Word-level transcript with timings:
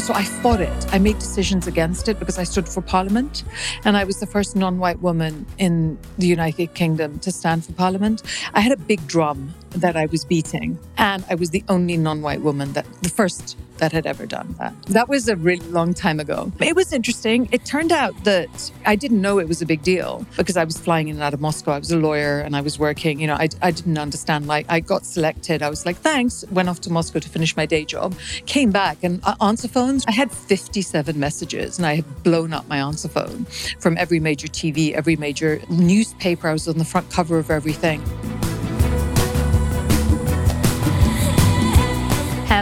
So 0.00 0.14
I 0.14 0.24
fought 0.24 0.62
it. 0.62 0.94
I 0.94 0.98
made 0.98 1.18
decisions 1.18 1.66
against 1.66 2.08
it 2.08 2.18
because 2.18 2.38
I 2.38 2.44
stood 2.44 2.66
for 2.66 2.80
parliament. 2.80 3.44
And 3.84 3.98
I 3.98 4.04
was 4.04 4.18
the 4.18 4.26
first 4.26 4.56
non 4.56 4.78
white 4.78 5.00
woman 5.00 5.44
in 5.58 5.98
the 6.16 6.26
United 6.26 6.72
Kingdom 6.72 7.18
to 7.18 7.30
stand 7.30 7.66
for 7.66 7.72
parliament. 7.74 8.22
I 8.54 8.60
had 8.60 8.72
a 8.72 8.78
big 8.78 9.06
drum 9.06 9.54
that 9.72 9.96
I 9.96 10.06
was 10.06 10.24
beating. 10.24 10.78
And 10.98 11.24
I 11.30 11.34
was 11.34 11.50
the 11.50 11.64
only 11.68 11.96
non 11.96 12.22
white 12.22 12.42
woman 12.42 12.72
that, 12.72 12.86
the 13.02 13.08
first 13.08 13.56
that 13.80 13.92
had 13.92 14.06
ever 14.06 14.26
done 14.26 14.54
that. 14.58 14.74
That 14.86 15.08
was 15.08 15.26
a 15.26 15.36
really 15.36 15.66
long 15.66 15.94
time 15.94 16.20
ago. 16.20 16.52
It 16.60 16.76
was 16.76 16.92
interesting. 16.92 17.48
It 17.50 17.64
turned 17.64 17.92
out 17.92 18.24
that 18.24 18.70
I 18.86 18.94
didn't 18.94 19.20
know 19.20 19.38
it 19.38 19.48
was 19.48 19.60
a 19.60 19.66
big 19.66 19.82
deal 19.82 20.24
because 20.36 20.56
I 20.56 20.64
was 20.64 20.78
flying 20.78 21.08
in 21.08 21.16
and 21.16 21.22
out 21.22 21.34
of 21.34 21.40
Moscow. 21.40 21.72
I 21.72 21.78
was 21.78 21.90
a 21.90 21.96
lawyer 21.96 22.40
and 22.40 22.54
I 22.54 22.60
was 22.60 22.78
working. 22.78 23.20
You 23.20 23.26
know, 23.26 23.34
I, 23.34 23.48
I 23.62 23.70
didn't 23.70 23.98
understand. 23.98 24.46
Like, 24.46 24.66
I 24.68 24.80
got 24.80 25.04
selected. 25.04 25.62
I 25.62 25.70
was 25.70 25.84
like, 25.84 25.96
thanks. 25.96 26.44
Went 26.50 26.68
off 26.68 26.80
to 26.82 26.92
Moscow 26.92 27.18
to 27.18 27.28
finish 27.28 27.56
my 27.56 27.66
day 27.66 27.84
job. 27.84 28.14
Came 28.46 28.70
back 28.70 28.98
and 29.02 29.20
uh, 29.24 29.34
answer 29.40 29.66
phones. 29.66 30.04
I 30.06 30.12
had 30.12 30.30
57 30.30 31.18
messages 31.18 31.78
and 31.78 31.86
I 31.86 31.96
had 31.96 32.22
blown 32.22 32.52
up 32.52 32.68
my 32.68 32.78
answer 32.78 33.08
phone 33.08 33.46
from 33.80 33.96
every 33.96 34.20
major 34.20 34.46
TV, 34.46 34.92
every 34.92 35.16
major 35.16 35.60
newspaper. 35.70 36.48
I 36.48 36.52
was 36.52 36.68
on 36.68 36.78
the 36.78 36.84
front 36.84 37.10
cover 37.10 37.38
of 37.38 37.50
everything. 37.50 38.02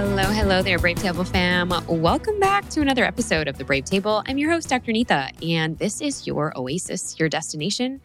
Hello, 0.01 0.23
hello 0.23 0.63
there, 0.63 0.79
Brave 0.79 1.01
Table 1.01 1.25
fam. 1.25 1.73
Welcome 1.89 2.39
back 2.39 2.69
to 2.69 2.81
another 2.81 3.05
episode 3.05 3.49
of 3.49 3.59
The 3.59 3.65
Brave 3.65 3.85
Table. 3.85 4.23
I'm 4.29 4.39
your 4.39 4.53
host, 4.53 4.69
Dr. 4.69 4.93
Neeta, 4.93 5.33
and 5.45 5.77
this 5.77 6.01
is 6.01 6.25
your 6.25 6.57
oasis, 6.57 7.19
your 7.19 7.29
destination 7.29 8.01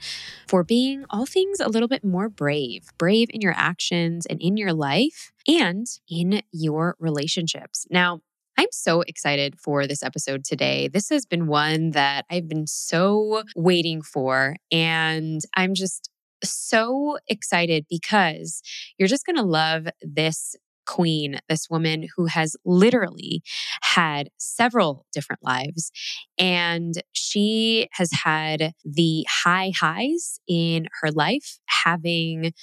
for 0.47 0.63
being 0.63 1.05
all 1.11 1.27
things 1.27 1.59
a 1.59 1.69
little 1.69 1.87
bit 1.87 2.03
more 2.03 2.29
brave. 2.29 2.89
Brave 2.97 3.27
in 3.29 3.41
your 3.41 3.53
actions 3.55 4.25
and 4.25 4.41
in 4.41 4.57
your 4.57 4.73
life 4.73 5.31
and 5.47 5.85
in 6.09 6.41
your 6.51 6.95
relationships. 6.97 7.85
Now, 7.91 8.21
I'm 8.57 8.69
so 8.71 9.01
excited 9.01 9.59
for 9.59 9.85
this 9.85 10.01
episode 10.01 10.45
today. 10.45 10.87
This 10.87 11.09
has 11.09 11.27
been 11.27 11.45
one 11.45 11.91
that 11.91 12.25
I've 12.27 12.47
been 12.47 12.65
so 12.65 13.43
waiting 13.55 14.01
for, 14.01 14.55
and 14.71 15.41
I'm 15.55 15.75
just 15.75 16.09
so 16.43 17.17
excited 17.27 17.85
because 17.87 18.63
you're 18.97 19.07
just 19.07 19.25
going 19.27 19.37
to 19.37 19.43
love 19.43 19.87
this 20.01 20.55
queen, 20.85 21.39
this 21.49 21.69
woman 21.69 22.07
who 22.15 22.25
has 22.25 22.55
literally 22.65 23.41
had 23.81 24.29
several 24.37 25.05
different 25.13 25.43
lives. 25.43 25.91
And 26.37 26.95
she 27.11 27.87
has 27.93 28.11
had 28.11 28.73
the 28.83 29.25
high 29.29 29.71
highs 29.79 30.39
in 30.47 30.87
her 31.01 31.11
life, 31.11 31.59
having 31.83 32.53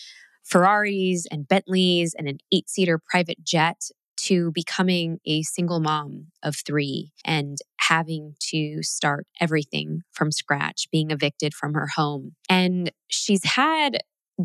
Ferraris 0.45 1.27
and 1.31 1.47
Bentleys 1.47 2.15
and 2.19 2.29
an 2.29 2.39
eight 2.53 2.69
seater 2.69 2.99
private 2.99 3.45
jet 3.45 3.83
to 4.17 4.51
becoming 4.53 5.19
a 5.25 5.43
single 5.43 5.81
mom 5.81 6.27
of 6.43 6.57
three 6.57 7.13
and 7.25 7.59
having 7.79 8.35
to 8.51 8.83
start 8.83 9.27
everything 9.41 10.03
from 10.13 10.31
scratch, 10.31 10.89
being 10.93 11.11
evicted 11.11 11.55
from 11.55 11.73
her 11.75 11.89
home. 11.97 12.33
And 12.49 12.93
she's 13.09 13.45
had 13.45 14.01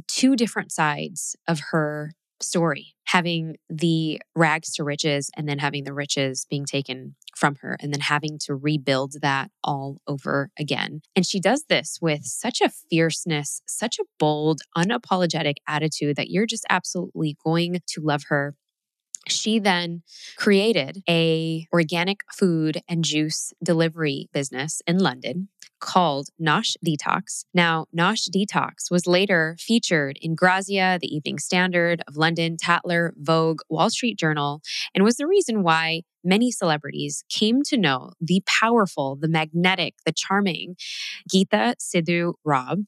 two 0.07 0.35
different 0.35 0.71
sides 0.71 1.35
of 1.47 1.59
her 1.71 2.13
story 2.41 2.95
having 3.05 3.55
the 3.69 4.19
rags 4.35 4.73
to 4.73 4.83
riches 4.83 5.29
and 5.37 5.47
then 5.47 5.59
having 5.59 5.83
the 5.83 5.93
riches 5.93 6.45
being 6.49 6.65
taken 6.65 7.15
from 7.35 7.55
her 7.61 7.77
and 7.79 7.93
then 7.93 7.99
having 7.99 8.39
to 8.39 8.55
rebuild 8.55 9.13
that 9.21 9.51
all 9.63 9.97
over 10.07 10.49
again. 10.59 11.01
And 11.15 11.25
she 11.25 11.39
does 11.39 11.65
this 11.69 11.99
with 12.01 12.23
such 12.23 12.61
a 12.61 12.71
fierceness, 12.89 13.61
such 13.67 13.99
a 13.99 14.05
bold, 14.17 14.61
unapologetic 14.75 15.55
attitude 15.67 16.15
that 16.15 16.29
you're 16.29 16.45
just 16.45 16.65
absolutely 16.69 17.37
going 17.43 17.79
to 17.87 18.01
love 18.01 18.23
her 18.27 18.55
she 19.27 19.59
then 19.59 20.03
created 20.37 21.03
a 21.09 21.67
organic 21.73 22.21
food 22.33 22.81
and 22.87 23.03
juice 23.03 23.53
delivery 23.63 24.29
business 24.33 24.81
in 24.87 24.97
London 24.97 25.49
called 25.79 26.29
Nosh 26.41 26.75
Detox. 26.85 27.45
Now, 27.53 27.85
Nosh 27.95 28.29
Detox 28.29 28.89
was 28.89 29.05
later 29.05 29.55
featured 29.59 30.17
in 30.21 30.35
Grazia, 30.35 30.97
the 30.99 31.13
Evening 31.13 31.37
Standard 31.37 32.01
of 32.07 32.17
London, 32.17 32.57
Tatler, 32.57 33.13
Vogue, 33.17 33.59
Wall 33.69 33.89
Street 33.89 34.17
Journal, 34.17 34.61
and 34.93 35.03
was 35.03 35.17
the 35.17 35.27
reason 35.27 35.63
why 35.63 36.01
many 36.23 36.51
celebrities 36.51 37.23
came 37.29 37.61
to 37.63 37.77
know 37.77 38.11
the 38.19 38.41
powerful, 38.47 39.15
the 39.15 39.27
magnetic, 39.27 39.95
the 40.05 40.11
charming 40.11 40.75
Geeta 41.31 41.75
Sidhu 41.79 42.33
Robb, 42.43 42.79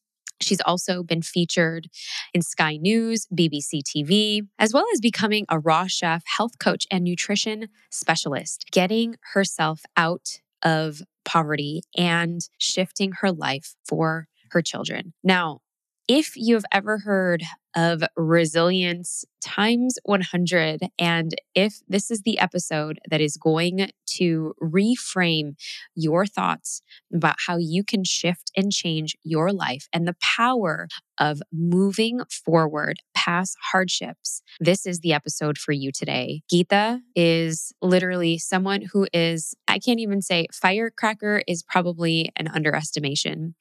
She's 0.41 0.61
also 0.61 1.03
been 1.03 1.21
featured 1.21 1.87
in 2.33 2.41
Sky 2.41 2.77
News, 2.77 3.27
BBC 3.33 3.81
TV, 3.83 4.41
as 4.59 4.73
well 4.73 4.85
as 4.93 4.99
becoming 4.99 5.45
a 5.49 5.59
raw 5.59 5.87
chef, 5.87 6.23
health 6.25 6.59
coach, 6.59 6.85
and 6.91 7.03
nutrition 7.03 7.67
specialist, 7.91 8.65
getting 8.71 9.15
herself 9.33 9.81
out 9.95 10.39
of 10.63 11.01
poverty 11.25 11.81
and 11.97 12.41
shifting 12.57 13.13
her 13.21 13.31
life 13.31 13.75
for 13.87 14.27
her 14.51 14.61
children. 14.61 15.13
Now, 15.23 15.59
if 16.07 16.33
you've 16.35 16.65
ever 16.71 16.99
heard 16.99 17.43
of 17.75 18.01
resilience 18.15 19.23
times 19.41 19.97
100, 20.03 20.81
and 20.97 21.35
if 21.53 21.81
this 21.87 22.09
is 22.09 22.21
the 22.21 22.39
episode 22.39 22.99
that 23.09 23.21
is 23.21 23.37
going 23.37 23.89
to 24.07 24.53
reframe 24.61 25.55
your 25.95 26.25
thoughts 26.25 26.81
about 27.13 27.35
how 27.45 27.57
you 27.57 27.83
can 27.83 28.03
shift 28.03 28.51
and 28.55 28.71
change 28.71 29.15
your 29.23 29.51
life 29.51 29.87
and 29.93 30.07
the 30.07 30.15
power 30.37 30.87
of 31.19 31.41
moving 31.53 32.21
forward 32.45 32.99
past 33.13 33.55
hardships, 33.71 34.41
this 34.59 34.85
is 34.85 35.01
the 35.01 35.13
episode 35.13 35.57
for 35.57 35.71
you 35.71 35.91
today. 35.91 36.41
Geeta 36.51 37.01
is 37.15 37.73
literally 37.81 38.37
someone 38.37 38.81
who 38.91 39.07
is, 39.13 39.53
I 39.77 39.79
can't 39.79 39.99
even 39.99 40.23
say 40.23 40.47
firecracker 40.51 41.43
is 41.47 41.61
probably 41.61 42.31
an 42.35 42.47
underestimation. 42.47 43.53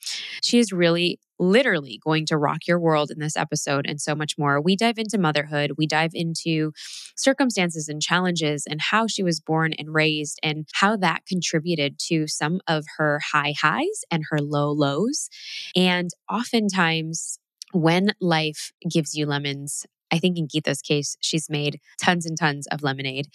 She 0.42 0.58
is 0.58 0.72
really 0.72 1.20
literally 1.38 2.00
going 2.02 2.24
to 2.24 2.38
rock 2.38 2.66
your 2.66 2.80
world 2.80 3.10
in 3.10 3.18
this 3.18 3.36
episode 3.36 3.84
and 3.86 4.00
so 4.00 4.14
much 4.14 4.38
more. 4.38 4.58
We 4.58 4.76
dive 4.76 4.96
into 4.96 5.18
motherhood, 5.18 5.72
we 5.76 5.86
dive 5.86 6.12
into 6.14 6.72
circumstances 7.16 7.86
and 7.86 8.00
challenges 8.00 8.64
and 8.66 8.80
how 8.80 9.06
she 9.06 9.22
was 9.22 9.42
born 9.42 9.74
and 9.74 9.92
raised 9.92 10.40
and 10.42 10.66
how 10.72 10.96
that 10.96 11.26
contributed 11.26 11.98
to 12.06 12.26
some 12.26 12.62
of 12.66 12.86
her 12.96 13.20
high 13.30 13.52
highs 13.60 14.02
and 14.10 14.24
her 14.30 14.40
low 14.40 14.70
lows. 14.70 15.28
And 15.76 16.08
oftentimes, 16.32 17.38
when 17.72 18.14
life 18.22 18.72
gives 18.90 19.14
you 19.14 19.26
lemons, 19.26 19.84
I 20.10 20.18
think 20.18 20.38
in 20.38 20.48
Geeta's 20.48 20.80
case, 20.80 21.18
she's 21.20 21.50
made 21.50 21.78
tons 22.02 22.24
and 22.24 22.38
tons 22.38 22.66
of 22.68 22.82
lemonade. 22.82 23.26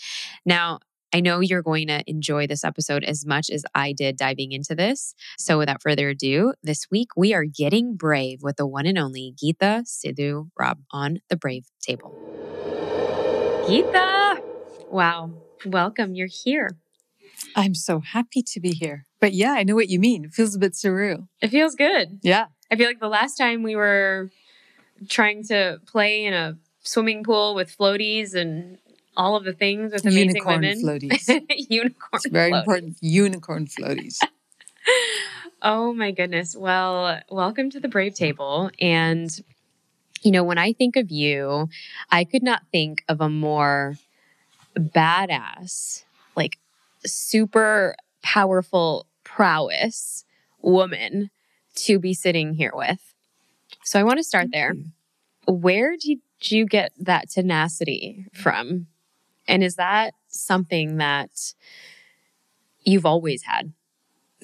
Now, 0.47 0.79
I 1.13 1.19
know 1.19 1.41
you're 1.41 1.61
going 1.61 1.87
to 1.87 2.03
enjoy 2.07 2.47
this 2.47 2.63
episode 2.63 3.03
as 3.03 3.25
much 3.25 3.49
as 3.49 3.65
I 3.75 3.91
did 3.91 4.15
diving 4.15 4.53
into 4.53 4.75
this. 4.75 5.13
So, 5.37 5.57
without 5.57 5.81
further 5.81 6.09
ado, 6.09 6.53
this 6.63 6.87
week 6.89 7.09
we 7.17 7.33
are 7.33 7.43
getting 7.43 7.97
brave 7.97 8.39
with 8.41 8.55
the 8.55 8.65
one 8.65 8.85
and 8.85 8.97
only 8.97 9.33
Geeta 9.41 9.83
Sidhu 9.83 10.49
Robb 10.57 10.79
on 10.91 11.19
the 11.29 11.35
Brave 11.35 11.65
Table. 11.81 12.17
Geeta! 13.67 14.41
Wow. 14.89 15.31
Welcome. 15.65 16.15
You're 16.15 16.27
here. 16.27 16.77
I'm 17.55 17.75
so 17.75 17.99
happy 17.99 18.41
to 18.43 18.59
be 18.59 18.71
here. 18.71 19.05
But 19.19 19.33
yeah, 19.33 19.51
I 19.51 19.63
know 19.63 19.75
what 19.75 19.89
you 19.89 19.99
mean. 19.99 20.25
It 20.25 20.33
feels 20.33 20.55
a 20.55 20.59
bit 20.59 20.73
surreal. 20.73 21.27
It 21.41 21.49
feels 21.49 21.75
good. 21.75 22.19
Yeah. 22.23 22.45
I 22.71 22.75
feel 22.77 22.87
like 22.87 22.99
the 22.99 23.09
last 23.09 23.35
time 23.35 23.63
we 23.63 23.75
were 23.75 24.29
trying 25.09 25.43
to 25.47 25.79
play 25.85 26.25
in 26.25 26.33
a 26.33 26.57
swimming 26.83 27.23
pool 27.23 27.53
with 27.53 27.75
floaties 27.77 28.33
and 28.33 28.77
all 29.17 29.35
of 29.35 29.43
the 29.43 29.53
things 29.53 29.93
with 29.93 30.05
amazing 30.05 30.43
women. 30.45 30.63
unicorn 30.63 30.99
women. 30.99 31.09
floaties. 31.17 31.41
unicorn. 31.69 32.09
It's 32.13 32.27
very 32.27 32.51
floaties. 32.51 32.59
important. 32.59 32.97
Unicorn 33.01 33.65
floaties. 33.67 34.17
Oh 35.63 35.93
my 35.93 36.09
goodness. 36.09 36.55
Well, 36.55 37.21
welcome 37.29 37.69
to 37.69 37.79
the 37.79 37.87
Brave 37.87 38.15
Table. 38.15 38.71
And, 38.81 39.29
you 40.23 40.31
know, 40.31 40.43
when 40.43 40.57
I 40.57 40.73
think 40.73 40.95
of 40.95 41.11
you, 41.11 41.69
I 42.09 42.23
could 42.23 42.41
not 42.41 42.63
think 42.71 43.03
of 43.07 43.21
a 43.21 43.29
more 43.29 43.97
badass, 44.75 46.03
like 46.35 46.57
super 47.05 47.95
powerful 48.23 49.05
prowess 49.23 50.25
woman 50.63 51.29
to 51.75 51.99
be 51.99 52.15
sitting 52.15 52.55
here 52.55 52.71
with. 52.73 53.13
So 53.83 53.99
I 53.99 54.03
want 54.03 54.17
to 54.17 54.23
start 54.23 54.47
there. 54.51 54.73
Where 55.47 55.95
did 55.95 56.21
you 56.41 56.65
get 56.65 56.91
that 56.97 57.29
tenacity 57.29 58.25
from? 58.33 58.87
And 59.51 59.63
is 59.63 59.75
that 59.75 60.13
something 60.27 60.97
that 60.97 61.53
you've 62.83 63.05
always 63.05 63.43
had? 63.43 63.73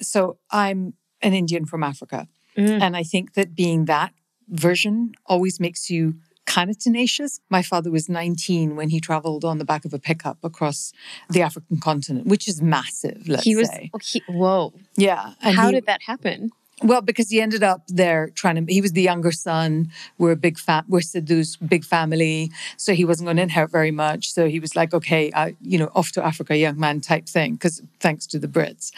So 0.00 0.38
I'm 0.50 0.94
an 1.22 1.34
Indian 1.34 1.66
from 1.66 1.82
Africa. 1.82 2.28
Mm. 2.56 2.80
And 2.80 2.96
I 2.96 3.02
think 3.02 3.34
that 3.34 3.54
being 3.54 3.86
that 3.86 4.12
version 4.48 5.12
always 5.26 5.60
makes 5.60 5.90
you 5.90 6.16
kind 6.46 6.70
of 6.70 6.78
tenacious. 6.78 7.40
My 7.50 7.62
father 7.62 7.90
was 7.90 8.08
19 8.08 8.74
when 8.74 8.88
he 8.88 9.00
traveled 9.00 9.44
on 9.44 9.58
the 9.58 9.64
back 9.64 9.84
of 9.84 9.92
a 9.92 9.98
pickup 9.98 10.38
across 10.42 10.92
the 11.28 11.42
African 11.42 11.78
continent, 11.78 12.26
which 12.26 12.48
is 12.48 12.62
massive, 12.62 13.28
let's 13.28 13.44
he 13.44 13.54
was, 13.54 13.68
say. 13.68 13.90
he, 14.02 14.22
whoa. 14.28 14.72
Yeah. 14.96 15.34
And 15.42 15.56
How 15.56 15.66
he- 15.66 15.74
did 15.74 15.86
that 15.86 16.02
happen? 16.02 16.50
Well, 16.82 17.00
because 17.00 17.28
he 17.30 17.40
ended 17.40 17.62
up 17.62 17.82
there 17.88 18.30
trying 18.34 18.64
to. 18.64 18.72
He 18.72 18.80
was 18.80 18.92
the 18.92 19.02
younger 19.02 19.32
son. 19.32 19.90
We're 20.16 20.32
a 20.32 20.36
big 20.36 20.58
fat. 20.58 20.84
We're 20.88 21.00
Sidhu's 21.00 21.56
big 21.56 21.84
family, 21.84 22.52
so 22.76 22.94
he 22.94 23.04
wasn't 23.04 23.26
going 23.26 23.36
to 23.38 23.42
inherit 23.42 23.70
very 23.70 23.90
much. 23.90 24.32
So 24.32 24.48
he 24.48 24.60
was 24.60 24.76
like, 24.76 24.94
okay, 24.94 25.30
I, 25.34 25.56
you 25.60 25.78
know, 25.78 25.90
off 25.94 26.12
to 26.12 26.24
Africa, 26.24 26.56
young 26.56 26.78
man 26.78 27.00
type 27.00 27.26
thing. 27.26 27.54
Because 27.54 27.82
thanks 28.00 28.26
to 28.28 28.38
the 28.38 28.48
Brits, 28.48 28.92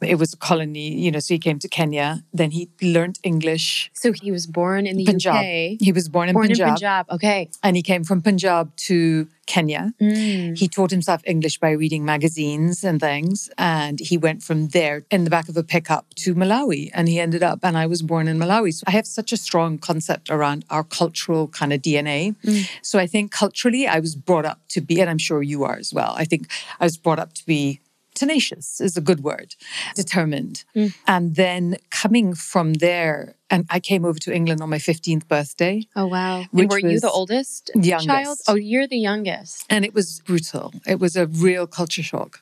it 0.00 0.16
was 0.16 0.34
a 0.34 0.36
colony. 0.36 0.94
You 0.94 1.10
know, 1.10 1.18
so 1.18 1.34
he 1.34 1.38
came 1.38 1.58
to 1.58 1.68
Kenya. 1.68 2.22
Then 2.32 2.52
he 2.52 2.68
learned 2.80 3.18
English. 3.22 3.90
So 3.92 4.12
he 4.12 4.30
was 4.30 4.46
born 4.46 4.86
in 4.86 4.96
the 4.96 5.04
Punjab. 5.04 5.36
UK. 5.36 5.78
He 5.80 5.92
was 5.92 6.08
born 6.08 6.28
in 6.28 6.34
Born 6.34 6.48
Punjab, 6.48 6.68
in 6.68 6.74
Punjab. 6.74 7.06
Okay. 7.10 7.50
and 7.62 7.76
he 7.76 7.82
came 7.82 8.04
from 8.04 8.22
Punjab 8.22 8.74
to 8.76 9.28
Kenya. 9.46 9.92
Mm. 10.00 10.58
He 10.58 10.68
taught 10.68 10.90
himself 10.90 11.22
English 11.24 11.58
by 11.58 11.70
reading 11.70 12.04
magazines 12.04 12.84
and 12.84 13.00
things. 13.00 13.48
And 13.56 13.98
he 14.00 14.18
went 14.18 14.42
from 14.42 14.68
there 14.68 15.04
in 15.10 15.24
the 15.24 15.30
back 15.30 15.48
of 15.48 15.56
a 15.56 15.62
pickup 15.62 16.14
to 16.16 16.34
Malawi. 16.34 16.90
And 16.92 17.08
he 17.08 17.18
ended 17.20 17.42
up, 17.42 17.60
and 17.62 17.78
I 17.78 17.86
was 17.86 18.02
born 18.02 18.28
in 18.28 18.38
Malawi. 18.38 18.74
So 18.74 18.84
I 18.86 18.90
have 18.92 19.06
such 19.06 19.32
a 19.32 19.36
strong 19.36 19.78
concept 19.78 20.30
around 20.30 20.64
our 20.70 20.84
cultural 20.84 21.48
kind 21.48 21.72
of 21.72 21.80
DNA. 21.80 22.34
Mm. 22.42 22.68
So 22.82 22.98
I 22.98 23.06
think 23.06 23.30
culturally, 23.30 23.86
I 23.86 24.00
was 24.00 24.14
brought 24.14 24.44
up 24.44 24.60
to 24.70 24.80
be, 24.80 25.00
and 25.00 25.08
I'm 25.08 25.18
sure 25.18 25.42
you 25.42 25.64
are 25.64 25.76
as 25.76 25.92
well. 25.92 26.14
I 26.16 26.24
think 26.24 26.48
I 26.80 26.84
was 26.84 26.96
brought 26.96 27.18
up 27.18 27.32
to 27.34 27.46
be 27.46 27.80
tenacious 28.16 28.80
is 28.80 28.96
a 28.96 29.00
good 29.00 29.20
word, 29.22 29.54
determined. 29.94 30.64
Mm. 30.74 30.94
And 31.06 31.36
then 31.36 31.76
coming 31.90 32.34
from 32.34 32.74
there, 32.74 33.34
and 33.48 33.64
I 33.70 33.78
came 33.78 34.04
over 34.04 34.18
to 34.26 34.34
England 34.34 34.60
on 34.60 34.68
my 34.70 34.78
15th 34.78 35.28
birthday. 35.28 35.76
Oh 35.94 36.06
wow. 36.06 36.44
And 36.52 36.68
were 36.70 36.80
you 36.80 36.98
the 36.98 37.10
oldest 37.10 37.70
youngest. 37.74 38.06
child? 38.06 38.38
Oh, 38.48 38.56
you're 38.56 38.88
the 38.88 38.98
youngest. 38.98 39.64
And 39.70 39.84
it 39.84 39.94
was 39.94 40.20
brutal. 40.26 40.74
It 40.84 40.98
was 40.98 41.14
a 41.14 41.26
real 41.28 41.66
culture 41.68 42.02
shock 42.02 42.40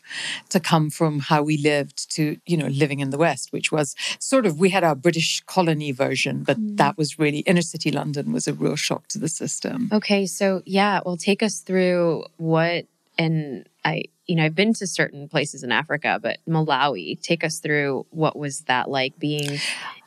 to 0.49 0.59
come 0.61 0.89
from 0.89 1.21
how 1.21 1.43
we 1.43 1.57
lived 1.59 2.11
to, 2.17 2.39
you 2.47 2.57
know, 2.57 2.69
living 2.69 3.01
in 3.01 3.11
the 3.11 3.19
West, 3.19 3.53
which 3.53 3.71
was 3.71 3.95
sort 4.19 4.47
of, 4.47 4.59
we 4.59 4.71
had 4.71 4.83
our 4.85 4.95
British 4.95 5.43
colony 5.47 5.93
version, 5.93 6.43
but 6.43 6.57
Mm. 6.59 6.77
that 6.79 6.97
was 6.97 7.19
really, 7.19 7.41
inner 7.41 7.63
city 7.63 7.91
London 7.91 8.33
was 8.33 8.47
a 8.49 8.55
real 8.55 8.77
shock 8.77 9.07
to 9.09 9.19
the 9.19 9.29
system. 9.29 9.91
Okay, 9.93 10.25
so 10.27 10.63
yeah, 10.65 11.01
well, 11.05 11.19
take 11.19 11.43
us 11.43 11.61
through 11.61 12.25
what, 12.39 12.87
and 13.19 13.69
I, 13.85 14.05
you 14.27 14.37
know, 14.37 14.45
I've 14.45 14.55
been 14.55 14.73
to 14.75 14.87
certain 14.87 15.29
places 15.29 15.63
in 15.63 15.73
Africa, 15.73 16.19
but 16.23 16.39
Malawi, 16.49 17.21
take 17.21 17.45
us 17.45 17.59
through 17.59 18.07
what 18.11 18.37
was 18.37 18.63
that 18.63 18.89
like 18.89 19.19
being 19.19 19.59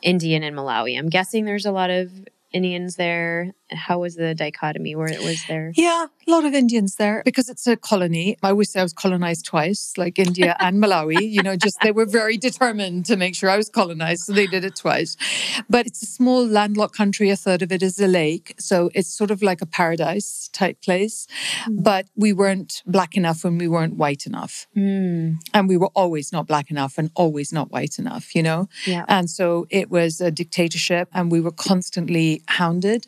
Indian 0.02 0.42
in 0.42 0.54
Malawi? 0.54 0.98
I'm 0.98 1.08
guessing 1.08 1.44
there's 1.44 1.66
a 1.66 1.72
lot 1.72 1.90
of 1.90 2.10
Indians 2.52 2.96
there. 2.96 3.52
How 3.70 3.98
was 3.98 4.14
the 4.14 4.34
dichotomy 4.34 4.96
where 4.96 5.08
it 5.08 5.20
was 5.22 5.44
there? 5.46 5.72
Yeah, 5.76 6.06
a 6.26 6.30
lot 6.30 6.46
of 6.46 6.54
Indians 6.54 6.96
there 6.96 7.20
because 7.24 7.50
it's 7.50 7.66
a 7.66 7.76
colony. 7.76 8.36
I 8.42 8.48
always 8.50 8.70
say 8.70 8.80
I 8.80 8.82
was 8.82 8.94
colonized 8.94 9.44
twice, 9.44 9.92
like 9.98 10.18
India 10.18 10.56
and 10.58 10.82
Malawi. 10.82 11.30
You 11.30 11.42
know, 11.42 11.56
just 11.56 11.78
they 11.82 11.92
were 11.92 12.06
very 12.06 12.38
determined 12.38 13.04
to 13.06 13.16
make 13.16 13.34
sure 13.34 13.50
I 13.50 13.58
was 13.58 13.68
colonized, 13.68 14.22
so 14.22 14.32
they 14.32 14.46
did 14.46 14.64
it 14.64 14.76
twice. 14.76 15.16
But 15.68 15.86
it's 15.86 16.02
a 16.02 16.06
small 16.06 16.46
landlocked 16.46 16.96
country. 16.96 17.28
A 17.28 17.36
third 17.36 17.60
of 17.60 17.70
it 17.70 17.82
is 17.82 18.00
a 18.00 18.06
lake, 18.06 18.54
so 18.58 18.90
it's 18.94 19.08
sort 19.10 19.30
of 19.30 19.42
like 19.42 19.60
a 19.60 19.66
paradise 19.66 20.48
type 20.52 20.80
place. 20.80 21.26
Mm. 21.66 21.84
But 21.84 22.06
we 22.16 22.32
weren't 22.32 22.82
black 22.86 23.16
enough 23.16 23.44
when 23.44 23.58
we 23.58 23.68
weren't 23.68 23.96
white 23.96 24.26
enough, 24.26 24.66
Hmm. 24.74 25.32
and 25.52 25.68
we 25.68 25.76
were 25.76 25.90
always 25.94 26.32
not 26.32 26.46
black 26.46 26.70
enough 26.70 26.96
and 26.96 27.10
always 27.14 27.52
not 27.52 27.70
white 27.70 27.98
enough. 27.98 28.34
You 28.34 28.42
know, 28.42 28.68
yeah. 28.86 29.04
and 29.08 29.28
so 29.28 29.66
it 29.68 29.90
was 29.90 30.22
a 30.22 30.30
dictatorship, 30.30 31.08
and 31.12 31.30
we 31.30 31.40
were 31.42 31.50
constantly 31.52 32.37
hounded 32.46 33.06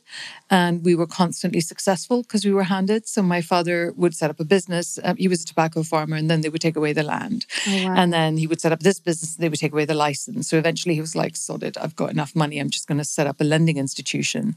and 0.51 0.85
we 0.85 0.95
were 0.95 1.07
constantly 1.07 1.61
successful 1.61 2.23
because 2.23 2.45
we 2.45 2.53
were 2.53 2.65
hounded. 2.65 3.07
So 3.07 3.23
my 3.23 3.41
father 3.41 3.93
would 3.97 4.15
set 4.15 4.31
up 4.31 4.41
a 4.41 4.45
business. 4.45 4.99
Um, 5.05 5.17
he 5.17 5.29
was 5.29 5.43
a 5.43 5.47
tobacco 5.47 5.83
farmer, 5.83 6.17
and 6.17 6.31
then 6.31 6.41
they 6.41 6.49
would 6.49 6.61
take 6.61 6.77
away 6.77 6.93
the 6.93 7.03
land. 7.03 7.47
Oh, 7.69 7.87
wow. 7.87 7.95
And 7.97 8.13
then 8.13 8.37
he 8.37 8.47
would 8.47 8.61
set 8.61 8.73
up 8.73 8.81
this 8.81 8.99
business, 8.99 9.37
they 9.37 9.49
would 9.49 9.59
take 9.59 9.73
away 9.73 9.85
the 9.85 9.95
license. 9.95 10.49
So 10.49 10.59
eventually 10.59 10.95
he 10.95 11.01
was 11.01 11.15
like, 11.15 11.37
sod 11.37 11.63
it, 11.63 11.77
I've 11.81 11.97
got 11.97 12.11
enough 12.11 12.35
money. 12.35 12.59
I'm 12.59 12.71
just 12.71 12.87
going 12.87 12.99
to 12.99 13.05
set 13.05 13.27
up 13.27 13.41
a 13.41 13.45
lending 13.45 13.77
institution 13.77 14.57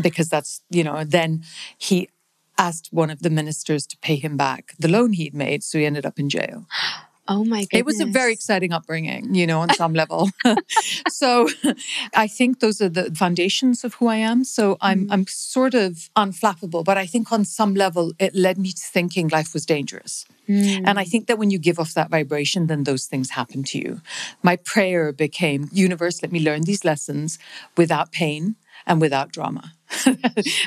because 0.00 0.28
that's, 0.28 0.62
you 0.70 0.84
know, 0.84 1.04
then 1.04 1.44
he 1.76 2.08
asked 2.56 2.88
one 2.90 3.10
of 3.10 3.22
the 3.22 3.30
ministers 3.30 3.86
to 3.86 3.96
pay 3.98 4.16
him 4.16 4.36
back 4.36 4.74
the 4.78 4.88
loan 4.88 5.12
he'd 5.12 5.34
made. 5.34 5.62
So 5.62 5.78
he 5.78 5.86
ended 5.86 6.06
up 6.06 6.18
in 6.18 6.28
jail. 6.28 6.66
oh 7.28 7.44
my 7.44 7.60
goodness. 7.60 7.80
It 7.80 7.84
was 7.86 8.00
a 8.00 8.06
very 8.06 8.32
exciting 8.32 8.72
upbringing, 8.72 9.34
you 9.34 9.46
know, 9.46 9.60
on 9.60 9.70
some 9.74 9.92
level. 9.94 10.30
so 11.08 11.48
I 12.14 12.26
think 12.26 12.60
those 12.60 12.80
are 12.80 12.88
the 12.88 13.14
foundations 13.14 13.84
of 13.84 13.94
who 13.94 14.06
I 14.08 14.16
am. 14.16 14.44
So 14.44 14.76
I'm 14.80 14.98
Mhm. 15.06 15.12
I'm 15.12 15.26
sort 15.26 15.74
of 15.74 16.10
unflappable, 16.16 16.82
but 16.84 16.96
I 16.98 17.06
think 17.06 17.30
on 17.32 17.44
some 17.44 17.74
level 17.74 18.12
it 18.18 18.34
led 18.34 18.58
me 18.58 18.70
to 18.72 18.84
thinking 18.96 19.28
life 19.28 19.52
was 19.54 19.64
dangerous. 19.66 20.24
Hmm. 20.46 20.86
And 20.88 20.98
I 20.98 21.04
think 21.04 21.26
that 21.26 21.38
when 21.38 21.50
you 21.50 21.58
give 21.58 21.78
off 21.78 21.92
that 21.94 22.10
vibration, 22.10 22.66
then 22.68 22.84
those 22.84 23.04
things 23.06 23.30
happen 23.30 23.62
to 23.64 23.78
you. 23.78 24.00
My 24.42 24.56
prayer 24.56 25.12
became, 25.12 25.68
universe, 25.72 26.22
let 26.22 26.32
me 26.32 26.40
learn 26.40 26.62
these 26.62 26.84
lessons 26.84 27.38
without 27.76 28.12
pain 28.12 28.56
and 28.86 29.00
without 29.00 29.30
drama. 29.32 29.72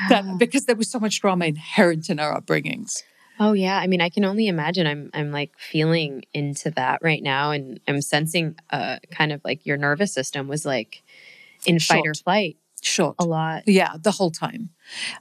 that, 0.08 0.36
because 0.38 0.66
there 0.66 0.76
was 0.76 0.88
so 0.90 0.98
much 1.00 1.20
drama 1.20 1.46
inherent 1.46 2.08
in 2.10 2.18
our 2.20 2.32
upbringings. 2.40 3.02
Oh 3.40 3.52
yeah, 3.54 3.78
I 3.78 3.86
mean, 3.86 4.00
I 4.00 4.08
can 4.10 4.24
only 4.24 4.46
imagine. 4.48 4.86
I'm 4.86 5.10
I'm 5.14 5.30
like 5.32 5.52
feeling 5.58 6.24
into 6.32 6.70
that 6.72 7.00
right 7.02 7.22
now, 7.22 7.50
and 7.50 7.80
I'm 7.88 8.00
sensing 8.02 8.56
uh 8.70 8.98
kind 9.10 9.32
of 9.32 9.40
like 9.44 9.66
your 9.66 9.76
nervous 9.76 10.12
system 10.12 10.48
was 10.48 10.64
like 10.66 11.02
in 11.66 11.78
fight 11.78 12.06
or 12.06 12.14
flight 12.14 12.56
Short. 12.84 13.14
a 13.20 13.24
lot. 13.24 13.62
Yeah, 13.66 13.94
the 14.00 14.10
whole 14.10 14.32
time. 14.32 14.70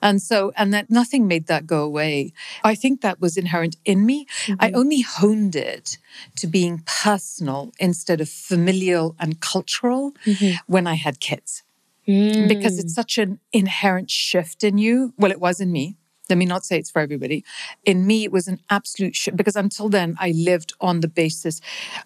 And 0.02 0.20
so, 0.20 0.52
and 0.58 0.74
that 0.74 0.90
nothing 0.90 1.28
made 1.28 1.46
that 1.46 1.68
go 1.68 1.84
away. 1.84 2.34
I 2.64 2.74
think 2.74 3.02
that 3.02 3.22
was 3.22 3.38
inherent 3.38 3.78
in 3.86 4.04
me. 4.06 4.26
I 4.60 4.70
Mhm. 4.72 4.76
only 4.76 5.02
honed 5.02 5.56
it 5.56 6.00
to 6.38 6.48
being 6.48 6.82
personal 6.88 7.72
instead 7.80 8.20
of 8.20 8.30
familial 8.30 9.16
and 9.20 9.40
cultural 9.40 10.14
Mhm. 10.26 10.58
when 10.66 10.88
I 10.88 10.96
had 10.96 11.20
kids 11.20 11.64
because 12.06 12.78
Mm. 12.78 12.80
it's 12.80 12.96
such 12.96 13.20
an 13.20 13.40
inherent 13.54 14.10
shift 14.10 14.64
in 14.64 14.80
you. 14.80 15.14
Well, 15.18 15.32
it 15.32 15.40
was 15.40 15.60
in 15.62 15.72
me. 15.72 15.98
Let 16.30 16.38
me 16.38 16.46
not 16.46 16.64
say 16.66 16.78
it's 16.78 16.92
for 16.92 17.00
everybody. 17.00 17.44
In 17.84 18.08
me, 18.08 18.24
it 18.24 18.32
was 18.32 18.48
an 18.48 18.60
absolute 18.70 19.18
because 19.36 19.56
until 19.56 19.90
then, 19.90 20.16
I 20.20 20.32
lived 20.32 20.74
on 20.80 21.02
the 21.02 21.08
basis 21.08 21.60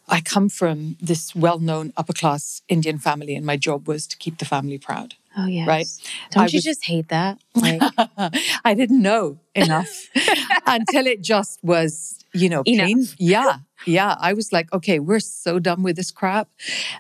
I 0.08 0.22
come 0.22 0.50
from 0.50 0.98
this 1.02 1.36
well 1.36 1.60
known 1.60 1.94
upper 1.98 2.14
class 2.14 2.62
Indian 2.70 3.00
family, 3.00 3.36
and 3.36 3.46
my 3.46 3.58
job 3.58 3.88
was 3.88 4.08
to 4.08 4.18
keep 4.18 4.38
the 4.40 4.46
family 4.46 4.78
proud. 4.78 5.16
Oh 5.38 5.46
yeah, 5.48 5.66
right. 5.66 5.88
Don't 6.32 6.44
I 6.44 6.48
you 6.48 6.58
was- 6.58 6.64
just 6.64 6.86
hate 6.86 7.10
that? 7.10 7.40
Like, 7.56 7.82
I 8.66 8.74
didn't 8.74 9.02
know 9.02 9.40
enough 9.56 10.10
until 10.68 11.08
it 11.08 11.22
just 11.22 11.64
was, 11.64 12.20
you 12.34 12.50
know, 12.50 12.64
pain. 12.64 13.08
Yeah. 13.18 13.60
Yeah. 13.86 14.16
I 14.20 14.34
was 14.34 14.52
like, 14.52 14.72
okay, 14.74 15.00
we're 15.00 15.22
so 15.22 15.58
done 15.60 15.82
with 15.82 15.96
this 15.96 16.12
crap. 16.12 16.50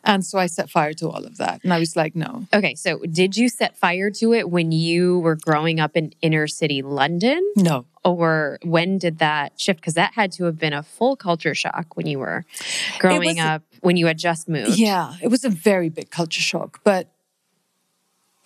And 0.05 0.25
so 0.25 0.39
I 0.39 0.45
set 0.45 0.69
fire 0.69 0.93
to 0.93 1.09
all 1.09 1.25
of 1.25 1.37
that. 1.37 1.61
And 1.63 1.73
I 1.73 1.79
was 1.79 1.95
like, 1.97 2.15
no. 2.15 2.45
okay, 2.53 2.73
so 2.75 2.99
did 2.99 3.35
you 3.35 3.49
set 3.49 3.77
fire 3.77 4.09
to 4.11 4.33
it 4.33 4.49
when 4.49 4.71
you 4.71 5.19
were 5.19 5.35
growing 5.35 5.79
up 5.81 5.97
in 5.97 6.13
inner 6.21 6.47
city 6.47 6.81
London, 6.81 7.41
No. 7.57 7.85
or 8.05 8.57
when 8.63 8.97
did 8.97 9.19
that 9.19 9.59
shift? 9.59 9.81
Because 9.81 9.95
that 9.95 10.13
had 10.13 10.31
to 10.33 10.45
have 10.45 10.57
been 10.57 10.73
a 10.73 10.83
full 10.83 11.15
culture 11.17 11.53
shock 11.55 11.97
when 11.97 12.07
you 12.07 12.19
were 12.19 12.45
growing 12.99 13.37
was 13.37 13.45
up, 13.45 13.63
when 13.81 13.97
you 13.97 14.05
had 14.07 14.17
just 14.17 14.47
moved. 14.47 14.77
Yeah. 14.77 15.15
It 15.21 15.27
was 15.27 15.43
a 15.43 15.49
very 15.49 15.89
big 15.89 16.11
culture 16.11 16.41
shock. 16.41 16.79
But 16.85 17.09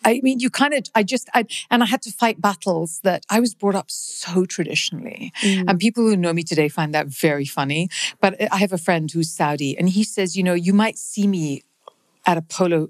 I 0.10 0.22
mean, 0.24 0.40
you 0.40 0.50
kind 0.50 0.74
of, 0.74 0.84
I 0.96 1.04
just, 1.04 1.30
I, 1.34 1.46
and 1.70 1.84
I 1.84 1.86
had 1.86 2.02
to 2.04 2.12
fight 2.12 2.42
battles 2.42 3.00
that 3.04 3.26
I 3.30 3.40
was 3.40 3.54
brought 3.54 3.76
up 3.76 3.90
so 3.90 4.46
traditionally. 4.46 5.32
Mm. 5.42 5.66
And 5.68 5.80
people 5.80 6.04
who 6.04 6.18
know 6.18 6.34
me 6.34 6.44
today 6.44 6.70
find 6.70 6.94
that 6.94 7.08
very 7.08 7.46
funny. 7.46 7.90
But 8.20 8.32
I 8.52 8.58
have 8.58 8.74
a 8.74 8.78
friend 8.78 9.10
who's 9.12 9.32
Saudi, 9.32 9.78
and 9.78 9.90
he 9.90 10.04
says, 10.04 10.36
you 10.36 10.44
know, 10.44 10.54
you 10.54 10.74
might 10.74 10.98
see 10.98 11.28
me 11.28 11.64
at 12.26 12.38
a 12.38 12.42
polo 12.42 12.90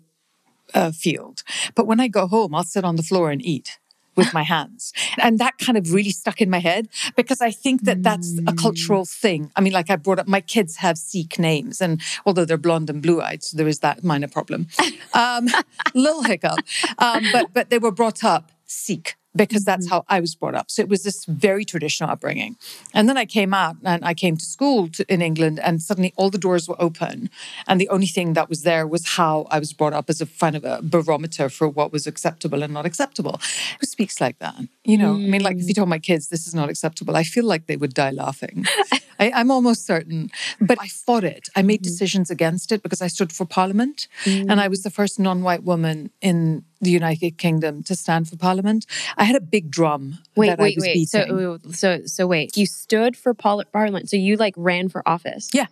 uh, 0.74 0.92
field, 0.92 1.44
but 1.76 1.88
when 1.88 2.00
I 2.00 2.08
go 2.08 2.28
home, 2.28 2.54
I'll 2.54 2.64
sit 2.64 2.84
on 2.84 2.96
the 2.96 3.04
floor 3.04 3.32
and 3.32 3.44
eat 3.44 3.80
with 4.16 4.34
my 4.34 4.44
hands. 4.44 4.94
And 5.18 5.40
that 5.40 5.58
kind 5.58 5.78
of 5.78 5.94
really 5.94 6.10
stuck 6.10 6.42
in 6.42 6.50
my 6.50 6.60
head 6.60 6.90
because 7.16 7.42
I 7.42 7.52
think 7.52 7.84
that 7.84 8.04
that's 8.04 8.40
a 8.48 8.54
cultural 8.54 9.06
thing. 9.06 9.52
I 9.56 9.62
mean, 9.62 9.74
like 9.74 9.90
I 9.90 9.96
brought 9.96 10.20
up, 10.20 10.28
my 10.28 10.42
kids 10.42 10.78
have 10.78 10.98
Sikh 10.98 11.40
names, 11.40 11.82
and 11.82 12.02
although 12.26 12.46
they're 12.46 12.58
blonde 12.58 12.90
and 12.90 13.02
blue 13.02 13.22
eyed, 13.22 13.44
so 13.44 13.58
there 13.58 13.68
is 13.68 13.80
that 13.80 14.04
minor 14.04 14.28
problem. 14.28 14.68
Um, 15.14 15.48
little 15.94 16.24
hiccup. 16.24 16.60
Um, 16.98 17.24
but, 17.32 17.54
but 17.54 17.70
they 17.70 17.80
were 17.80 17.92
brought 17.92 18.24
up 18.24 18.52
Sikh 18.66 19.16
because 19.48 19.64
that's 19.64 19.88
how 19.90 20.00
I 20.08 20.20
was 20.20 20.36
brought 20.36 20.56
up. 20.56 20.70
So 20.70 20.82
it 20.82 20.90
was 20.90 21.02
this 21.04 21.26
very 21.26 21.66
traditional 21.66 22.10
upbringing. 22.12 22.56
And 22.94 23.08
then 23.08 23.18
I 23.18 23.26
came 23.26 23.54
out 23.54 23.76
and 23.84 24.04
I 24.12 24.14
came 24.14 24.36
to 24.38 24.46
school 24.46 24.90
to, 24.96 25.02
in 25.14 25.22
England, 25.22 25.60
and 25.60 25.82
suddenly 25.82 26.14
all 26.18 26.30
the 26.30 26.38
doors 26.48 26.68
were 26.70 26.80
open. 26.88 27.30
And 27.68 27.80
the 27.80 27.90
only 27.90 28.08
thing 28.08 28.34
that 28.34 28.50
was 28.50 28.62
there 28.64 28.86
was 28.88 29.04
how 29.18 29.48
I 29.50 29.60
was 29.60 29.72
brought 29.74 29.94
up 29.94 30.10
as 30.10 30.22
a 30.22 30.26
kind 30.26 30.56
of 30.56 30.64
a 30.64 30.80
barometer 30.82 31.50
for 31.50 31.68
what 31.78 31.92
was 31.92 32.06
acceptable 32.08 32.64
and 32.64 32.74
not 32.74 32.86
acceptable. 32.86 33.40
Who 33.80 33.86
speaks 33.86 34.20
like 34.22 34.38
that? 34.40 34.56
You 34.84 34.98
know, 34.98 35.14
I 35.14 35.18
mean, 35.34 35.44
like 35.44 35.58
if 35.58 35.68
you 35.68 35.74
told 35.74 35.90
my 35.90 36.00
kids 36.00 36.28
this 36.30 36.48
is 36.48 36.54
not 36.56 36.70
acceptable, 36.70 37.16
I 37.16 37.24
feel 37.24 37.46
like 37.46 37.68
they 37.68 37.78
would 37.78 37.94
die 37.94 38.12
laughing. 38.12 38.66
I, 39.20 39.32
I'm 39.40 39.52
almost 39.52 39.86
certain. 39.86 40.30
But 40.62 40.78
I 40.82 40.88
fought 40.88 41.24
it. 41.26 41.50
I 41.56 41.62
made 41.62 41.82
Mhm. 41.82 41.90
decisions 41.92 42.30
against 42.30 42.72
it 42.72 42.82
because 42.84 43.02
I 43.02 43.08
stood 43.08 43.32
for 43.34 43.46
parliament. 43.46 44.08
Mm. 44.26 44.50
And 44.50 44.62
I 44.62 44.68
was 44.68 44.82
the 44.84 44.90
first 44.90 45.20
non 45.20 45.44
white 45.44 45.64
woman 45.64 46.10
in 46.22 46.64
the 46.82 46.92
United 46.92 47.38
Kingdom 47.38 47.84
to 47.84 47.96
stand 47.96 48.30
for 48.30 48.38
parliament. 48.38 48.86
I 49.18 49.24
had 49.26 49.36
a 49.36 49.42
big 49.42 49.70
drum 49.70 50.20
wait, 50.36 50.48
that 50.48 50.60
I 50.60 50.64
wait, 50.64 50.78
was 50.78 50.84
wait. 50.84 50.94
beating. 50.94 51.06
So, 51.08 51.60
so, 51.72 52.06
so 52.06 52.28
wait. 52.28 52.56
You 52.56 52.66
stood 52.66 53.18
for 53.18 53.34
parliament. 53.34 54.10
So 54.10 54.18
you 54.18 54.36
like 54.38 54.54
ran 54.58 54.90
for 54.90 55.08
office. 55.08 55.50
Yeah. 55.54 55.68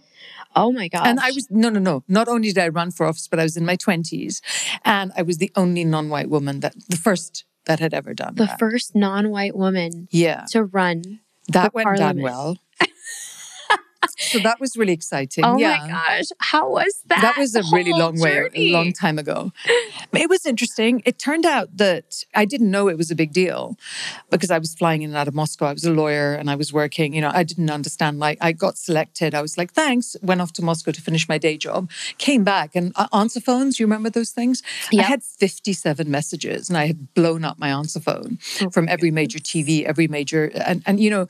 Oh 0.56 0.72
my 0.72 0.88
god. 0.88 1.06
and 1.06 1.20
I 1.20 1.32
was, 1.32 1.48
no, 1.52 1.70
no, 1.70 1.80
no. 1.80 2.04
Not 2.08 2.28
only 2.28 2.52
did 2.52 2.58
I 2.58 2.70
run 2.70 2.92
for 2.92 3.06
office, 3.06 3.28
but 3.28 3.40
I 3.40 3.44
was 3.44 3.58
in 3.58 3.66
my 3.66 3.78
20s. 3.78 4.42
And 4.84 5.12
I 5.16 5.22
was 5.22 5.38
the 5.38 5.52
only 5.56 5.86
non 5.86 6.10
white 6.10 6.30
woman 6.30 6.62
that, 6.62 6.76
the 6.90 6.98
first 6.98 7.46
that 7.68 7.80
had 7.80 7.94
ever 7.94 8.14
done 8.14 8.34
the 8.36 8.46
that. 8.46 8.60
first 8.60 8.96
non-white 8.96 9.56
woman 9.56 10.08
yeah. 10.10 10.46
to 10.52 10.64
run. 10.64 11.20
That 11.50 11.74
went 11.74 11.98
down 11.98 12.22
well. 12.22 12.58
So 14.18 14.40
that 14.40 14.60
was 14.60 14.78
really 14.78 14.94
exciting. 14.94 15.44
Oh 15.46 15.58
yeah. 15.58 15.78
my 15.82 15.88
gosh. 15.88 16.26
How 16.40 16.70
was 16.70 17.04
that? 17.08 17.22
That 17.22 17.38
was 17.38 17.56
a 17.56 17.64
really 17.72 17.92
long 17.94 18.20
way, 18.20 18.50
a 18.54 18.72
long 18.72 18.94
time 18.94 19.20
ago. 19.20 19.52
It 20.14 20.30
was 20.30 20.46
interesting. 20.46 21.02
It 21.06 21.20
turned 21.20 21.46
out 21.46 21.78
that 21.78 22.24
I 22.36 22.46
didn't 22.46 22.72
know 22.72 22.88
it 22.88 22.98
was 22.98 23.12
a 23.12 23.16
big 23.16 23.34
deal 23.34 23.78
because 24.30 24.52
I 24.52 24.58
was 24.58 24.74
flying 24.76 25.02
in 25.02 25.12
and 25.12 25.18
out 25.18 25.28
of 25.28 25.36
Moscow. 25.36 25.66
I 25.68 25.74
was 25.74 25.84
a 25.84 25.92
lawyer 25.92 26.34
and 26.34 26.50
I 26.50 26.56
was 26.56 26.74
working. 26.74 27.14
You 27.14 27.22
know, 27.22 27.32
I 27.34 27.44
didn't 27.44 27.70
understand. 27.70 28.20
Like, 28.20 28.38
I 28.42 28.52
got 28.52 28.78
selected. 28.78 29.34
I 29.36 29.42
was 29.42 29.58
like, 29.58 29.74
thanks. 29.74 30.16
Went 30.22 30.42
off 30.42 30.54
to 30.54 30.62
Moscow 30.62 30.92
to 30.92 31.02
finish 31.02 31.28
my 31.30 31.38
day 31.38 31.58
job. 31.58 31.90
Came 32.18 32.44
back 32.44 32.76
and 32.76 32.94
uh, 32.96 33.08
answer 33.14 33.40
phones. 33.40 33.80
You 33.80 33.86
remember 33.86 34.10
those 34.10 34.32
things? 34.32 34.64
Yeah. 34.92 35.02
I 35.02 35.06
had 35.06 35.24
57 35.24 36.10
messages 36.10 36.70
and 36.70 36.78
I 36.78 36.88
had 36.88 37.14
blown 37.14 37.44
up 37.44 37.58
my 37.60 37.70
answer 37.70 38.00
phone 38.00 38.40
Oh, 38.62 38.70
from 38.70 38.88
every 38.90 39.12
major 39.12 39.40
TV, 39.40 39.84
every 39.84 40.08
major, 40.08 40.46
and, 40.56 40.82
and, 40.86 41.00
you 41.00 41.10
know, 41.10 41.28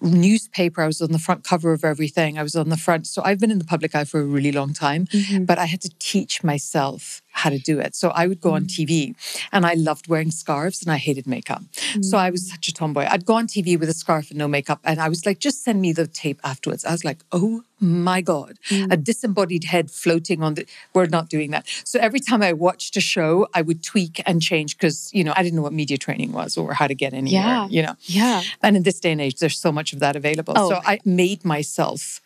newspaper. 0.00 0.82
I 0.82 0.86
was 0.86 1.00
on 1.00 1.12
the 1.12 1.18
front 1.18 1.44
cover 1.44 1.72
of 1.72 1.84
everything. 1.84 2.17
I 2.18 2.42
was 2.42 2.56
on 2.56 2.68
the 2.68 2.76
front. 2.76 3.06
So 3.06 3.22
I've 3.24 3.38
been 3.38 3.50
in 3.50 3.58
the 3.58 3.64
public 3.64 3.94
eye 3.94 4.04
for 4.04 4.20
a 4.20 4.24
really 4.24 4.52
long 4.52 4.72
time 4.74 5.06
Mhm. 5.06 5.46
but 5.46 5.58
I 5.58 5.66
had 5.66 5.80
to 5.82 5.90
teach 5.98 6.42
myself 6.42 7.22
how 7.38 7.50
to 7.50 7.58
do 7.58 7.78
it. 7.78 7.94
So 7.94 8.10
I 8.10 8.26
would 8.26 8.40
go 8.40 8.52
on 8.54 8.64
mm. 8.64 8.68
TV 8.68 9.14
and 9.52 9.64
I 9.64 9.74
loved 9.74 10.08
wearing 10.08 10.30
scarves 10.30 10.82
and 10.82 10.90
I 10.90 10.96
hated 10.96 11.26
makeup. 11.26 11.62
So 12.02 12.18
I 12.18 12.30
was 12.30 12.44
mm. 12.44 12.50
such 12.52 12.68
a 12.68 12.74
tomboy. 12.74 13.06
I'd 13.08 13.24
go 13.24 13.34
on 13.34 13.46
TV 13.46 13.78
with 13.78 13.88
a 13.88 13.94
scarf 13.94 14.30
and 14.30 14.38
no 14.38 14.48
makeup. 14.48 14.80
And 14.84 15.00
I 15.00 15.08
was 15.08 15.24
like, 15.24 15.38
just 15.38 15.62
send 15.62 15.80
me 15.80 15.92
the 15.92 16.06
tape 16.06 16.40
afterwards. 16.44 16.84
I 16.84 16.92
was 16.92 17.04
like, 17.04 17.20
oh 17.32 17.62
my 17.80 18.20
God, 18.20 18.58
a 18.70 18.74
mm. 18.74 19.04
disembodied 19.04 19.64
head 19.64 19.90
floating 19.90 20.42
on 20.42 20.54
the. 20.54 20.66
We're 20.94 21.06
not 21.06 21.28
doing 21.28 21.52
that. 21.52 21.66
So 21.84 22.00
every 22.00 22.20
time 22.20 22.42
I 22.42 22.52
watched 22.52 22.96
a 22.96 23.00
show, 23.00 23.46
I 23.54 23.62
would 23.62 23.84
tweak 23.84 24.20
and 24.26 24.42
change 24.42 24.76
because, 24.76 25.10
you 25.14 25.22
know, 25.22 25.32
I 25.36 25.42
didn't 25.44 25.56
know 25.56 25.62
what 25.62 25.72
media 25.72 25.96
training 25.96 26.32
was 26.32 26.56
or 26.56 26.74
how 26.74 26.88
to 26.88 26.94
get 26.94 27.12
anywhere, 27.14 27.42
Yeah. 27.42 27.68
you 27.68 27.82
know. 27.82 27.94
Yeah. 28.02 28.42
And 28.62 28.76
in 28.76 28.82
this 28.82 28.98
day 28.98 29.12
and 29.12 29.20
age, 29.20 29.36
there's 29.38 29.58
so 29.58 29.70
much 29.70 29.92
of 29.92 30.00
that 30.00 30.16
available. 30.16 30.54
Oh. 30.56 30.70
So 30.70 30.80
I 30.84 30.98
made 31.04 31.44
myself 31.44 32.20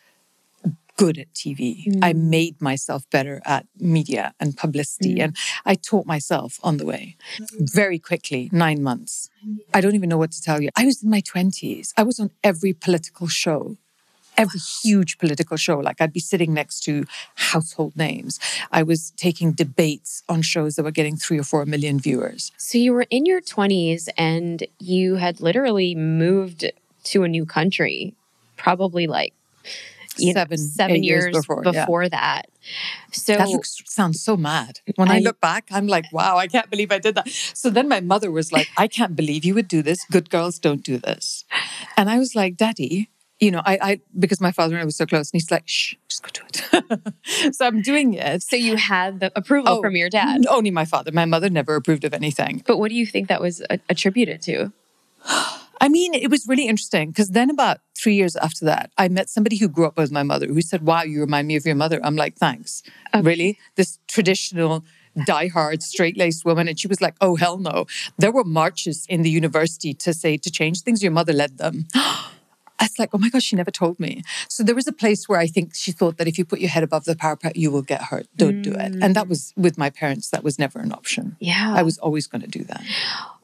good 0.96 1.18
at 1.18 1.32
TV. 1.32 1.86
I 2.02 2.12
mm. 2.12 2.16
made 2.16 2.60
myself 2.60 3.08
better 3.10 3.40
at 3.44 3.66
media 3.78 4.34
and 4.38 4.56
publicity. 4.56 5.16
Mm. 5.16 5.24
And 5.24 5.36
I 5.64 5.74
taught 5.74 6.06
myself 6.06 6.58
on 6.62 6.76
the 6.76 6.86
way 6.86 7.16
mm. 7.38 7.46
very 7.72 7.98
quickly, 7.98 8.50
nine 8.52 8.82
months. 8.82 9.28
I 9.74 9.80
don't 9.80 9.94
even 9.94 10.08
know 10.08 10.18
what 10.18 10.32
to 10.32 10.42
tell 10.42 10.62
you. 10.62 10.70
I 10.76 10.84
was 10.84 11.02
in 11.02 11.10
my 11.10 11.20
20s. 11.20 11.92
I 11.96 12.02
was 12.02 12.20
on 12.20 12.30
every 12.44 12.72
political 12.72 13.26
show. 13.26 13.76
Every 14.34 14.60
huge 14.82 15.18
political 15.18 15.58
show, 15.58 15.78
like 15.78 16.00
I'd 16.00 16.12
be 16.12 16.18
sitting 16.18 16.54
next 16.54 16.80
to 16.84 17.04
household 17.34 17.94
names. 17.96 18.40
I 18.70 18.82
was 18.82 19.10
taking 19.18 19.52
debates 19.52 20.22
on 20.26 20.40
shows 20.40 20.76
that 20.76 20.84
were 20.84 20.90
getting 20.90 21.16
three 21.16 21.38
or 21.38 21.42
four 21.42 21.66
million 21.66 22.00
viewers. 22.00 22.50
So 22.56 22.78
you 22.78 22.94
were 22.94 23.04
in 23.10 23.26
your 23.26 23.42
20s 23.42 24.08
and 24.16 24.64
you 24.78 25.16
had 25.16 25.42
literally 25.42 25.94
moved 25.94 26.64
to 27.04 27.24
a 27.24 27.28
new 27.28 27.44
country, 27.44 28.14
probably 28.56 29.06
like 29.06 29.34
you 30.18 30.32
know, 30.34 30.40
Seven, 30.40 30.58
seven 30.58 30.96
eight 30.96 31.04
years 31.04 31.24
years, 31.24 31.36
before, 31.36 31.62
yeah. 31.64 32.08
that. 32.10 32.46
So 33.12 33.36
That 33.36 33.48
looks 33.48 33.80
sounds 33.86 34.20
so 34.22 34.36
mad. 34.36 34.80
When 34.96 35.10
I, 35.10 35.16
I- 35.16 35.20
look 35.20 35.40
back, 35.40 35.68
I'm 35.70 35.86
like, 35.86 36.04
wow, 36.12 36.36
I 36.36 36.46
can't 36.48 36.68
believe 36.70 36.92
I 36.92 36.98
did 36.98 37.14
that. 37.14 37.28
So 37.28 37.70
then 37.70 37.88
my 37.88 38.00
mother 38.00 38.30
was 38.30 38.52
like, 38.52 38.68
I 38.76 38.88
can't 38.88 39.16
believe 39.16 39.44
you 39.44 39.54
would 39.54 39.68
do 39.68 39.82
this. 39.82 40.04
Good 40.10 40.30
girls 40.30 40.58
don't 40.58 40.82
do 40.82 40.98
this. 40.98 41.44
And 41.96 42.08
I 42.10 42.18
was 42.18 42.34
like, 42.34 42.56
Daddy, 42.56 43.08
you 43.40 43.50
know, 43.50 43.62
I, 43.64 43.78
I 43.82 44.00
because 44.18 44.40
my 44.40 44.52
father 44.52 44.74
and 44.74 44.82
I 44.82 44.84
were 44.84 44.90
so 44.92 45.04
close, 45.06 45.30
and 45.32 45.40
he's 45.40 45.50
like, 45.50 45.64
shh, 45.66 45.94
just 46.08 46.22
go 46.22 46.30
do 46.52 46.86
it. 47.34 47.54
so 47.54 47.66
I'm 47.66 47.82
doing 47.82 48.14
it. 48.14 48.42
so 48.42 48.54
you 48.54 48.76
had 48.76 49.18
the 49.20 49.32
approval 49.34 49.78
Oh, 49.78 49.82
from 49.82 49.96
your 49.96 50.08
dad. 50.10 50.46
Only 50.48 50.70
my 50.70 50.84
father. 50.84 51.10
My 51.12 51.24
mother 51.24 51.50
never 51.50 51.74
approved 51.74 52.04
of 52.04 52.14
anything. 52.14 52.62
But 52.66 52.78
what 52.78 52.88
do 52.90 52.94
you 52.94 53.06
think 53.06 53.28
that 53.28 53.40
was 53.40 53.62
attributed 53.88 54.42
to? 54.42 54.72
I 55.82 55.88
mean, 55.88 56.14
it 56.14 56.30
was 56.30 56.46
really 56.46 56.68
interesting 56.68 57.10
because 57.10 57.30
then 57.30 57.50
about 57.50 57.78
three 57.98 58.14
years 58.14 58.36
after 58.36 58.64
that, 58.66 58.92
I 58.96 59.08
met 59.08 59.28
somebody 59.28 59.56
who 59.56 59.68
grew 59.68 59.84
up 59.84 59.96
with 59.96 60.12
my 60.12 60.22
mother 60.22 60.46
who 60.46 60.62
said, 60.62 60.86
Wow, 60.86 61.02
you 61.02 61.20
remind 61.20 61.48
me 61.48 61.56
of 61.56 61.66
your 61.66 61.74
mother. 61.74 62.00
I'm 62.04 62.14
like, 62.14 62.36
Thanks. 62.36 62.84
Okay. 63.12 63.20
Really? 63.20 63.58
This 63.74 63.98
traditional, 64.06 64.84
diehard, 65.18 65.82
straight 65.82 66.16
laced 66.16 66.44
woman. 66.44 66.68
And 66.68 66.78
she 66.78 66.86
was 66.86 67.00
like, 67.00 67.16
Oh, 67.20 67.34
hell 67.34 67.58
no. 67.58 67.86
There 68.16 68.30
were 68.30 68.44
marches 68.44 69.06
in 69.08 69.22
the 69.22 69.30
university 69.30 69.92
to 69.94 70.14
say 70.14 70.36
to 70.36 70.52
change 70.52 70.82
things. 70.82 71.02
Your 71.02 71.10
mother 71.10 71.32
led 71.32 71.58
them. 71.58 71.88
I 72.82 72.86
was 72.86 72.98
like, 72.98 73.10
oh 73.12 73.18
my 73.18 73.28
gosh, 73.28 73.44
she 73.44 73.56
never 73.56 73.70
told 73.70 73.98
me. 74.00 74.22
So 74.48 74.62
there 74.62 74.74
was 74.74 74.86
a 74.86 74.92
place 74.92 75.28
where 75.28 75.38
I 75.38 75.46
think 75.46 75.74
she 75.74 75.92
thought 75.92 76.18
that 76.18 76.28
if 76.28 76.36
you 76.38 76.44
put 76.44 76.60
your 76.60 76.70
head 76.70 76.82
above 76.82 77.04
the 77.04 77.16
parapet, 77.16 77.56
you 77.56 77.70
will 77.70 77.82
get 77.82 78.02
hurt. 78.02 78.26
Don't 78.36 78.62
do 78.62 78.72
it. 78.72 78.96
And 79.00 79.16
that 79.16 79.26
mm. 79.26 79.30
was 79.30 79.52
with 79.56 79.78
my 79.78 79.90
parents, 79.90 80.30
that 80.30 80.42
was 80.42 80.58
never 80.58 80.80
an 80.80 80.92
option. 80.92 81.36
Yeah. 81.40 81.74
I 81.76 81.82
was 81.82 81.98
always 81.98 82.26
going 82.26 82.42
to 82.42 82.48
do 82.48 82.64
that. 82.64 82.84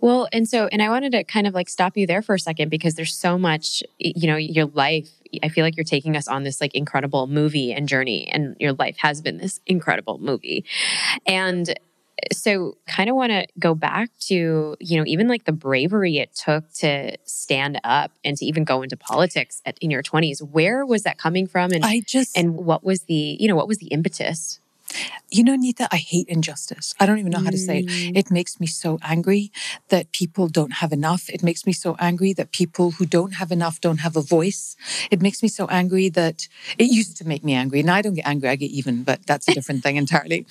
Well, 0.01 0.29
and 0.33 0.49
so, 0.49 0.67
and 0.67 0.83
I 0.83 0.89
wanted 0.89 1.13
to 1.13 1.25
kind 1.25 1.47
of 1.47 1.55
like 1.55 1.69
stop 1.69 1.97
you 1.97 2.07
there 2.07 2.23
for 2.23 2.35
a 2.35 2.39
second 2.39 2.69
because 2.69 2.95
there's 2.95 3.15
so 3.17 3.39
much, 3.39 3.83
you 3.99 4.27
know, 4.27 4.37
your 4.37 4.67
life. 4.67 5.09
I 5.43 5.49
feel 5.49 5.65
like 5.65 5.77
you're 5.77 5.85
taking 5.85 6.17
us 6.17 6.27
on 6.27 6.45
this 6.45 6.61
like 6.61 6.75
incredible 6.75 7.27
movie 7.27 7.73
and 7.73 7.87
journey, 7.89 8.29
and 8.29 8.57
your 8.59 8.73
life 8.73 8.97
has 8.99 9.21
been 9.21 9.37
this 9.39 9.61
incredible 9.67 10.19
movie. 10.19 10.65
And 11.27 11.79
so, 12.33 12.77
kind 12.87 13.09
of 13.11 13.17
want 13.17 13.31
to 13.31 13.47
go 13.59 13.75
back 13.75 14.11
to, 14.21 14.77
you 14.81 14.97
know, 14.99 15.05
even 15.07 15.29
like 15.29 15.45
the 15.45 15.53
bravery 15.53 16.19
it 16.19 16.35
took 16.35 16.71
to 16.75 17.17
stand 17.25 17.81
up 17.85 18.13
and 18.25 18.37
to 18.37 18.45
even 18.45 18.65
go 18.65 18.83
into 18.83 18.97
politics 18.97 19.61
at, 19.65 19.79
in 19.81 19.91
your 19.91 20.03
20s. 20.03 20.43
Where 20.43 20.85
was 20.85 21.03
that 21.03 21.19
coming 21.19 21.47
from? 21.47 21.73
And, 21.73 21.85
I 21.85 22.01
just, 22.01 22.37
and 22.37 22.57
what 22.57 22.85
was 22.85 23.03
the, 23.03 23.37
you 23.39 23.49
know, 23.49 23.57
what 23.57 23.69
was 23.69 23.79
the 23.79 23.89
impetus? 23.89 24.61
You 25.31 25.45
know, 25.45 25.57
Neeta, 25.57 25.87
I 25.93 25.99
hate 25.99 26.29
injustice. 26.29 26.95
I 26.99 27.05
don't 27.05 27.19
even 27.19 27.33
know 27.33 27.41
how 27.41 27.51
to 27.51 27.59
say 27.59 27.81
it. 27.81 27.87
Mm. 27.87 28.17
It 28.17 28.31
makes 28.31 28.59
me 28.59 28.67
so 28.67 28.99
angry 29.03 29.53
that 29.89 30.11
people 30.13 30.49
don't 30.49 30.75
have 30.75 30.93
enough. 30.93 31.29
It 31.29 31.43
makes 31.43 31.67
me 31.67 31.73
so 31.73 31.97
angry 31.99 32.33
that 32.33 32.51
people 32.51 32.93
who 32.93 33.05
don't 33.05 33.35
have 33.35 33.53
enough 33.53 33.81
don't 33.81 33.99
have 33.99 34.17
a 34.17 34.23
voice. 34.23 34.77
It 35.11 35.21
makes 35.21 35.43
me 35.43 35.49
so 35.49 35.67
angry 35.67 36.09
that 36.11 36.49
it 36.79 36.91
used 36.91 37.17
to 37.19 37.29
make 37.29 37.45
me 37.45 37.53
angry. 37.53 37.83
Now 37.83 37.97
I 37.97 38.03
don't 38.03 38.15
get 38.15 38.27
angry, 38.27 38.49
I 38.49 38.57
get 38.57 38.71
even, 38.71 39.03
but 39.03 39.27
that's 39.27 39.49
a 39.49 39.55
different 39.55 39.83
thing 39.83 39.97
entirely. 39.97 40.47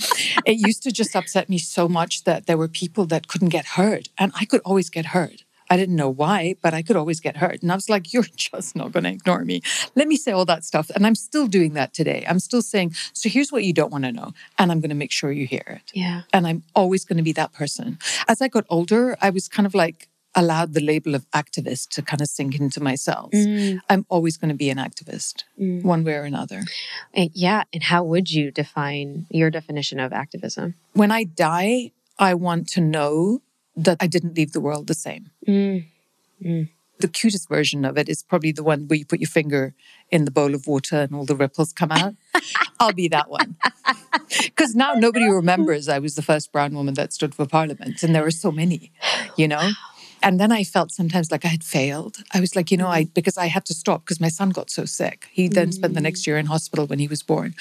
It 0.46 0.58
used 0.68 0.84
to 0.84 0.92
just 0.92 1.16
upset 1.16 1.50
me 1.50 1.58
so 1.58 1.88
much 1.88 2.24
that 2.26 2.46
there 2.46 2.58
were 2.58 2.68
people 2.68 3.06
that 3.08 3.28
couldn't 3.28 3.50
get 3.50 3.66
heard, 3.66 4.10
and 4.18 4.32
I 4.36 4.46
could 4.46 4.62
always 4.64 4.90
get 4.90 5.08
heard. 5.08 5.44
I 5.70 5.78
didn't 5.78 5.96
know 5.96 6.10
why, 6.10 6.56
but 6.62 6.74
I 6.74 6.82
could 6.82 6.96
always 6.96 7.20
get 7.20 7.38
hurt. 7.38 7.62
And 7.62 7.72
I 7.72 7.76
was 7.76 7.90
like, 7.90 8.14
you're 8.14 8.24
just 8.36 8.76
not 8.76 8.92
going 8.92 9.04
to 9.04 9.12
ignore 9.12 9.44
me. 9.44 9.62
Let 9.96 10.08
me 10.08 10.16
say 10.16 10.32
all 10.32 10.46
that 10.46 10.64
stuff. 10.64 10.90
And 10.96 11.06
I'm 11.06 11.16
still 11.16 11.48
doing 11.48 11.74
that 11.74 11.94
today. 11.94 12.26
I'm 12.28 12.40
still 12.40 12.62
saying, 12.62 12.94
so 13.14 13.30
here's 13.30 13.52
what 13.52 13.64
you 13.64 13.74
don't 13.74 13.92
want 13.92 14.06
to 14.06 14.12
know. 14.12 14.34
And 14.58 14.72
I'm 14.72 14.80
going 14.80 14.90
to 14.90 14.96
make 14.96 15.12
sure 15.12 15.32
you 15.32 15.48
hear 15.48 15.64
it. 15.68 15.92
Yeah. 15.94 16.24
And 16.34 16.48
I'm 16.48 16.64
always 16.76 17.06
going 17.06 17.18
to 17.18 17.24
be 17.24 17.34
that 17.34 17.54
person. 17.54 18.00
As 18.28 18.42
I 18.42 18.48
got 18.48 18.66
older, 18.70 19.18
I 19.22 19.30
was 19.30 19.48
kind 19.48 19.66
of 19.66 19.74
like 19.74 20.08
allowed 20.36 20.74
the 20.74 20.82
label 20.82 21.16
of 21.16 21.30
activist 21.32 21.90
to 21.90 22.02
kind 22.02 22.22
of 22.22 22.28
sink 22.28 22.60
into 22.60 22.82
myself. 22.82 23.32
Mm, 23.32 23.80
I'm 23.90 24.06
always 24.08 24.38
going 24.38 24.50
to 24.50 24.56
be 24.56 24.70
an 24.70 24.78
activist, 24.78 25.44
mm. 25.60 25.82
one 25.84 26.04
way 26.04 26.14
or 26.14 26.24
another. 26.24 26.64
And 27.14 27.32
yeah. 27.34 27.64
And 27.74 27.84
how 27.84 28.04
would 28.04 28.32
you 28.32 28.52
define 28.52 29.26
your 29.32 29.50
definition 29.50 30.00
of 30.00 30.14
activism? 30.14 30.76
When 30.94 31.12
I 31.12 31.24
die, 31.24 31.92
I 32.20 32.36
want 32.36 32.68
to 32.70 32.82
know 32.82 33.42
that 33.78 33.98
I 34.00 34.08
didn't 34.08 34.36
leave 34.36 34.52
the 34.52 34.60
world 34.60 34.88
the 34.88 34.94
same. 34.94 35.30
Mm. 35.48 36.70
The 37.00 37.08
cutest 37.08 37.48
version 37.48 37.86
of 37.86 37.98
it 37.98 38.10
is 38.10 38.24
probably 38.24 38.52
the 38.52 38.64
one 38.64 38.88
where 38.88 38.98
you 38.98 39.06
put 39.06 39.20
your 39.20 39.30
finger 39.30 39.76
in 40.10 40.26
the 40.26 40.32
bowl 40.32 40.56
of 40.56 40.66
water 40.66 41.02
and 41.02 41.14
all 41.14 41.26
the 41.26 41.36
ripples 41.36 41.72
come 41.72 41.92
out. 41.92 42.16
I'll 42.80 42.92
be 42.92 43.08
that 43.10 43.30
one. 43.30 43.56
Because 44.44 44.74
now 44.74 44.94
nobody 44.94 45.26
remembers 45.30 45.88
I 45.88 46.00
was 46.00 46.16
the 46.16 46.24
first 46.24 46.52
brown 46.52 46.74
woman 46.74 46.96
that 46.96 47.14
stood 47.14 47.36
for 47.36 47.46
parliament, 47.46 48.02
and 48.02 48.16
there 48.16 48.26
are 48.26 48.32
so 48.32 48.52
many, 48.52 48.92
you 49.36 49.48
know? 49.48 49.72
And 50.24 50.40
then 50.40 50.52
I 50.52 50.64
felt 50.64 50.92
sometimes 50.92 51.32
like 51.32 51.46
I 51.46 51.50
had 51.50 51.64
failed. 51.64 52.18
I 52.34 52.40
was 52.40 52.56
like, 52.56 52.72
you 52.72 52.78
know, 52.78 52.88
I 52.88 53.04
mm-hmm. 53.04 53.14
because 53.14 53.38
I 53.38 53.48
had 53.48 53.66
to 53.66 53.74
stop 53.74 54.04
because 54.04 54.20
my 54.20 54.30
son 54.30 54.50
got 54.50 54.70
so 54.70 54.86
sick. 54.86 55.28
He 55.32 55.48
then 55.48 55.72
spent 55.72 55.94
the 55.94 56.02
next 56.02 56.22
mm. 56.22 56.28
year 56.28 56.38
in 56.38 56.46
hospital 56.48 56.86
when 56.86 57.00
he 57.00 57.08
was 57.08 57.24
born. 57.24 57.56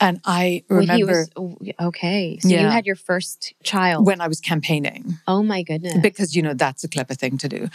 And 0.00 0.20
I 0.24 0.64
remember 0.68 1.06
was 1.06 1.30
oh, 1.36 1.58
okay. 1.80 2.38
So 2.40 2.48
you 2.48 2.58
had 2.58 2.86
your 2.86 2.96
first 2.96 3.54
child. 3.62 4.06
when 4.06 4.20
I 4.20 4.28
was 4.28 4.40
campaigning, 4.40 5.18
oh 5.26 5.42
my 5.42 5.62
goodness. 5.62 5.98
because 6.02 6.34
you 6.34 6.42
know 6.42 6.54
that's 6.54 6.84
a 6.84 6.88
clever 6.88 7.14
thing 7.14 7.38
to 7.38 7.48
do. 7.48 7.68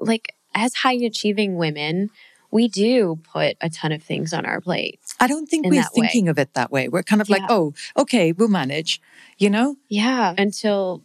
like 0.00 0.34
as 0.54 0.74
high 0.74 0.94
achieving 0.94 1.56
women, 1.56 2.10
we 2.50 2.68
do 2.68 3.18
put 3.32 3.56
a 3.60 3.68
ton 3.68 3.92
of 3.92 4.02
things 4.02 4.32
on 4.32 4.46
our 4.46 4.60
plate. 4.60 4.98
I 5.20 5.26
don't 5.26 5.46
think 5.46 5.66
we're 5.66 5.74
that 5.74 5.92
way. 5.94 6.06
thinking 6.06 6.28
of 6.28 6.38
it 6.38 6.54
that 6.54 6.70
way. 6.70 6.88
We're 6.88 7.02
kind 7.02 7.20
of 7.20 7.28
like, 7.28 7.42
oh, 7.48 7.74
okay, 7.96 8.32
we'll 8.32 8.48
manage, 8.48 9.00
you 9.36 9.50
know? 9.50 9.76
Yeah. 9.88 10.34
Until 10.38 11.02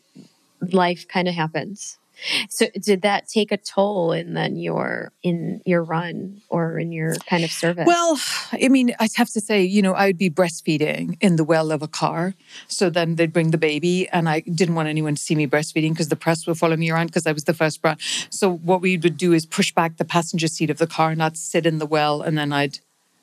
life 0.72 1.08
kind 1.08 1.28
of 1.28 1.36
happens. 1.36 1.98
So 2.50 2.68
did 2.80 3.02
that 3.02 3.28
take 3.28 3.52
a 3.52 3.58
toll 3.58 4.12
in 4.12 4.34
then 4.34 4.56
your 4.56 5.12
in 5.24 5.62
your 5.66 5.84
run 5.84 6.42
or 6.50 6.80
in 6.80 6.92
your 6.92 7.16
kind 7.28 7.44
of 7.44 7.52
service? 7.52 7.86
Well, 7.86 8.20
I 8.52 8.68
mean, 8.70 8.96
I'd 9.00 9.14
have 9.16 9.30
to 9.32 9.42
say, 9.42 9.64
you 9.64 9.82
know, 9.82 9.94
I 9.94 10.08
would 10.08 10.18
be 10.18 10.30
breastfeeding 10.30 11.18
in 11.22 11.36
the 11.36 11.44
well 11.44 11.72
of 11.72 11.82
a 11.82 11.88
car. 11.88 12.36
So 12.68 12.90
then 12.90 13.16
they'd 13.16 13.34
bring 13.34 13.52
the 13.52 13.58
baby, 13.58 14.08
and 14.10 14.30
I 14.30 14.42
didn't 14.42 14.76
want 14.76 14.90
anyone 14.90 15.16
to 15.16 15.22
see 15.22 15.36
me 15.36 15.48
breastfeeding 15.48 15.92
because 15.92 16.10
the 16.10 16.16
press 16.16 16.48
would 16.48 16.58
follow 16.58 16.78
me 16.78 16.90
around 16.90 17.08
because 17.08 17.28
I 17.28 17.32
was 17.32 17.44
the 17.44 17.54
first 17.54 17.82
bra. 17.82 17.96
So 18.30 18.52
what 18.52 18.82
we 18.82 18.98
would 18.98 19.18
do 19.18 19.34
is 19.34 19.46
push 19.46 19.74
back 19.74 19.98
the 19.98 20.06
passenger 20.06 20.48
seat 20.48 20.70
of 20.70 20.78
the 20.78 20.88
car, 20.88 21.12
and 21.12 21.22
I'd 21.22 21.38
sit 21.38 21.66
in 21.66 21.80
the 21.80 21.86
well, 21.86 22.22
and 22.22 22.38
then 22.38 22.54
I'd 22.54 22.80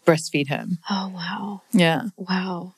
breastfeed 0.07 0.49
him. 0.49 0.79
Oh 0.89 1.13
wow. 1.15 1.63
Yeah. 1.73 2.05
Wow. 2.17 2.75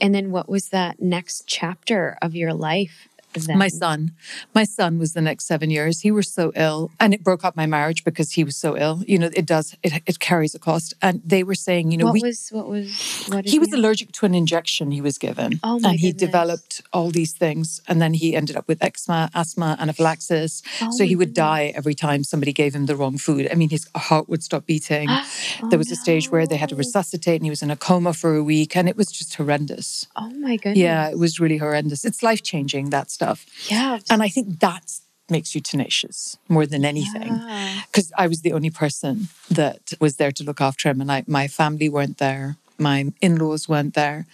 And 0.00 0.14
then 0.14 0.30
what 0.30 0.48
was 0.48 0.68
that 0.68 1.00
next 1.00 1.44
chapter 1.46 2.16
of 2.20 2.34
your 2.34 2.52
life? 2.52 3.08
Then? 3.34 3.58
My 3.58 3.68
son, 3.68 4.12
my 4.54 4.64
son 4.64 4.98
was 4.98 5.12
the 5.12 5.20
next 5.20 5.46
seven 5.46 5.70
years. 5.70 6.00
He 6.00 6.10
was 6.10 6.32
so 6.32 6.52
ill, 6.54 6.90
and 7.00 7.12
it 7.12 7.22
broke 7.24 7.44
up 7.44 7.56
my 7.56 7.66
marriage 7.66 8.04
because 8.04 8.32
he 8.32 8.44
was 8.44 8.56
so 8.56 8.76
ill. 8.76 9.02
You 9.06 9.18
know, 9.18 9.30
it 9.34 9.46
does. 9.46 9.76
It, 9.82 9.92
it 10.06 10.18
carries 10.20 10.54
a 10.54 10.58
cost. 10.58 10.94
And 11.02 11.20
they 11.24 11.42
were 11.42 11.54
saying, 11.54 11.90
you 11.90 11.98
know, 11.98 12.06
what 12.06 12.14
we, 12.14 12.22
was 12.22 12.48
what 12.50 12.68
was 12.68 13.26
what 13.28 13.44
he 13.44 13.58
was 13.58 13.70
have? 13.70 13.78
allergic 13.78 14.12
to 14.12 14.26
an 14.26 14.34
injection 14.34 14.90
he 14.92 15.00
was 15.00 15.18
given, 15.18 15.60
Oh, 15.62 15.78
my 15.80 15.90
and 15.90 16.00
he 16.00 16.12
goodness. 16.12 16.26
developed 16.28 16.82
all 16.92 17.10
these 17.10 17.32
things. 17.32 17.80
And 17.88 18.00
then 18.00 18.14
he 18.14 18.36
ended 18.36 18.56
up 18.56 18.66
with 18.68 18.82
eczema, 18.82 19.30
asthma, 19.34 19.76
anaphylaxis. 19.80 20.62
Oh, 20.80 20.90
so 20.90 21.04
he 21.04 21.16
would 21.16 21.34
die 21.34 21.72
every 21.74 21.94
time 21.94 22.24
somebody 22.24 22.52
gave 22.52 22.74
him 22.74 22.86
the 22.86 22.96
wrong 22.96 23.18
food. 23.18 23.48
I 23.50 23.54
mean, 23.54 23.70
his 23.70 23.86
heart 23.96 24.28
would 24.28 24.42
stop 24.42 24.66
beating. 24.66 25.08
Oh, 25.62 25.68
there 25.68 25.78
was 25.78 25.90
a 25.90 25.96
stage 25.96 26.30
where 26.30 26.46
they 26.46 26.56
had 26.56 26.68
to 26.70 26.76
resuscitate, 26.76 27.36
and 27.40 27.44
he 27.46 27.50
was 27.50 27.62
in 27.62 27.70
a 27.70 27.76
coma 27.76 28.12
for 28.12 28.34
a 28.34 28.42
week, 28.42 28.76
and 28.76 28.88
it 28.88 28.96
was 28.96 29.06
just 29.10 29.34
horrendous. 29.36 30.06
Oh 30.16 30.30
my 30.30 30.56
goodness. 30.56 30.78
Yeah, 30.78 31.08
it 31.08 31.18
was 31.18 31.38
really 31.38 31.58
horrendous. 31.58 32.04
It's 32.04 32.22
life 32.22 32.42
changing 32.42 32.90
that 32.90 33.10
stuff. 33.10 33.23
Yeah. 33.68 33.98
And 34.10 34.22
I 34.22 34.28
think 34.28 34.60
that 34.60 35.00
makes 35.30 35.54
you 35.54 35.60
tenacious 35.60 36.36
more 36.48 36.66
than 36.66 36.84
anything. 36.84 37.34
Yeah. 37.34 37.80
Because 37.86 38.12
I 38.16 38.26
was 38.26 38.42
the 38.42 38.52
only 38.52 38.70
person 38.70 39.28
that 39.50 39.92
was 40.00 40.16
there 40.16 40.32
to 40.32 40.44
look 40.44 40.60
after 40.60 40.88
him, 40.88 41.00
and 41.00 41.10
I, 41.10 41.24
my 41.26 41.48
family 41.48 41.88
weren't 41.88 42.18
there, 42.18 42.56
my 42.78 43.12
in 43.20 43.36
laws 43.36 43.68
weren't 43.68 43.94
there. 43.94 44.26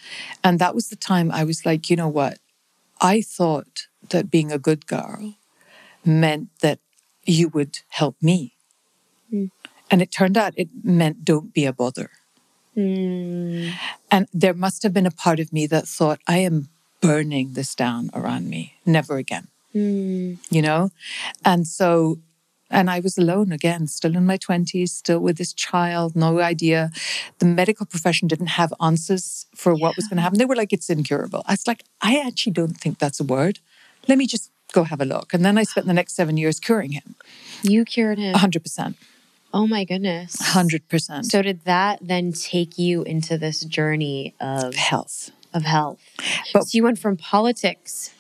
And 0.43 0.59
that 0.59 0.75
was 0.75 0.89
the 0.89 0.97
time 0.97 1.31
I 1.31 1.45
was 1.45 1.65
like, 1.65 1.91
you 1.91 1.97
know 1.97 2.09
what? 2.09 2.39
I 3.01 3.23
thought 3.23 3.87
that 4.11 4.31
being 4.31 4.51
a 4.51 4.59
good 4.59 4.87
girl 4.87 5.35
meant 6.05 6.49
that 6.61 6.79
you 7.25 7.49
would 7.49 7.81
help 7.89 8.17
me. 8.21 8.55
Mm. 9.33 9.51
And 9.91 10.03
it 10.03 10.11
turned 10.11 10.37
out 10.37 10.55
it 10.57 10.69
meant 10.83 11.25
don't 11.25 11.53
be 11.53 11.67
a 11.67 11.73
bother. 11.73 12.11
Mm. 12.77 13.73
And 14.11 14.29
there 14.33 14.55
must 14.55 14.83
have 14.83 14.93
been 14.93 15.07
a 15.07 15.11
part 15.11 15.41
of 15.41 15.53
me 15.53 15.67
that 15.67 15.87
thought, 15.87 16.21
I 16.27 16.39
am 16.39 16.69
burning 17.01 17.53
this 17.55 17.75
down 17.75 18.11
around 18.15 18.49
me. 18.49 18.75
Never 18.87 19.17
again 19.17 19.49
Mm. 19.75 20.39
you 20.51 20.63
know? 20.63 20.91
And 21.45 21.67
so, 21.67 22.19
and 22.71 22.91
I 22.91 23.01
was 23.01 23.17
alone 23.17 23.53
again, 23.53 23.87
still 23.87 24.17
in 24.17 24.27
my 24.27 24.37
20s, 24.37 24.89
still 24.91 25.21
with 25.21 25.37
this 25.39 25.53
child, 25.53 26.17
no 26.17 26.41
idea. 26.41 26.91
The 27.39 27.47
medical 27.47 27.87
profession 27.87 28.27
didn't 28.29 28.49
have 28.49 28.73
answers 28.81 29.47
for 29.55 29.75
what 29.75 29.95
was 29.97 30.07
going 30.09 30.17
to 30.17 30.23
happen. 30.23 30.39
They 30.39 30.45
were 30.45 30.57
like, 30.57 30.73
it's 30.73 30.91
incurable. 30.91 31.43
I 31.47 31.53
was 31.53 31.67
like, 31.67 31.85
I 32.01 32.19
actually 32.19 32.53
don't 32.53 32.77
think 32.77 32.99
that's 32.99 33.21
a 33.21 33.25
word. 33.25 33.61
Let 34.09 34.19
me 34.19 34.27
just 34.27 34.51
go 34.73 34.85
have 34.85 35.01
a 35.01 35.05
look. 35.05 35.35
And 35.35 35.45
then 35.45 35.59
I 35.59 35.63
spent 35.65 35.87
the 35.87 35.93
next 35.95 36.15
seven 36.15 36.37
years 36.37 36.59
curing 36.61 36.93
him 36.93 37.15
You 37.63 37.85
cured 37.85 38.19
him. 38.19 38.35
100%. 38.35 38.95
Oh 39.53 39.67
my 39.67 39.85
goodness. 39.85 40.37
100% 40.37 41.25
So 41.25 41.43
did 41.43 41.65
that 41.65 41.99
then 42.01 42.33
take 42.33 42.79
you 42.79 43.03
into 43.03 43.37
this 43.37 43.61
journey 43.61 44.35
of 44.41 44.75
health. 44.75 45.31
Of 45.53 45.63
health? 45.63 46.01
But- 46.53 46.65
so 46.65 46.77
you 46.77 46.83
went 46.85 46.99
from 46.99 47.17
politics 47.17 48.13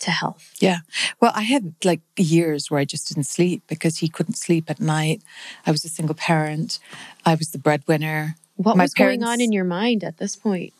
to 0.00 0.10
health. 0.10 0.54
Yeah. 0.60 0.78
Well, 1.20 1.32
I 1.34 1.42
had 1.42 1.74
like 1.84 2.00
years 2.16 2.70
where 2.70 2.80
I 2.80 2.84
just 2.84 3.08
didn't 3.08 3.24
sleep 3.24 3.62
because 3.68 3.98
he 3.98 4.08
couldn't 4.08 4.34
sleep 4.36 4.70
at 4.70 4.80
night. 4.80 5.22
I 5.66 5.70
was 5.70 5.84
a 5.84 5.88
single 5.88 6.14
parent. 6.14 6.78
I 7.24 7.34
was 7.34 7.50
the 7.50 7.58
breadwinner. 7.58 8.36
What 8.56 8.76
My 8.76 8.84
was 8.84 8.94
going 8.94 9.22
on 9.22 9.40
in 9.40 9.52
your 9.52 9.64
mind 9.64 10.04
at 10.04 10.18
this 10.18 10.36
point? 10.36 10.72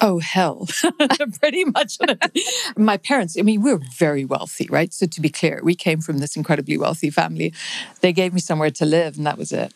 Oh, 0.00 0.18
hell. 0.18 0.66
Pretty 1.40 1.64
much. 1.64 1.98
My 2.76 2.96
parents, 2.96 3.36
I 3.38 3.42
mean, 3.42 3.62
we 3.62 3.72
were 3.72 3.80
very 3.96 4.24
wealthy, 4.24 4.66
right? 4.70 4.92
So, 4.92 5.06
to 5.06 5.20
be 5.20 5.28
clear, 5.28 5.60
we 5.62 5.74
came 5.74 6.00
from 6.00 6.18
this 6.18 6.36
incredibly 6.36 6.76
wealthy 6.76 7.10
family. 7.10 7.52
They 8.00 8.12
gave 8.12 8.34
me 8.34 8.40
somewhere 8.40 8.70
to 8.72 8.84
live, 8.84 9.16
and 9.16 9.26
that 9.26 9.38
was 9.38 9.52
it. 9.52 9.72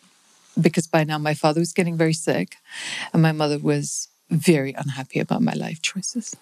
Because 0.59 0.87
by 0.87 1.03
now, 1.03 1.17
my 1.17 1.33
father 1.33 1.61
was 1.61 1.71
getting 1.71 1.95
very 1.95 2.13
sick, 2.13 2.57
and 3.13 3.21
my 3.21 3.31
mother 3.31 3.57
was 3.57 4.09
very 4.29 4.73
unhappy 4.73 5.19
about 5.19 5.41
my 5.41 5.53
life 5.53 5.81
choices 5.81 6.35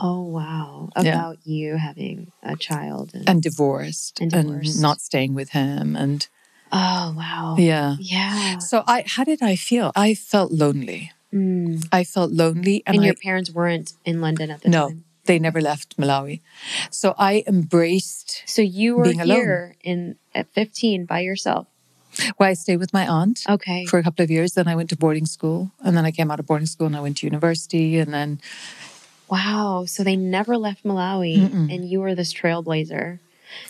Oh 0.00 0.22
wow. 0.22 0.90
Yeah. 0.96 1.02
About 1.02 1.38
you 1.44 1.76
having 1.76 2.30
a 2.42 2.56
child 2.56 3.10
and, 3.14 3.28
and 3.28 3.42
divorced 3.42 4.20
And 4.20 4.32
and, 4.32 4.46
divorced. 4.46 4.80
not 4.80 5.00
staying 5.00 5.34
with 5.34 5.50
him. 5.50 5.96
And 5.96 6.26
Oh 6.70 7.14
wow. 7.16 7.56
yeah. 7.58 7.96
Yeah. 7.98 8.58
So, 8.58 8.84
I, 8.86 9.02
how 9.06 9.24
did 9.24 9.42
I 9.42 9.56
feel? 9.56 9.90
I 9.96 10.14
felt 10.14 10.52
lonely. 10.52 11.10
Mm. 11.34 11.84
I 11.90 12.04
felt 12.04 12.30
lonely. 12.30 12.82
And, 12.86 12.96
And, 12.96 13.02
I, 13.02 13.06
your 13.06 13.14
parents 13.14 13.50
weren't 13.50 13.94
in 14.04 14.20
London 14.20 14.50
at 14.50 14.60
the 14.62 14.68
no, 14.68 14.88
time. 14.88 14.96
No, 14.96 15.02
they 15.24 15.38
never 15.38 15.60
left 15.60 15.96
Malawi. 15.96 16.40
So, 16.90 17.14
I 17.18 17.42
embraced 17.46 18.42
So 18.46 18.62
you 18.62 18.96
were 18.96 19.04
Being 19.04 19.20
alone. 19.20 19.40
here 19.40 19.76
in 19.82 20.16
at 20.34 20.46
15 20.52 21.06
by 21.06 21.20
yourself. 21.20 21.66
Well, 22.38 22.48
I 22.50 22.54
stayed 22.54 22.78
with 22.78 22.92
my 22.92 23.06
aunt 23.06 23.44
Okay. 23.48 23.86
for 23.86 23.98
a 23.98 24.02
couple 24.02 24.22
of 24.24 24.30
years. 24.30 24.52
Then 24.54 24.68
I 24.68 24.74
went 24.74 24.90
to 24.90 24.96
boarding 24.96 25.26
school, 25.26 25.70
and 25.84 25.96
then 25.96 26.04
I 26.04 26.10
came 26.10 26.30
out 26.30 26.40
of 26.40 26.46
boarding 26.46 26.66
school 26.66 26.86
and 26.86 26.96
I 26.96 27.00
went 27.00 27.16
to 27.18 27.26
university, 27.26 27.98
and 27.98 28.12
then 28.12 28.40
Wow. 29.30 29.84
So 29.86 30.02
they 30.02 30.16
never 30.16 30.56
left 30.56 30.84
Malawi 30.84 31.36
Mm-mm. 31.50 31.72
and 31.74 31.88
you 31.88 32.00
were 32.00 32.14
this 32.14 32.32
trailblazer. 32.32 33.18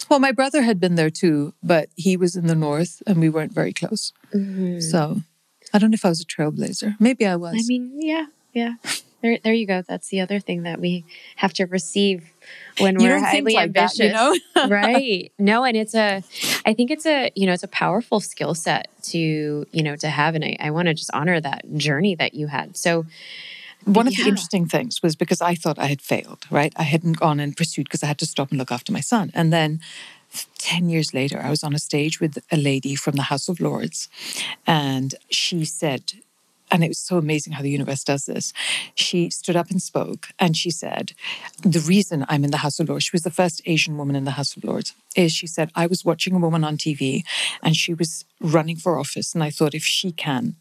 well, 0.09 0.19
my 0.21 0.33
brother 0.33 0.63
had 0.63 0.79
been 0.81 0.95
there 0.95 1.11
too, 1.11 1.53
but 1.63 1.89
he 1.97 2.17
was 2.17 2.37
in 2.37 2.47
the 2.47 2.55
north, 2.55 3.03
and 3.07 3.21
we 3.21 3.29
weren't 3.29 3.53
very 3.53 3.73
close. 3.73 4.13
Mhm. 4.35 4.83
So 4.83 5.23
I 5.73 5.79
don't 5.79 5.91
know 5.91 5.95
if 5.97 6.05
I 6.05 6.09
was 6.11 6.21
a 6.21 6.25
trailblazer. 6.25 6.97
Maybe 7.01 7.27
I 7.27 7.37
was. 7.37 7.55
I 7.55 7.63
mean, 7.67 7.91
yeah, 8.01 8.27
yeah. 8.53 8.75
There, 9.23 9.39
there 9.43 9.53
you 9.53 9.67
go. 9.67 9.83
That's 9.83 10.09
the 10.09 10.21
other 10.21 10.39
thing 10.39 10.63
that 10.63 10.81
we 10.81 11.05
have 11.37 11.53
to 11.55 11.65
receive 11.67 12.31
when 12.79 12.99
you 12.99 13.09
we're 13.09 13.15
don't 13.15 13.31
think 13.31 13.49
highly 13.49 13.55
like 13.55 13.73
that, 13.75 13.99
you 13.99 14.13
know? 14.13 14.37
right. 14.69 15.33
No, 15.39 15.65
and 15.65 15.77
it's 15.77 15.95
a, 15.95 16.23
I 16.67 16.75
think 16.75 16.91
it's 16.91 17.07
a, 17.07 17.31
you 17.35 17.47
know, 17.47 17.53
it's 17.53 17.63
a 17.63 17.69
powerful 17.69 18.21
skill 18.21 18.55
set 18.55 18.89
to, 19.05 19.19
you 19.71 19.83
know, 19.83 19.97
to 19.97 20.09
have. 20.09 20.35
And 20.35 20.45
I, 20.45 20.57
I 20.61 20.71
want 20.71 20.87
to 20.89 20.95
just 20.95 21.11
honor 21.13 21.41
that 21.41 21.65
journey 21.77 22.15
that 22.17 22.35
you 22.35 22.47
had. 22.49 22.77
So, 22.77 23.07
One 23.85 24.07
of 24.07 24.17
the 24.17 24.23
interesting 24.29 24.67
things 24.67 25.03
was 25.03 25.17
because 25.17 25.41
I 25.41 25.55
thought 25.55 25.79
I 25.79 25.87
had 25.87 26.03
failed, 26.03 26.45
right? 26.51 26.73
I 26.77 26.83
hadn't 26.83 27.19
gone 27.19 27.41
and 27.41 27.57
pursued 27.57 27.85
because 27.85 28.03
I 28.03 28.07
had 28.07 28.19
to 28.19 28.27
stop 28.27 28.51
and 28.51 28.59
look 28.59 28.73
after 28.73 28.93
my 28.93 29.01
son. 29.01 29.31
And 29.35 29.53
then 29.53 29.81
10 30.59 30.89
years 30.91 31.15
later, 31.15 31.41
I 31.41 31.51
was 31.51 31.65
on 31.65 31.75
a 31.75 31.79
stage 31.79 32.21
with 32.21 32.39
a 32.53 32.57
lady 32.57 32.95
from 32.95 33.15
the 33.17 33.23
House 33.23 33.49
of 33.49 33.61
Lords, 33.61 34.09
and 34.67 35.15
she 35.31 35.65
said, 35.65 36.13
and 36.71 36.85
it 36.85 36.89
was 36.89 36.99
so 36.99 37.19
amazing 37.19 37.55
how 37.55 37.63
the 37.63 37.71
universe 37.71 38.05
does 38.05 38.27
this. 38.27 38.53
She 38.95 39.31
stood 39.31 39.57
up 39.57 39.71
and 39.71 39.81
spoke, 39.81 40.29
and 40.39 40.57
she 40.57 40.71
said, 40.71 41.13
The 41.63 41.81
reason 41.81 42.25
I'm 42.29 42.45
in 42.45 42.51
the 42.51 42.59
House 42.59 42.81
of 42.81 42.89
Lords, 42.89 43.05
she 43.05 43.15
was 43.15 43.23
the 43.23 43.31
first 43.31 43.63
Asian 43.67 43.97
woman 43.97 44.17
in 44.17 44.25
the 44.25 44.33
House 44.33 44.57
of 44.57 44.65
Lords, 44.65 44.95
is 45.17 45.33
she 45.33 45.47
said, 45.47 45.71
I 45.75 45.87
was 45.87 46.05
watching 46.05 46.35
a 46.35 46.39
woman 46.39 46.65
on 46.65 46.77
TV 46.77 47.25
and 47.63 47.77
she 47.77 47.95
was 47.95 48.25
running 48.41 48.77
for 48.77 48.99
office, 48.99 49.35
and 49.35 49.43
I 49.43 49.51
thought, 49.51 49.75
if 49.75 49.85
she 49.85 50.13
can, 50.13 50.57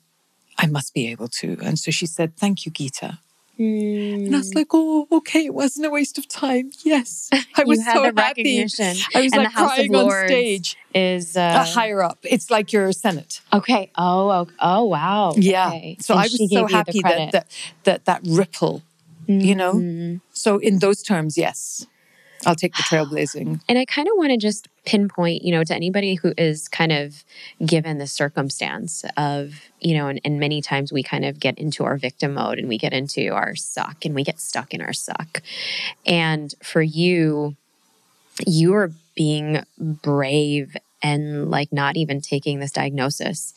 I 0.58 0.68
must 0.68 0.94
be 0.94 1.08
able 1.08 1.28
to. 1.28 1.58
And 1.62 1.78
so 1.78 1.92
she 1.92 2.06
said, 2.06 2.36
Thank 2.36 2.66
you, 2.66 2.72
Geeta. 3.58 4.26
And 4.28 4.36
I 4.36 4.38
was 4.40 4.54
like, 4.54 4.68
oh, 4.74 5.08
okay, 5.12 5.46
it 5.46 5.54
wasn't 5.54 5.86
a 5.86 5.90
waste 5.90 6.18
of 6.18 6.28
time. 6.28 6.72
Yes. 6.84 7.30
I 7.32 7.64
was 7.66 7.84
so 7.84 8.04
happy. 8.16 8.60
I 8.60 8.64
was 8.64 8.80
and 9.34 9.44
like 9.44 9.54
crying 9.54 9.96
on 9.96 10.10
stage. 10.28 10.78
is 10.94 11.36
uh, 11.38 11.42
Uh, 11.42 11.66
higher 11.66 12.02
up. 12.04 12.20
It's 12.24 12.50
like 12.50 12.72
your 12.74 12.92
Senate. 12.92 13.42
okay. 13.54 13.92
Oh, 13.96 14.30
oh, 14.30 14.48
oh, 14.60 14.84
wow. 14.86 15.34
Yeah. 15.36 15.68
Okay. 15.70 15.98
So 16.00 16.14
And 16.14 16.22
I 16.22 16.24
was 16.24 16.52
so 16.52 16.68
happy 16.68 17.02
that, 17.04 17.32
that 17.32 17.48
that 17.84 18.06
that 18.06 18.22
ripple, 18.26 18.84
you 19.28 19.56
know? 19.56 19.74
Mhm. 19.74 20.22
So 20.34 20.58
in 20.60 20.80
those 20.80 21.02
terms, 21.04 21.38
yes. 21.38 21.86
I'll 22.48 22.56
take 22.56 22.76
the 22.76 22.84
trailblazing. 22.90 23.62
And 23.68 23.78
I 23.78 23.86
kind 23.86 24.08
of 24.08 24.14
want 24.16 24.32
to 24.32 24.38
just 24.38 24.68
pinpoint, 24.86 25.44
you 25.44 25.52
know, 25.52 25.64
to 25.64 25.76
anybody 25.76 26.16
who 26.16 26.34
is 26.38 26.68
kind 26.68 26.92
of 26.92 27.24
given 27.64 27.98
the 27.98 28.08
circumstance 28.08 29.04
of, 29.18 29.54
you 29.82 29.96
know, 29.96 30.08
and, 30.08 30.20
and 30.24 30.40
many 30.40 30.62
times 30.62 30.92
we 30.92 31.04
kind 31.04 31.26
of 31.26 31.40
get 31.40 31.60
into 31.60 31.84
our 31.84 31.98
victim 31.98 32.34
mode 32.34 32.58
and 32.58 32.68
we 32.68 32.78
get 32.78 32.94
into 32.94 33.30
our 33.30 33.56
suck 33.56 34.06
and 34.06 34.16
we 34.16 34.24
get 34.24 34.40
stuck 34.40 34.74
in 34.74 34.82
our 34.82 34.94
suck. 34.94 35.44
And 36.06 36.56
for 36.64 36.82
you, 36.82 37.56
you 38.46 38.74
are 38.76 38.92
being 39.14 39.64
brave 39.80 40.78
and 41.04 41.52
like 41.52 41.72
not 41.74 41.98
even 41.98 42.22
taking 42.22 42.60
this 42.60 42.72
diagnosis 42.72 43.54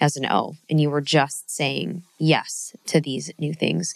as 0.00 0.16
an 0.16 0.26
O. 0.26 0.54
And 0.70 0.80
you 0.80 0.90
were 0.90 1.00
just 1.00 1.50
saying 1.50 2.04
yes 2.18 2.76
to 2.86 3.00
these 3.00 3.32
new 3.38 3.52
things 3.52 3.94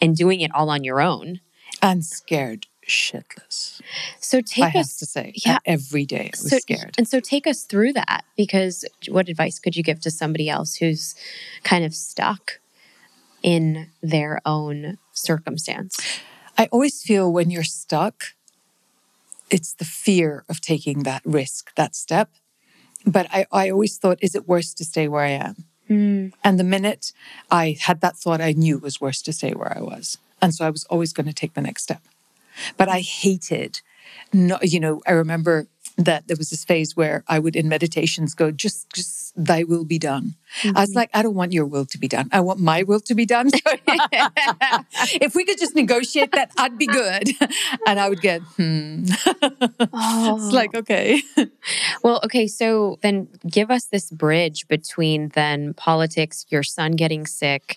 and 0.00 0.16
doing 0.16 0.40
it 0.40 0.54
all 0.54 0.70
on 0.70 0.82
your 0.82 1.00
own. 1.00 1.40
And 1.82 2.04
scared 2.04 2.66
shitless. 2.86 3.80
So 4.20 4.40
take 4.40 4.64
I 4.64 4.68
have 4.68 4.80
us 4.82 4.96
to 4.98 5.06
say. 5.06 5.32
yeah. 5.36 5.58
Every 5.64 6.06
day 6.06 6.30
I 6.34 6.42
was 6.42 6.50
so, 6.50 6.58
scared. 6.58 6.94
And 6.98 7.08
so 7.08 7.20
take 7.20 7.46
us 7.46 7.64
through 7.64 7.92
that 7.94 8.24
because 8.36 8.84
what 9.08 9.28
advice 9.28 9.58
could 9.58 9.76
you 9.76 9.82
give 9.82 10.00
to 10.00 10.10
somebody 10.10 10.48
else 10.48 10.76
who's 10.76 11.14
kind 11.62 11.84
of 11.84 11.94
stuck 11.94 12.60
in 13.42 13.88
their 14.02 14.40
own 14.44 14.98
circumstance? 15.12 16.20
I 16.58 16.68
always 16.72 17.02
feel 17.02 17.32
when 17.32 17.50
you're 17.50 17.64
stuck, 17.64 18.34
it's 19.50 19.74
the 19.74 19.84
fear 19.84 20.44
of 20.48 20.60
taking 20.60 21.02
that 21.02 21.22
risk, 21.24 21.74
that 21.76 21.94
step. 21.94 22.30
But 23.06 23.28
I, 23.30 23.46
I 23.52 23.70
always 23.70 23.98
thought, 23.98 24.18
is 24.20 24.34
it 24.34 24.48
worse 24.48 24.74
to 24.74 24.84
stay 24.84 25.06
where 25.06 25.22
I 25.22 25.30
am? 25.30 25.56
Mm. 25.88 26.32
And 26.42 26.58
the 26.58 26.64
minute 26.64 27.12
I 27.50 27.76
had 27.80 28.00
that 28.00 28.16
thought, 28.16 28.40
I 28.40 28.52
knew 28.52 28.78
it 28.78 28.82
was 28.82 29.00
worse 29.00 29.22
to 29.22 29.32
stay 29.32 29.52
where 29.52 29.76
I 29.76 29.80
was. 29.80 30.18
And 30.42 30.54
so 30.54 30.66
I 30.66 30.70
was 30.70 30.84
always 30.84 31.12
going 31.12 31.26
to 31.26 31.32
take 31.32 31.54
the 31.54 31.60
next 31.60 31.84
step. 31.84 32.02
But 32.76 32.88
I 32.88 33.00
hated, 33.00 33.80
no, 34.32 34.58
you 34.62 34.80
know, 34.80 35.02
I 35.06 35.12
remember 35.12 35.68
that 35.98 36.28
there 36.28 36.36
was 36.36 36.50
this 36.50 36.64
phase 36.64 36.94
where 36.94 37.24
I 37.26 37.38
would 37.38 37.56
in 37.56 37.68
meditations 37.68 38.34
go, 38.34 38.50
just, 38.50 38.92
just 38.92 39.32
thy 39.36 39.62
will 39.62 39.84
be 39.84 39.98
done. 39.98 40.34
I 40.74 40.80
was 40.80 40.94
like, 40.94 41.10
I 41.14 41.22
don't 41.22 41.34
want 41.34 41.52
your 41.52 41.64
will 41.64 41.86
to 41.86 41.98
be 41.98 42.08
done. 42.08 42.28
I 42.32 42.40
want 42.40 42.60
my 42.60 42.82
will 42.82 43.00
to 43.00 43.14
be 43.14 43.24
done. 43.24 43.50
if 45.20 45.34
we 45.34 45.44
could 45.44 45.58
just 45.58 45.74
negotiate 45.74 46.32
that, 46.32 46.50
I'd 46.56 46.78
be 46.78 46.86
good. 46.86 47.30
And 47.86 48.00
I 48.00 48.08
would 48.08 48.20
get, 48.20 48.40
hmm. 48.42 49.04
Oh. 49.92 50.36
it's 50.36 50.52
like, 50.52 50.74
okay. 50.74 51.22
Well, 52.02 52.20
okay, 52.24 52.46
so 52.46 52.98
then 53.02 53.28
give 53.48 53.70
us 53.70 53.86
this 53.86 54.10
bridge 54.10 54.66
between 54.68 55.28
then 55.30 55.72
politics, 55.74 56.46
your 56.48 56.62
son 56.62 56.92
getting 56.92 57.26
sick, 57.26 57.76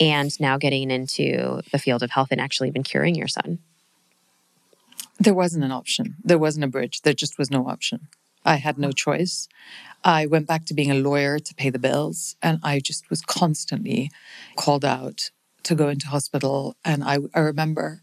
and 0.00 0.38
now 0.38 0.58
getting 0.58 0.90
into 0.90 1.62
the 1.72 1.78
field 1.78 2.02
of 2.02 2.10
health 2.10 2.28
and 2.30 2.40
actually 2.40 2.68
even 2.68 2.82
curing 2.82 3.14
your 3.14 3.28
son. 3.28 3.58
There 5.18 5.34
wasn't 5.34 5.64
an 5.64 5.72
option. 5.72 6.16
There 6.22 6.38
wasn't 6.38 6.64
a 6.64 6.68
bridge. 6.68 7.02
There 7.02 7.14
just 7.14 7.38
was 7.38 7.50
no 7.50 7.68
option. 7.68 8.08
I 8.44 8.56
had 8.56 8.78
no 8.78 8.92
choice. 8.92 9.48
I 10.04 10.26
went 10.26 10.46
back 10.46 10.64
to 10.66 10.74
being 10.74 10.90
a 10.90 10.94
lawyer 10.94 11.38
to 11.38 11.54
pay 11.54 11.70
the 11.70 11.78
bills, 11.78 12.36
and 12.40 12.60
I 12.62 12.78
just 12.80 13.10
was 13.10 13.20
constantly 13.20 14.10
called 14.56 14.84
out 14.84 15.30
to 15.64 15.74
go 15.74 15.88
into 15.88 16.06
hospital. 16.08 16.76
And 16.84 17.02
I, 17.02 17.18
I 17.34 17.40
remember 17.40 18.00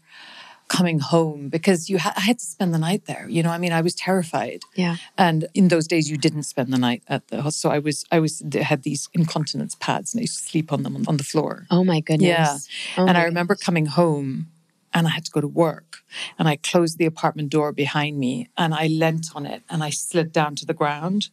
coming 0.68 0.98
home 0.98 1.48
because 1.48 1.88
you 1.88 1.98
ha- 1.98 2.12
I 2.16 2.20
had 2.20 2.38
to 2.38 2.44
spend 2.44 2.74
the 2.74 2.78
night 2.78 3.06
there. 3.06 3.26
You 3.28 3.42
know, 3.42 3.50
I 3.50 3.58
mean, 3.58 3.72
I 3.72 3.80
was 3.80 3.94
terrified. 3.94 4.60
Yeah. 4.74 4.96
And 5.16 5.46
in 5.54 5.68
those 5.68 5.86
days, 5.86 6.10
you 6.10 6.16
didn't 6.16 6.42
spend 6.42 6.72
the 6.72 6.78
night 6.78 7.02
at 7.08 7.28
the 7.28 7.36
hospital. 7.42 7.70
So 7.70 7.70
I 7.70 7.78
was, 7.78 8.04
I 8.12 8.18
was 8.18 8.42
had 8.60 8.82
these 8.82 9.08
incontinence 9.14 9.74
pads, 9.76 10.12
and 10.12 10.20
I 10.20 10.22
used 10.22 10.38
to 10.38 10.44
sleep 10.44 10.72
on 10.72 10.82
them 10.82 10.96
on, 10.96 11.04
on 11.08 11.16
the 11.16 11.24
floor. 11.24 11.66
Oh 11.70 11.84
my 11.84 12.00
goodness. 12.00 12.28
Yeah. 12.28 12.58
Oh 13.02 13.06
and 13.06 13.16
I 13.16 13.24
remember 13.24 13.54
coming 13.54 13.86
home 13.86 14.48
and 14.96 15.06
I 15.06 15.10
had 15.10 15.26
to 15.26 15.30
go 15.30 15.42
to 15.42 15.46
work. 15.46 15.98
And 16.38 16.48
I 16.48 16.56
closed 16.56 16.96
the 16.96 17.04
apartment 17.04 17.50
door 17.50 17.70
behind 17.70 18.18
me 18.18 18.48
and 18.56 18.72
I 18.72 18.86
leant 18.86 19.26
on 19.34 19.44
it 19.44 19.62
and 19.68 19.84
I 19.84 19.90
slid 19.90 20.32
down 20.32 20.56
to 20.56 20.66
the 20.66 20.72
ground. 20.72 21.28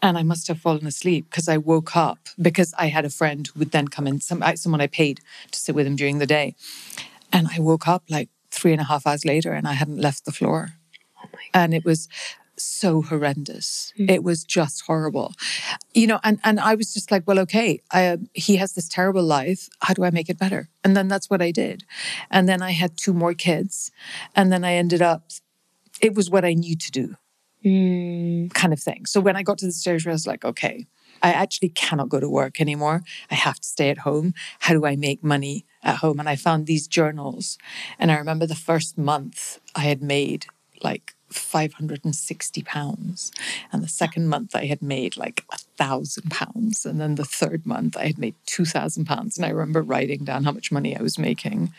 And 0.00 0.16
I 0.16 0.22
must 0.22 0.48
have 0.48 0.58
fallen 0.60 0.86
asleep 0.86 1.26
because 1.28 1.48
I 1.48 1.58
woke 1.58 1.94
up 1.94 2.18
because 2.40 2.72
I 2.78 2.86
had 2.86 3.04
a 3.04 3.10
friend 3.10 3.46
who 3.46 3.58
would 3.58 3.72
then 3.72 3.88
come 3.88 4.06
in, 4.06 4.20
some, 4.20 4.42
someone 4.56 4.80
I 4.80 4.86
paid 4.86 5.20
to 5.50 5.58
sit 5.58 5.74
with 5.74 5.86
him 5.86 5.96
during 5.96 6.18
the 6.18 6.26
day. 6.26 6.54
And 7.32 7.48
I 7.54 7.60
woke 7.60 7.86
up 7.86 8.04
like 8.08 8.30
three 8.50 8.72
and 8.72 8.80
a 8.80 8.84
half 8.84 9.06
hours 9.06 9.24
later 9.26 9.52
and 9.52 9.68
I 9.68 9.74
hadn't 9.74 10.00
left 10.00 10.24
the 10.24 10.32
floor. 10.32 10.72
Oh 11.22 11.28
And 11.52 11.74
it 11.74 11.84
was 11.84 12.08
so 12.58 13.02
horrendous. 13.02 13.92
Mm. 13.98 14.10
It 14.10 14.22
was 14.24 14.44
just 14.44 14.82
horrible. 14.86 15.34
You 15.94 16.06
know, 16.06 16.20
and, 16.24 16.38
and 16.44 16.60
I 16.60 16.74
was 16.74 16.94
just 16.94 17.10
like, 17.10 17.24
well, 17.26 17.38
okay, 17.40 17.82
I, 17.92 18.18
he 18.32 18.56
has 18.56 18.72
this 18.74 18.88
terrible 18.88 19.22
life. 19.22 19.68
How 19.80 19.94
do 19.94 20.04
I 20.04 20.10
make 20.10 20.28
it 20.28 20.38
better? 20.38 20.68
And 20.84 20.96
then 20.96 21.08
that's 21.08 21.28
what 21.28 21.42
I 21.42 21.50
did. 21.50 21.84
And 22.30 22.48
then 22.48 22.62
I 22.62 22.70
had 22.72 22.96
two 22.96 23.12
more 23.12 23.34
kids. 23.34 23.90
And 24.34 24.52
then 24.52 24.64
I 24.64 24.74
ended 24.74 25.02
up, 25.02 25.30
it 26.00 26.14
was 26.14 26.30
what 26.30 26.44
I 26.44 26.54
knew 26.54 26.76
to 26.76 26.90
do, 26.90 27.16
Mm. 27.64 28.52
kind 28.54 28.72
of 28.72 28.78
thing. 28.78 29.06
So 29.06 29.18
when 29.20 29.34
I 29.34 29.42
got 29.42 29.58
to 29.58 29.66
the 29.66 29.72
stage 29.72 30.06
where 30.06 30.12
I 30.12 30.14
was 30.14 30.26
like, 30.26 30.44
okay, 30.44 30.86
I 31.20 31.32
actually 31.32 31.70
cannot 31.70 32.08
go 32.08 32.20
to 32.20 32.28
work 32.28 32.60
anymore. 32.60 33.02
I 33.30 33.34
have 33.34 33.58
to 33.58 33.66
stay 33.66 33.90
at 33.90 33.98
home. 33.98 34.34
How 34.60 34.74
do 34.74 34.86
I 34.86 34.94
make 34.94 35.24
money 35.24 35.64
at 35.82 35.96
home? 35.96 36.20
And 36.20 36.28
I 36.28 36.36
found 36.36 36.66
these 36.66 36.86
journals. 36.86 37.58
And 37.98 38.12
I 38.12 38.18
remember 38.18 38.46
the 38.46 38.54
first 38.54 38.96
month 38.96 39.58
I 39.74 39.80
had 39.80 40.00
made 40.00 40.46
like 40.82 41.15
560 41.30 42.62
pounds. 42.62 43.32
And 43.72 43.82
the 43.82 43.88
second 43.88 44.28
month 44.28 44.54
I 44.54 44.66
had 44.66 44.82
made 44.82 45.16
like 45.16 45.44
a 45.52 45.58
thousand 45.76 46.30
pounds. 46.30 46.84
And 46.86 47.00
then 47.00 47.14
the 47.16 47.24
third 47.24 47.66
month 47.66 47.96
I 47.96 48.06
had 48.06 48.18
made 48.18 48.34
2,000 48.46 49.04
pounds. 49.04 49.36
And 49.36 49.44
I 49.46 49.50
remember 49.50 49.82
writing 49.82 50.24
down 50.24 50.44
how 50.44 50.52
much 50.52 50.70
money 50.72 50.96
I 50.96 51.02
was 51.02 51.18
making. 51.18 51.72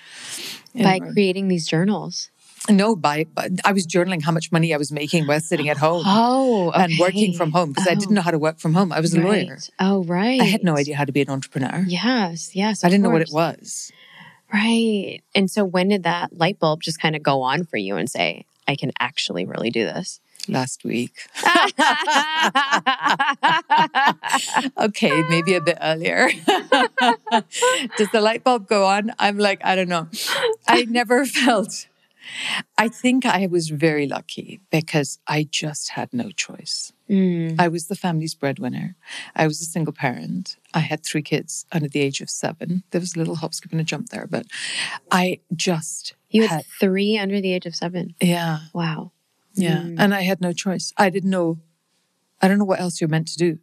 By 0.76 0.96
And- 0.96 1.14
creating 1.14 1.48
these 1.48 1.68
journals. 1.68 2.30
no, 2.70 2.96
by, 2.96 3.24
by 3.34 3.50
I 3.64 3.72
was 3.72 3.86
journaling 3.88 4.22
how 4.24 4.32
much 4.32 4.52
money 4.52 4.74
I 4.74 4.78
was 4.78 4.92
making 4.92 5.26
while 5.28 5.40
sitting 5.40 5.70
at 5.70 5.78
home 5.78 6.04
Oh, 6.06 6.72
and 6.72 6.92
working 7.00 7.34
from 7.34 7.52
home 7.52 7.70
because 7.72 7.88
I 7.88 7.94
didn't 7.94 8.12
Oh, 8.12 8.16
know 8.16 8.22
how 8.22 8.32
to 8.32 8.40
work 8.40 8.60
from 8.60 8.74
home. 8.74 8.92
I 8.92 9.00
was 9.00 9.14
a 9.14 9.22
lawyer. 9.22 9.58
Oh, 9.80 10.04
right. 10.04 10.42
I 10.42 10.46
had 10.46 10.64
no 10.64 10.76
idea 10.76 10.96
how 10.98 11.06
to 11.06 11.12
be 11.12 11.22
an 11.22 11.30
entrepreneur. 11.30 11.86
Yes, 11.88 12.56
yes. 12.56 12.84
I 12.84 12.90
didn't 12.90 13.04
know 13.04 13.10
what 13.12 13.22
it 13.22 13.32
was. 13.32 13.92
Right. 14.54 15.22
And 15.36 15.52
so 15.52 15.64
when 15.66 15.90
did 15.90 16.04
that 16.04 16.36
light 16.38 16.58
bulb 16.60 16.82
just 16.82 17.00
kind 17.02 17.16
of 17.16 17.24
go 17.24 17.42
on 17.42 17.66
for 17.66 17.78
you 17.78 17.96
and 17.98 18.10
say, 18.10 18.46
I 18.68 18.76
can 18.76 18.92
actually 19.00 19.46
really 19.46 19.70
do 19.70 19.86
this? 19.86 20.20
Last 20.50 20.86
week. 20.86 21.12
okay, 24.78 25.24
maybe 25.30 25.56
a 25.56 25.62
bit 25.62 25.78
earlier. 25.82 26.30
Does 27.98 28.12
the 28.12 28.22
light 28.22 28.46
bulb 28.46 28.68
go 28.68 28.86
on? 28.86 29.12
I'm 29.20 29.38
like, 29.38 29.60
I 29.66 29.76
don't 29.76 29.90
know. 29.90 30.08
I 30.68 30.86
never 30.86 31.26
felt. 31.26 31.88
I 32.78 32.88
think 32.88 33.26
I 33.26 33.48
was 33.48 33.70
very 33.70 34.08
lucky 34.08 34.60
because 34.72 35.20
I 35.28 35.48
just 35.50 35.90
had 35.90 36.14
no 36.14 36.32
choice. 36.32 36.94
Mm. 37.10 37.60
I 37.60 37.68
was 37.68 37.88
the 37.88 37.96
family's 37.96 38.36
breadwinner. 38.36 38.96
I 39.36 39.48
was 39.48 39.62
a 39.62 39.66
single 39.66 39.94
parent. 39.94 40.58
I 40.74 40.80
had 40.80 41.04
three 41.04 41.22
kids 41.22 41.66
under 41.72 41.88
the 41.88 42.02
age 42.02 42.22
of 42.22 42.30
seven. 42.30 42.84
There 42.92 43.02
was 43.02 43.16
a 43.16 43.20
little 43.20 43.36
hop, 43.36 43.54
skip, 43.54 43.72
and 43.72 43.82
a 43.82 43.84
jump 43.84 44.10
there, 44.10 44.28
but 44.28 44.46
I 45.12 45.40
just 45.56 46.14
You 46.30 46.42
had 46.44 46.50
had, 46.50 46.66
three 46.80 47.18
under 47.18 47.40
the 47.42 47.54
age 47.54 47.66
of 47.66 47.76
seven. 47.76 48.16
yeah, 48.22 48.60
Wow. 48.74 49.12
yeah. 49.54 49.78
Mm. 49.78 49.96
And 49.98 50.14
I 50.14 50.22
had 50.22 50.42
no 50.42 50.52
choice. 50.54 50.94
I 50.98 51.10
didn't 51.10 51.30
know, 51.30 51.60
I 52.42 52.48
don't 52.48 52.60
know 52.60 52.66
what 52.66 52.80
else 52.80 53.00
you're 53.00 53.10
meant 53.10 53.28
to 53.30 53.38
do. 53.38 53.60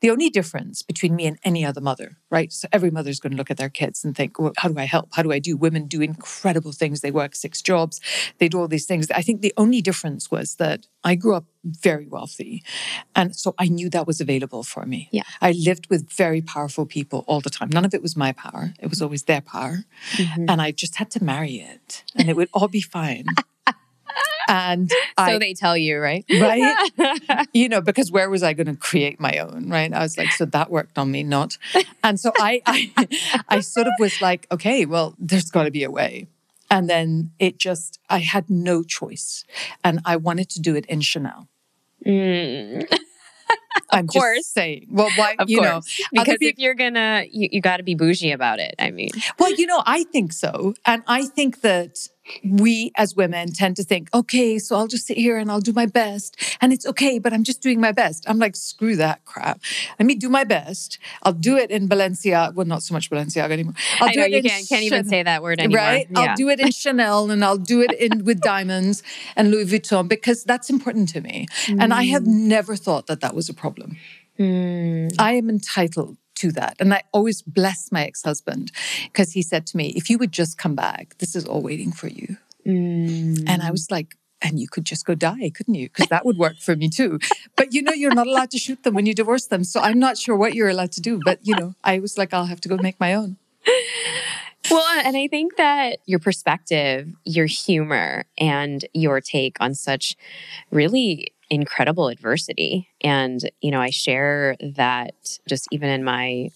The 0.00 0.10
only 0.10 0.30
difference 0.30 0.82
between 0.82 1.16
me 1.16 1.26
and 1.26 1.38
any 1.44 1.64
other 1.64 1.80
mother, 1.80 2.18
right? 2.30 2.52
So 2.52 2.68
every 2.72 2.90
mother's 2.90 3.20
going 3.20 3.30
to 3.32 3.36
look 3.36 3.50
at 3.50 3.56
their 3.56 3.70
kids 3.70 4.04
and 4.04 4.16
think, 4.16 4.38
well, 4.38 4.52
how 4.58 4.68
do 4.68 4.78
I 4.78 4.84
help? 4.84 5.08
How 5.12 5.22
do 5.22 5.32
I 5.32 5.38
do? 5.38 5.56
Women 5.56 5.86
do 5.86 6.00
incredible 6.02 6.72
things. 6.72 7.00
They 7.00 7.10
work 7.10 7.34
six 7.34 7.62
jobs, 7.62 8.00
they 8.38 8.48
do 8.48 8.58
all 8.58 8.68
these 8.68 8.86
things. 8.86 9.10
I 9.10 9.22
think 9.22 9.40
the 9.40 9.54
only 9.56 9.80
difference 9.80 10.30
was 10.30 10.56
that 10.56 10.86
I 11.04 11.14
grew 11.14 11.34
up 11.34 11.44
very 11.64 12.06
wealthy. 12.06 12.62
And 13.14 13.34
so 13.36 13.54
I 13.58 13.68
knew 13.68 13.88
that 13.90 14.06
was 14.06 14.20
available 14.20 14.62
for 14.62 14.84
me. 14.84 15.08
Yeah. 15.12 15.22
I 15.40 15.52
lived 15.52 15.88
with 15.90 16.10
very 16.10 16.40
powerful 16.40 16.86
people 16.86 17.24
all 17.26 17.40
the 17.40 17.50
time. 17.50 17.70
None 17.72 17.84
of 17.84 17.94
it 17.94 18.02
was 18.02 18.16
my 18.16 18.32
power, 18.32 18.74
it 18.80 18.88
was 18.90 19.00
always 19.02 19.24
their 19.24 19.40
power. 19.40 19.84
Mhm. 20.12 20.46
And 20.48 20.60
I 20.60 20.70
just 20.72 20.96
had 20.96 21.10
to 21.12 21.24
marry 21.24 21.56
it 21.56 22.04
and 22.16 22.28
it 22.28 22.36
would 22.36 22.48
all 22.52 22.68
be 22.68 22.80
fine. 22.80 23.26
and 24.48 24.90
So 24.90 24.96
I, 25.18 25.38
they 25.38 25.54
tell 25.54 25.76
you, 25.76 25.98
right? 25.98 26.24
right? 26.30 27.46
you 27.52 27.68
know, 27.68 27.80
because 27.80 28.10
where 28.10 28.28
was 28.30 28.42
I 28.42 28.52
going 28.52 28.66
to 28.66 28.76
create 28.76 29.20
my 29.20 29.38
own, 29.38 29.68
right? 29.68 29.92
I 29.92 30.00
was 30.00 30.16
like, 30.18 30.32
so 30.32 30.44
that 30.46 30.70
worked 30.70 30.98
on 30.98 31.10
me, 31.10 31.22
not. 31.22 31.58
And 32.02 32.18
so 32.18 32.32
I, 32.38 32.62
I, 32.66 33.08
I 33.48 33.60
sort 33.60 33.86
of 33.86 33.92
was 33.98 34.20
like, 34.20 34.46
okay, 34.50 34.86
well, 34.86 35.14
there's 35.18 35.50
got 35.50 35.64
to 35.64 35.70
be 35.70 35.84
a 35.84 35.90
way. 35.90 36.28
And 36.70 36.88
then 36.88 37.32
it 37.38 37.58
just, 37.58 37.98
I 38.08 38.20
had 38.20 38.48
no 38.48 38.82
choice, 38.82 39.44
and 39.84 40.00
I 40.06 40.16
wanted 40.16 40.48
to 40.50 40.60
do 40.60 40.74
it 40.74 40.86
in 40.86 41.02
Chanel. 41.02 41.48
Mm. 42.06 42.90
I'm 43.90 44.06
course. 44.06 44.38
just 44.38 44.54
saying. 44.54 44.86
Well, 44.90 45.10
why? 45.16 45.36
Of 45.38 45.50
you 45.50 45.58
course. 45.58 45.68
know, 45.68 45.80
Because 46.12 46.34
other 46.36 46.38
if 46.40 46.58
you're 46.58 46.74
gonna, 46.74 47.24
you, 47.30 47.48
you 47.52 47.60
got 47.60 47.76
to 47.76 47.82
be 47.82 47.94
bougie 47.94 48.32
about 48.32 48.58
it. 48.58 48.74
I 48.78 48.90
mean, 48.90 49.10
well, 49.38 49.52
you 49.52 49.66
know, 49.66 49.82
I 49.84 50.04
think 50.04 50.32
so, 50.32 50.74
and 50.86 51.02
I 51.06 51.26
think 51.26 51.60
that 51.60 51.98
we 52.44 52.92
as 52.96 53.14
women 53.16 53.52
tend 53.52 53.76
to 53.76 53.84
think, 53.84 54.08
okay, 54.14 54.58
so 54.58 54.76
I'll 54.76 54.86
just 54.86 55.06
sit 55.06 55.16
here 55.16 55.36
and 55.36 55.50
I'll 55.50 55.60
do 55.60 55.72
my 55.72 55.86
best, 55.86 56.36
and 56.60 56.72
it's 56.72 56.86
okay, 56.86 57.18
but 57.18 57.32
I'm 57.32 57.44
just 57.44 57.60
doing 57.60 57.80
my 57.80 57.92
best. 57.92 58.24
I'm 58.28 58.38
like, 58.38 58.56
screw 58.56 58.96
that 58.96 59.24
crap. 59.24 59.60
Let 59.98 60.06
me 60.06 60.14
do 60.14 60.28
my 60.28 60.44
best. 60.44 60.98
I'll 61.22 61.32
do 61.32 61.56
it 61.56 61.70
in 61.70 61.88
Balenciaga. 61.88 62.54
Well, 62.54 62.66
not 62.66 62.82
so 62.82 62.94
much 62.94 63.10
Balenciaga 63.10 63.50
anymore. 63.50 63.74
I'll 64.00 64.08
I 64.08 64.12
do 64.12 64.20
know 64.20 64.26
it 64.26 64.30
you 64.30 64.36
in 64.38 64.44
can't, 64.44 64.68
can't 64.68 64.82
even 64.82 64.98
Chanel. 65.00 65.10
say 65.10 65.22
that 65.22 65.42
word 65.42 65.60
anymore. 65.60 65.78
Right? 65.78 66.06
Yeah. 66.10 66.20
I'll 66.20 66.36
do 66.36 66.48
it 66.48 66.60
in 66.60 66.70
Chanel 66.72 67.30
and 67.30 67.44
I'll 67.44 67.58
do 67.58 67.80
it 67.80 67.92
in 67.92 68.24
with 68.24 68.40
diamonds 68.40 69.02
and 69.36 69.50
Louis 69.50 69.66
Vuitton 69.66 70.08
because 70.08 70.44
that's 70.44 70.70
important 70.70 71.08
to 71.10 71.20
me. 71.20 71.46
And 71.68 71.92
I 71.92 72.04
have 72.04 72.26
never 72.26 72.76
thought 72.76 73.06
that 73.06 73.20
that 73.20 73.34
was 73.34 73.48
a 73.48 73.54
problem. 73.54 73.96
Mm. 74.38 75.14
I 75.18 75.32
am 75.34 75.48
entitled 75.48 76.16
to 76.42 76.52
that. 76.52 76.76
And 76.80 76.92
I 76.92 77.02
always 77.12 77.40
bless 77.42 77.92
my 77.92 78.04
ex 78.04 78.22
husband 78.22 78.72
because 79.04 79.32
he 79.32 79.42
said 79.42 79.66
to 79.68 79.76
me, 79.76 79.92
if 79.96 80.10
you 80.10 80.18
would 80.18 80.32
just 80.32 80.58
come 80.58 80.74
back, 80.74 81.16
this 81.18 81.36
is 81.36 81.44
all 81.46 81.62
waiting 81.62 81.92
for 81.92 82.08
you. 82.08 82.36
Mm. 82.66 83.44
And 83.46 83.62
I 83.62 83.70
was 83.70 83.90
like, 83.90 84.16
and 84.44 84.58
you 84.58 84.66
could 84.68 84.84
just 84.84 85.06
go 85.06 85.14
die, 85.14 85.50
couldn't 85.54 85.74
you? 85.74 85.88
Because 85.88 86.08
that 86.08 86.26
would 86.26 86.36
work 86.36 86.58
for 86.58 86.74
me 86.74 86.88
too. 86.88 87.20
But 87.56 87.72
you 87.72 87.80
know, 87.82 87.92
you're 87.92 88.14
not 88.14 88.26
allowed 88.26 88.50
to 88.50 88.58
shoot 88.58 88.82
them 88.82 88.94
when 88.94 89.06
you 89.06 89.14
divorce 89.14 89.46
them. 89.46 89.62
So 89.62 89.80
I'm 89.80 90.00
not 90.00 90.18
sure 90.18 90.36
what 90.36 90.54
you're 90.54 90.68
allowed 90.68 90.92
to 90.92 91.00
do. 91.00 91.20
But 91.24 91.38
you 91.42 91.54
know, 91.54 91.74
I 91.84 92.00
was 92.00 92.18
like, 92.18 92.34
I'll 92.34 92.46
have 92.46 92.60
to 92.62 92.68
go 92.68 92.76
make 92.76 92.98
my 92.98 93.14
own. 93.14 93.36
Well, 94.70 95.00
and 95.04 95.16
I 95.16 95.28
think 95.28 95.56
that 95.56 95.98
your 96.06 96.18
perspective, 96.18 97.12
your 97.24 97.46
humor, 97.46 98.24
and 98.38 98.84
your 98.94 99.20
take 99.20 99.56
on 99.60 99.74
such 99.74 100.16
really 100.70 101.32
incredible 101.52 102.08
adversity. 102.08 102.88
And, 103.02 103.38
you 103.60 103.70
know, 103.70 103.80
I 103.80 103.90
share 103.90 104.56
that 104.74 105.14
just 105.46 105.68
even 105.70 105.90
in 105.90 106.02
my 106.02 106.48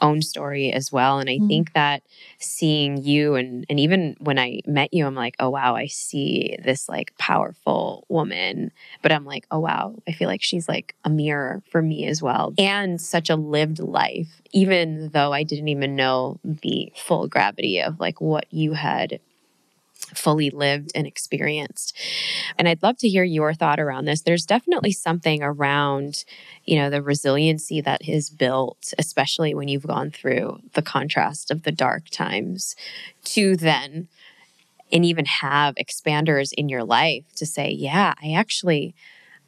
own 0.00 0.22
story 0.22 0.72
as 0.72 0.92
well. 0.92 1.18
And 1.18 1.28
I 1.28 1.38
mm. 1.38 1.48
think 1.48 1.72
that 1.72 2.04
seeing 2.38 3.02
you 3.02 3.34
and 3.34 3.66
and 3.68 3.80
even 3.80 4.14
when 4.20 4.38
I 4.38 4.60
met 4.64 4.94
you, 4.94 5.04
I'm 5.04 5.16
like, 5.16 5.34
oh 5.40 5.50
wow, 5.50 5.74
I 5.74 5.86
see 5.86 6.56
this 6.62 6.88
like 6.88 7.12
powerful 7.18 8.06
woman. 8.08 8.70
But 9.02 9.10
I'm 9.10 9.24
like, 9.24 9.48
oh 9.50 9.58
wow, 9.58 9.96
I 10.06 10.12
feel 10.12 10.28
like 10.28 10.44
she's 10.44 10.68
like 10.68 10.94
a 11.04 11.10
mirror 11.10 11.64
for 11.68 11.82
me 11.82 12.06
as 12.06 12.22
well. 12.22 12.54
And 12.56 13.00
such 13.00 13.28
a 13.28 13.34
lived 13.34 13.80
life, 13.80 14.40
even 14.52 15.08
though 15.08 15.32
I 15.32 15.42
didn't 15.42 15.68
even 15.68 15.96
know 15.96 16.38
the 16.44 16.92
full 16.94 17.26
gravity 17.26 17.80
of 17.80 17.98
like 17.98 18.20
what 18.20 18.46
you 18.52 18.74
had 18.74 19.18
fully 20.14 20.50
lived 20.50 20.92
and 20.94 21.06
experienced. 21.06 21.96
And 22.58 22.68
I'd 22.68 22.82
love 22.82 22.98
to 22.98 23.08
hear 23.08 23.24
your 23.24 23.54
thought 23.54 23.80
around 23.80 24.04
this. 24.04 24.22
There's 24.22 24.46
definitely 24.46 24.92
something 24.92 25.42
around, 25.42 26.24
you 26.64 26.78
know, 26.78 26.90
the 26.90 27.02
resiliency 27.02 27.80
that 27.80 28.06
is 28.08 28.30
built, 28.30 28.92
especially 28.98 29.54
when 29.54 29.68
you've 29.68 29.86
gone 29.86 30.10
through 30.10 30.60
the 30.74 30.82
contrast 30.82 31.50
of 31.50 31.62
the 31.62 31.72
dark 31.72 32.08
times 32.10 32.76
to 33.24 33.56
then 33.56 34.08
and 34.92 35.04
even 35.04 35.24
have 35.24 35.74
expanders 35.74 36.52
in 36.56 36.68
your 36.68 36.84
life 36.84 37.24
to 37.36 37.46
say, 37.46 37.70
yeah, 37.70 38.14
I 38.22 38.32
actually 38.32 38.94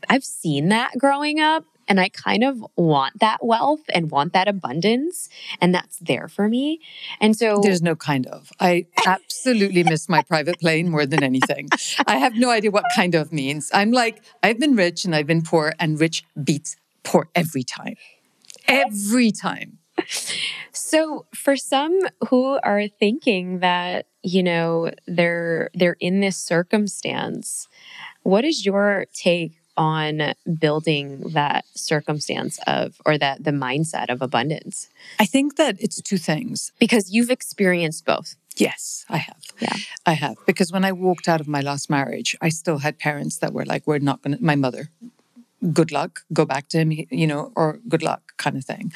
I've 0.08 0.24
seen 0.24 0.68
that 0.68 0.92
growing 0.98 1.40
up 1.40 1.64
and 1.88 1.98
I 1.98 2.08
kind 2.10 2.44
of 2.44 2.64
want 2.76 3.18
that 3.20 3.38
wealth 3.44 3.82
and 3.92 4.10
want 4.10 4.32
that 4.34 4.46
abundance. 4.46 5.28
And 5.60 5.74
that's 5.74 5.98
there 5.98 6.28
for 6.28 6.48
me. 6.48 6.80
And 7.20 7.36
so 7.36 7.60
there's 7.62 7.82
no 7.82 7.96
kind 7.96 8.26
of. 8.26 8.52
I 8.60 8.86
absolutely 9.06 9.82
miss 9.82 10.08
my 10.08 10.22
private 10.22 10.60
plane 10.60 10.90
more 10.90 11.06
than 11.06 11.22
anything. 11.22 11.68
I 12.06 12.18
have 12.18 12.34
no 12.34 12.50
idea 12.50 12.70
what 12.70 12.84
kind 12.94 13.14
of 13.14 13.32
means. 13.32 13.70
I'm 13.74 13.90
like, 13.90 14.22
I've 14.42 14.58
been 14.58 14.76
rich 14.76 15.04
and 15.04 15.14
I've 15.14 15.26
been 15.26 15.42
poor, 15.42 15.74
and 15.78 16.00
rich 16.00 16.24
beats 16.42 16.76
poor 17.02 17.28
every 17.34 17.62
time. 17.62 17.94
Every 18.66 19.32
time. 19.32 19.78
So 20.72 21.26
for 21.34 21.56
some 21.56 21.98
who 22.28 22.58
are 22.62 22.86
thinking 22.86 23.58
that, 23.60 24.06
you 24.22 24.42
know, 24.42 24.92
they're 25.06 25.70
they're 25.74 25.96
in 25.98 26.20
this 26.20 26.36
circumstance, 26.36 27.66
what 28.22 28.44
is 28.44 28.64
your 28.64 29.06
take 29.12 29.57
on 29.78 30.34
building 30.60 31.30
that 31.30 31.64
circumstance 31.74 32.58
of 32.66 33.00
or 33.06 33.16
that 33.16 33.44
the 33.44 33.52
mindset 33.52 34.10
of 34.10 34.20
abundance? 34.20 34.88
I 35.18 35.24
think 35.24 35.56
that 35.56 35.76
it's 35.80 36.02
two 36.02 36.18
things. 36.18 36.72
Because 36.78 37.10
you've 37.10 37.30
experienced 37.30 38.04
both. 38.04 38.34
Yes, 38.56 39.06
I 39.08 39.18
have. 39.18 39.40
Yeah. 39.60 39.76
I 40.04 40.14
have. 40.14 40.36
Because 40.44 40.72
when 40.72 40.84
I 40.84 40.90
walked 40.90 41.28
out 41.28 41.40
of 41.40 41.46
my 41.46 41.60
last 41.60 41.88
marriage, 41.88 42.36
I 42.42 42.48
still 42.48 42.78
had 42.78 42.98
parents 42.98 43.38
that 43.38 43.52
were 43.52 43.64
like, 43.64 43.86
we're 43.86 44.00
not 44.00 44.20
going 44.20 44.36
to, 44.36 44.42
my 44.42 44.56
mother, 44.56 44.90
good 45.72 45.90
luck, 45.90 46.20
go 46.32 46.44
back 46.44 46.68
to 46.68 46.78
him, 46.78 46.92
you 46.92 47.26
know, 47.26 47.52
or 47.56 47.80
good 47.88 48.02
luck 48.02 48.36
kind 48.36 48.56
of 48.56 48.64
thing. 48.64 48.92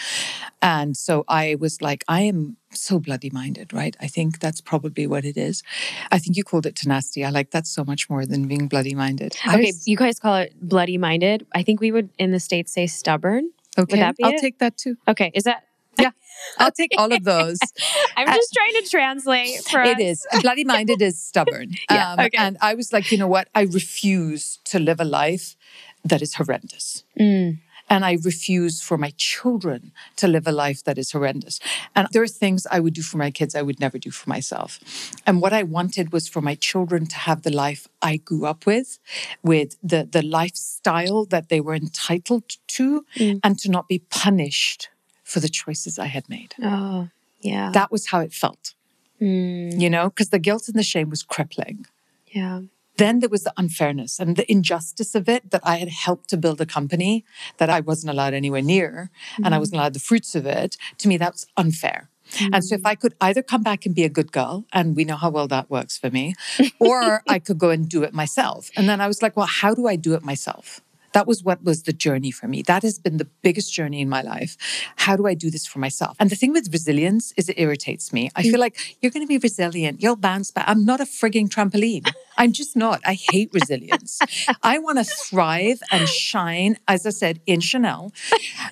And 0.60 0.96
so 0.96 1.24
I 1.28 1.56
was 1.56 1.82
like, 1.82 2.04
I 2.08 2.22
am 2.22 2.56
so 2.70 2.98
bloody 2.98 3.30
minded, 3.30 3.72
right? 3.72 3.96
I 4.00 4.06
think 4.06 4.38
that's 4.38 4.60
probably 4.60 5.06
what 5.06 5.24
it 5.24 5.36
is. 5.36 5.62
I 6.10 6.18
think 6.18 6.36
you 6.36 6.44
called 6.44 6.66
it 6.66 6.76
tenacity. 6.76 7.24
I 7.24 7.30
like 7.30 7.50
that 7.50 7.66
so 7.66 7.84
much 7.84 8.08
more 8.08 8.24
than 8.24 8.46
being 8.46 8.68
bloody 8.68 8.94
minded. 8.94 9.36
Okay, 9.46 9.66
was, 9.66 9.88
you 9.88 9.96
guys 9.96 10.18
call 10.18 10.36
it 10.36 10.54
bloody 10.60 10.98
minded. 10.98 11.46
I 11.54 11.62
think 11.62 11.80
we 11.80 11.90
would 11.90 12.10
in 12.18 12.30
the 12.30 12.40
States 12.40 12.72
say 12.72 12.86
stubborn. 12.86 13.50
Okay, 13.76 14.00
I'll 14.00 14.12
it? 14.18 14.40
take 14.40 14.58
that 14.58 14.76
too. 14.76 14.96
Okay, 15.08 15.30
is 15.34 15.44
that 15.44 15.64
yeah, 15.98 16.10
I'll 16.58 16.72
take 16.72 16.92
all 16.96 17.12
of 17.12 17.24
those. 17.24 17.58
I'm 18.16 18.26
just 18.26 18.56
uh, 18.56 18.60
trying 18.60 18.82
to 18.82 18.90
translate 18.90 19.58
for 19.58 19.82
It 19.82 20.00
is. 20.00 20.26
Bloody 20.40 20.64
minded 20.64 21.02
is 21.02 21.20
stubborn. 21.20 21.74
yeah, 21.90 22.12
um, 22.12 22.20
okay. 22.20 22.38
And 22.38 22.56
I 22.62 22.74
was 22.74 22.92
like, 22.92 23.12
you 23.12 23.18
know 23.18 23.28
what? 23.28 23.48
I 23.54 23.62
refuse 23.62 24.58
to 24.66 24.78
live 24.78 25.00
a 25.00 25.04
life 25.04 25.56
that 26.04 26.22
is 26.22 26.34
horrendous. 26.34 27.04
Mm. 27.18 27.58
And 27.90 28.04
I 28.04 28.16
refuse 28.24 28.80
for 28.80 28.96
my 28.96 29.12
children 29.16 29.92
to 30.16 30.26
live 30.26 30.46
a 30.46 30.52
life 30.52 30.82
that 30.84 30.96
is 30.96 31.12
horrendous. 31.12 31.60
And 31.94 32.08
there 32.12 32.22
are 32.22 32.28
things 32.28 32.66
I 32.70 32.80
would 32.80 32.94
do 32.94 33.02
for 33.02 33.18
my 33.18 33.30
kids 33.30 33.54
I 33.54 33.62
would 33.62 33.80
never 33.80 33.98
do 33.98 34.10
for 34.10 34.30
myself. 34.30 34.78
And 35.26 35.42
what 35.42 35.52
I 35.52 35.62
wanted 35.62 36.12
was 36.12 36.28
for 36.28 36.40
my 36.40 36.54
children 36.54 37.06
to 37.06 37.16
have 37.16 37.42
the 37.42 37.50
life 37.50 37.88
I 38.00 38.16
grew 38.16 38.46
up 38.46 38.64
with, 38.66 38.98
with 39.42 39.76
the, 39.82 40.08
the 40.10 40.22
lifestyle 40.22 41.26
that 41.26 41.48
they 41.48 41.60
were 41.60 41.74
entitled 41.74 42.56
to, 42.68 43.04
mm. 43.16 43.40
and 43.44 43.58
to 43.58 43.70
not 43.70 43.88
be 43.88 43.98
punished 43.98 44.88
for 45.22 45.40
the 45.40 45.48
choices 45.48 45.98
I 45.98 46.06
had 46.06 46.28
made. 46.28 46.54
Oh, 46.62 47.08
yeah. 47.40 47.72
That 47.72 47.90
was 47.90 48.06
how 48.06 48.20
it 48.20 48.32
felt. 48.32 48.74
Mm. 49.20 49.78
You 49.80 49.90
know, 49.90 50.08
because 50.08 50.30
the 50.30 50.38
guilt 50.38 50.68
and 50.68 50.78
the 50.78 50.82
shame 50.82 51.10
was 51.10 51.22
crippling. 51.22 51.86
Yeah. 52.28 52.62
Then 52.96 53.20
there 53.20 53.28
was 53.28 53.44
the 53.44 53.52
unfairness 53.56 54.18
and 54.18 54.36
the 54.36 54.50
injustice 54.50 55.14
of 55.14 55.28
it 55.28 55.50
that 55.50 55.62
I 55.64 55.76
had 55.76 55.88
helped 55.88 56.28
to 56.30 56.36
build 56.36 56.60
a 56.60 56.66
company 56.66 57.24
that 57.56 57.70
I 57.70 57.80
wasn't 57.80 58.12
allowed 58.12 58.34
anywhere 58.34 58.62
near 58.62 59.10
mm-hmm. 59.32 59.44
and 59.44 59.54
I 59.54 59.58
wasn't 59.58 59.78
allowed 59.80 59.94
the 59.94 60.00
fruits 60.00 60.34
of 60.34 60.46
it. 60.46 60.76
To 60.98 61.08
me, 61.08 61.16
that's 61.16 61.46
unfair. 61.56 62.10
Mm-hmm. 62.32 62.54
And 62.54 62.64
so 62.64 62.74
if 62.74 62.86
I 62.86 62.94
could 62.94 63.14
either 63.20 63.42
come 63.42 63.62
back 63.62 63.86
and 63.86 63.94
be 63.94 64.04
a 64.04 64.08
good 64.08 64.32
girl, 64.32 64.64
and 64.72 64.96
we 64.96 65.04
know 65.04 65.16
how 65.16 65.30
well 65.30 65.48
that 65.48 65.70
works 65.70 65.98
for 65.98 66.10
me, 66.10 66.34
or 66.78 67.22
I 67.28 67.38
could 67.38 67.58
go 67.58 67.70
and 67.70 67.88
do 67.88 68.02
it 68.02 68.14
myself. 68.14 68.70
And 68.76 68.88
then 68.88 69.00
I 69.00 69.06
was 69.06 69.22
like, 69.22 69.36
well, 69.36 69.46
how 69.46 69.74
do 69.74 69.86
I 69.86 69.96
do 69.96 70.14
it 70.14 70.22
myself? 70.22 70.80
That 71.12 71.26
was 71.26 71.42
what 71.42 71.62
was 71.62 71.82
the 71.82 71.92
journey 71.92 72.30
for 72.30 72.48
me. 72.48 72.62
That 72.62 72.82
has 72.82 72.98
been 72.98 73.18
the 73.18 73.28
biggest 73.42 73.72
journey 73.72 74.00
in 74.00 74.08
my 74.08 74.22
life. 74.22 74.56
How 74.96 75.16
do 75.16 75.26
I 75.26 75.34
do 75.34 75.50
this 75.50 75.66
for 75.66 75.78
myself? 75.78 76.16
And 76.18 76.30
the 76.30 76.36
thing 76.36 76.52
with 76.52 76.72
resilience 76.72 77.32
is 77.36 77.48
it 77.48 77.58
irritates 77.58 78.12
me. 78.12 78.30
I 78.34 78.42
feel 78.42 78.60
like 78.60 78.96
you're 79.00 79.12
going 79.12 79.24
to 79.24 79.28
be 79.28 79.38
resilient. 79.38 80.02
You'll 80.02 80.16
bounce 80.16 80.50
back. 80.50 80.64
I'm 80.68 80.84
not 80.84 81.00
a 81.00 81.04
frigging 81.04 81.48
trampoline. 81.48 82.10
I'm 82.38 82.52
just 82.52 82.76
not. 82.76 83.00
I 83.06 83.14
hate 83.14 83.50
resilience. 83.52 84.20
I 84.62 84.78
want 84.78 84.98
to 84.98 85.04
thrive 85.04 85.80
and 85.90 86.08
shine, 86.08 86.78
as 86.88 87.06
I 87.06 87.10
said, 87.10 87.40
in 87.46 87.60
Chanel. 87.60 88.12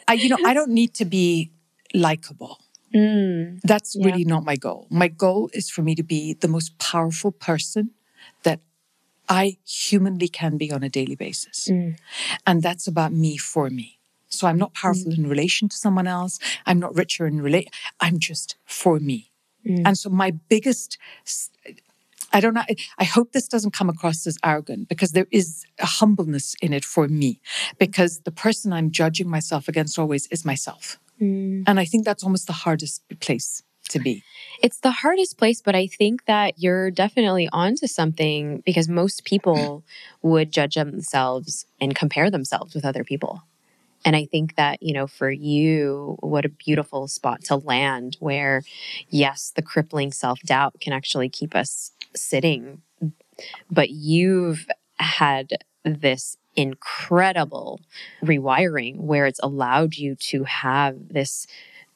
I, 0.08 0.14
you 0.14 0.28
know, 0.28 0.38
I 0.44 0.54
don't 0.54 0.70
need 0.70 0.94
to 0.94 1.04
be 1.04 1.52
likable. 1.94 2.58
Mm, 2.94 3.60
That's 3.62 3.94
yeah. 3.94 4.06
really 4.06 4.24
not 4.24 4.44
my 4.44 4.56
goal. 4.56 4.86
My 4.90 5.08
goal 5.08 5.50
is 5.52 5.70
for 5.70 5.82
me 5.82 5.94
to 5.94 6.02
be 6.02 6.34
the 6.34 6.48
most 6.48 6.78
powerful 6.78 7.30
person 7.30 7.90
I 9.30 9.58
humanly 9.64 10.28
can 10.28 10.58
be 10.58 10.72
on 10.72 10.82
a 10.82 10.88
daily 10.88 11.14
basis. 11.14 11.68
Mm. 11.70 11.96
And 12.46 12.62
that's 12.62 12.88
about 12.88 13.12
me 13.12 13.36
for 13.36 13.70
me. 13.70 14.00
So 14.28 14.48
I'm 14.48 14.58
not 14.58 14.74
powerful 14.74 15.12
mm. 15.12 15.18
in 15.18 15.28
relation 15.28 15.68
to 15.68 15.76
someone 15.76 16.08
else. 16.08 16.40
I'm 16.66 16.80
not 16.80 16.94
richer 16.96 17.26
in 17.26 17.40
relate. 17.40 17.70
I'm 18.00 18.18
just 18.18 18.56
for 18.64 18.98
me. 18.98 19.30
Mm. 19.64 19.82
And 19.86 19.96
so 19.96 20.10
my 20.10 20.32
biggest, 20.32 20.98
I 22.32 22.40
don't 22.40 22.54
know, 22.54 22.64
I 22.98 23.04
hope 23.04 23.30
this 23.30 23.46
doesn't 23.46 23.72
come 23.72 23.88
across 23.88 24.26
as 24.26 24.36
arrogant 24.44 24.88
because 24.88 25.12
there 25.12 25.28
is 25.30 25.64
a 25.78 25.86
humbleness 25.86 26.56
in 26.60 26.72
it 26.72 26.84
for 26.84 27.06
me 27.06 27.40
because 27.78 28.20
the 28.20 28.32
person 28.32 28.72
I'm 28.72 28.90
judging 28.90 29.30
myself 29.30 29.68
against 29.68 29.96
always 29.96 30.26
is 30.28 30.44
myself. 30.44 30.98
Mm. 31.22 31.64
And 31.68 31.78
I 31.78 31.84
think 31.84 32.04
that's 32.04 32.24
almost 32.24 32.48
the 32.48 32.52
hardest 32.52 33.02
place 33.20 33.62
to 33.90 33.98
be? 33.98 34.22
It's 34.62 34.80
the 34.80 34.90
hardest 34.90 35.38
place, 35.38 35.62
but 35.62 35.74
I 35.74 35.86
think 35.86 36.26
that 36.26 36.54
you're 36.58 36.90
definitely 36.90 37.48
onto 37.52 37.86
something 37.86 38.62
because 38.66 38.88
most 38.88 39.24
people 39.24 39.84
would 40.22 40.52
judge 40.52 40.74
themselves 40.74 41.66
and 41.80 41.94
compare 41.94 42.30
themselves 42.30 42.74
with 42.74 42.84
other 42.84 43.04
people. 43.04 43.42
And 44.04 44.16
I 44.16 44.24
think 44.24 44.56
that, 44.56 44.82
you 44.82 44.94
know, 44.94 45.06
for 45.06 45.30
you, 45.30 46.16
what 46.20 46.44
a 46.44 46.50
beautiful 46.50 47.06
spot 47.06 47.44
to 47.44 47.56
land 47.56 48.16
where, 48.18 48.62
yes, 49.08 49.52
the 49.54 49.62
crippling 49.62 50.12
self 50.12 50.40
doubt 50.40 50.80
can 50.80 50.92
actually 50.92 51.28
keep 51.28 51.54
us 51.54 51.92
sitting. 52.14 52.82
But 53.70 53.90
you've 53.90 54.66
had 54.98 55.50
this 55.84 56.36
incredible 56.56 57.80
rewiring 58.22 58.96
where 58.96 59.26
it's 59.26 59.40
allowed 59.42 59.94
you 59.94 60.14
to 60.16 60.44
have 60.44 60.96
this 61.08 61.46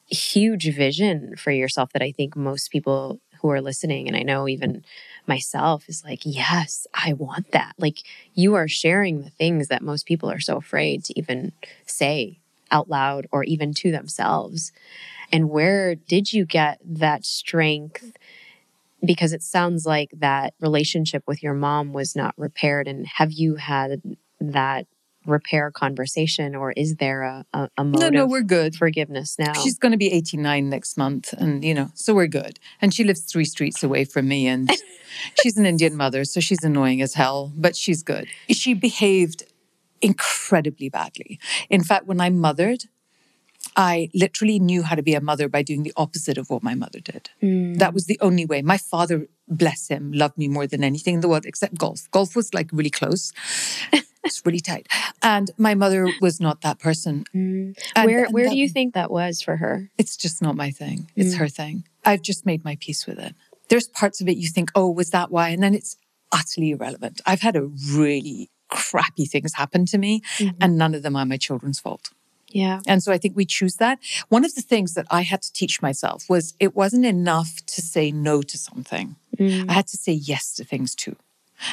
huge 0.07 0.73
vision 0.73 1.35
for 1.37 1.51
yourself 1.51 1.91
that 1.93 2.01
I 2.01 2.11
think 2.11 2.35
most 2.35 2.71
people 2.71 3.19
who 3.41 3.49
are 3.49 3.61
listening, 3.61 4.07
and 4.07 4.15
I 4.15 4.23
know 4.23 4.47
even 4.47 4.83
myself, 5.27 5.87
is 5.87 6.03
like, 6.03 6.21
yes, 6.23 6.87
I 6.93 7.13
want 7.13 7.51
that. 7.51 7.73
Like 7.77 7.99
you 8.33 8.55
are 8.55 8.67
sharing 8.67 9.21
the 9.21 9.29
things 9.29 9.67
that 9.67 9.81
most 9.81 10.05
people 10.05 10.29
are 10.29 10.39
so 10.39 10.57
afraid 10.57 11.03
to 11.05 11.19
even 11.19 11.51
say 11.85 12.39
out 12.71 12.89
loud 12.89 13.27
or 13.31 13.43
even 13.43 13.73
to 13.75 13.91
themselves. 13.91 14.71
And 15.31 15.49
where 15.49 15.95
did 15.95 16.33
you 16.33 16.45
get 16.45 16.79
that 16.83 17.25
strength? 17.25 18.17
Because 19.03 19.33
it 19.33 19.43
sounds 19.43 19.85
like 19.85 20.11
that 20.17 20.53
relationship 20.59 21.23
with 21.27 21.43
your 21.43 21.53
mom 21.53 21.93
was 21.93 22.15
not 22.15 22.33
repaired. 22.37 22.87
And 22.87 23.05
have 23.05 23.31
you 23.31 23.55
had 23.55 24.01
that 24.39 24.87
repair 25.25 25.71
conversation 25.71 26.55
or 26.55 26.71
is 26.71 26.95
there 26.95 27.23
a, 27.23 27.45
a, 27.53 27.69
a 27.77 27.83
no 27.83 28.09
no 28.09 28.25
we're 28.25 28.41
good 28.41 28.75
forgiveness 28.75 29.37
now 29.39 29.53
she's 29.53 29.77
going 29.77 29.91
to 29.91 29.97
be 29.97 30.11
89 30.11 30.69
next 30.69 30.97
month 30.97 31.33
and 31.33 31.63
you 31.63 31.73
know 31.73 31.89
so 31.93 32.13
we're 32.13 32.27
good 32.27 32.59
and 32.81 32.93
she 32.93 33.03
lives 33.03 33.21
three 33.21 33.45
streets 33.45 33.83
away 33.83 34.05
from 34.05 34.27
me 34.27 34.47
and 34.47 34.69
she's 35.41 35.57
an 35.57 35.65
indian 35.65 35.95
mother 35.95 36.23
so 36.25 36.39
she's 36.39 36.63
annoying 36.63 37.01
as 37.01 37.13
hell 37.13 37.51
but 37.55 37.75
she's 37.75 38.03
good 38.03 38.27
she 38.49 38.73
behaved 38.73 39.43
incredibly 40.01 40.89
badly 40.89 41.39
in 41.69 41.83
fact 41.83 42.05
when 42.05 42.19
i 42.21 42.29
mothered 42.29 42.85
I 43.75 44.09
literally 44.13 44.59
knew 44.59 44.83
how 44.83 44.95
to 44.95 45.03
be 45.03 45.15
a 45.15 45.21
mother 45.21 45.49
by 45.49 45.61
doing 45.61 45.83
the 45.83 45.93
opposite 45.97 46.37
of 46.37 46.49
what 46.49 46.63
my 46.63 46.75
mother 46.75 46.99
did. 46.99 47.29
Mm. 47.41 47.77
That 47.77 47.93
was 47.93 48.05
the 48.05 48.17
only 48.21 48.45
way. 48.45 48.61
My 48.61 48.77
father, 48.77 49.27
bless 49.47 49.87
him, 49.87 50.11
loved 50.11 50.37
me 50.37 50.47
more 50.47 50.67
than 50.67 50.83
anything 50.83 51.15
in 51.15 51.21
the 51.21 51.27
world 51.27 51.45
except 51.45 51.77
golf. 51.77 52.09
Golf 52.11 52.35
was 52.35 52.53
like 52.53 52.69
really 52.71 52.89
close. 52.89 53.31
It's 54.25 54.45
really 54.45 54.59
tight. 54.59 54.87
And 55.21 55.51
my 55.57 55.75
mother 55.75 56.07
was 56.21 56.39
not 56.41 56.61
that 56.61 56.79
person. 56.79 57.25
Mm. 57.33 57.77
And- 57.95 58.05
where 58.05 58.25
and 58.25 58.33
where 58.33 58.45
that- 58.45 58.51
do 58.51 58.57
you 58.57 58.67
think 58.69 58.93
that 58.93 59.11
was 59.11 59.41
for 59.41 59.57
her? 59.57 59.89
It's 59.97 60.17
just 60.17 60.41
not 60.41 60.55
my 60.55 60.71
thing. 60.71 61.09
It's 61.15 61.35
Mm. 61.35 61.37
her 61.39 61.47
thing. 61.47 61.83
I've 62.03 62.21
just 62.21 62.45
made 62.45 62.63
my 62.65 62.75
peace 62.79 63.05
with 63.07 63.19
it. 63.19 63.35
There's 63.69 63.87
parts 63.87 64.21
of 64.21 64.27
it 64.27 64.37
you 64.37 64.47
think, 64.49 64.69
oh, 64.75 64.89
was 64.89 65.09
that 65.11 65.31
why? 65.31 65.49
And 65.49 65.61
then 65.63 65.73
it's 65.73 65.97
utterly 66.31 66.71
irrelevant. 66.71 67.21
I've 67.25 67.41
had 67.41 67.55
a 67.55 67.63
really 67.93 68.49
crappy 68.69 69.25
things 69.25 69.53
happen 69.53 69.85
to 69.87 69.97
me, 69.97 70.21
Mhm. 70.37 70.55
and 70.59 70.77
none 70.77 70.93
of 70.95 71.03
them 71.03 71.15
are 71.15 71.25
my 71.25 71.37
children's 71.37 71.79
fault. 71.79 72.09
Yeah. 72.49 72.81
And 72.87 73.01
so 73.03 73.11
I 73.11 73.17
think 73.17 73.35
we 73.35 73.45
choose 73.45 73.75
that. 73.77 73.99
One 74.29 74.45
of 74.45 74.55
the 74.55 74.61
things 74.61 74.93
that 74.93 75.05
I 75.11 75.21
had 75.23 75.41
to 75.43 75.51
teach 75.51 75.81
myself 75.81 76.29
was 76.29 76.53
it 76.59 76.75
wasn't 76.75 77.05
enough 77.05 77.65
to 77.67 77.81
say 77.81 78.11
no 78.11 78.41
to 78.41 78.57
something. 78.57 79.15
Mm. 79.37 79.69
I 79.69 79.73
had 79.73 79.87
to 79.87 79.97
say 79.97 80.13
yes 80.13 80.53
to 80.55 80.63
things 80.63 80.95
too. 80.95 81.15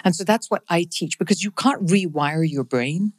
And 0.05 0.15
so 0.17 0.25
that's 0.25 0.51
what 0.51 0.63
I 0.69 0.85
teach 0.91 1.19
because 1.19 1.43
you 1.45 1.51
can't 1.51 1.87
rewire 1.87 2.49
your 2.49 2.65
brain 2.65 3.13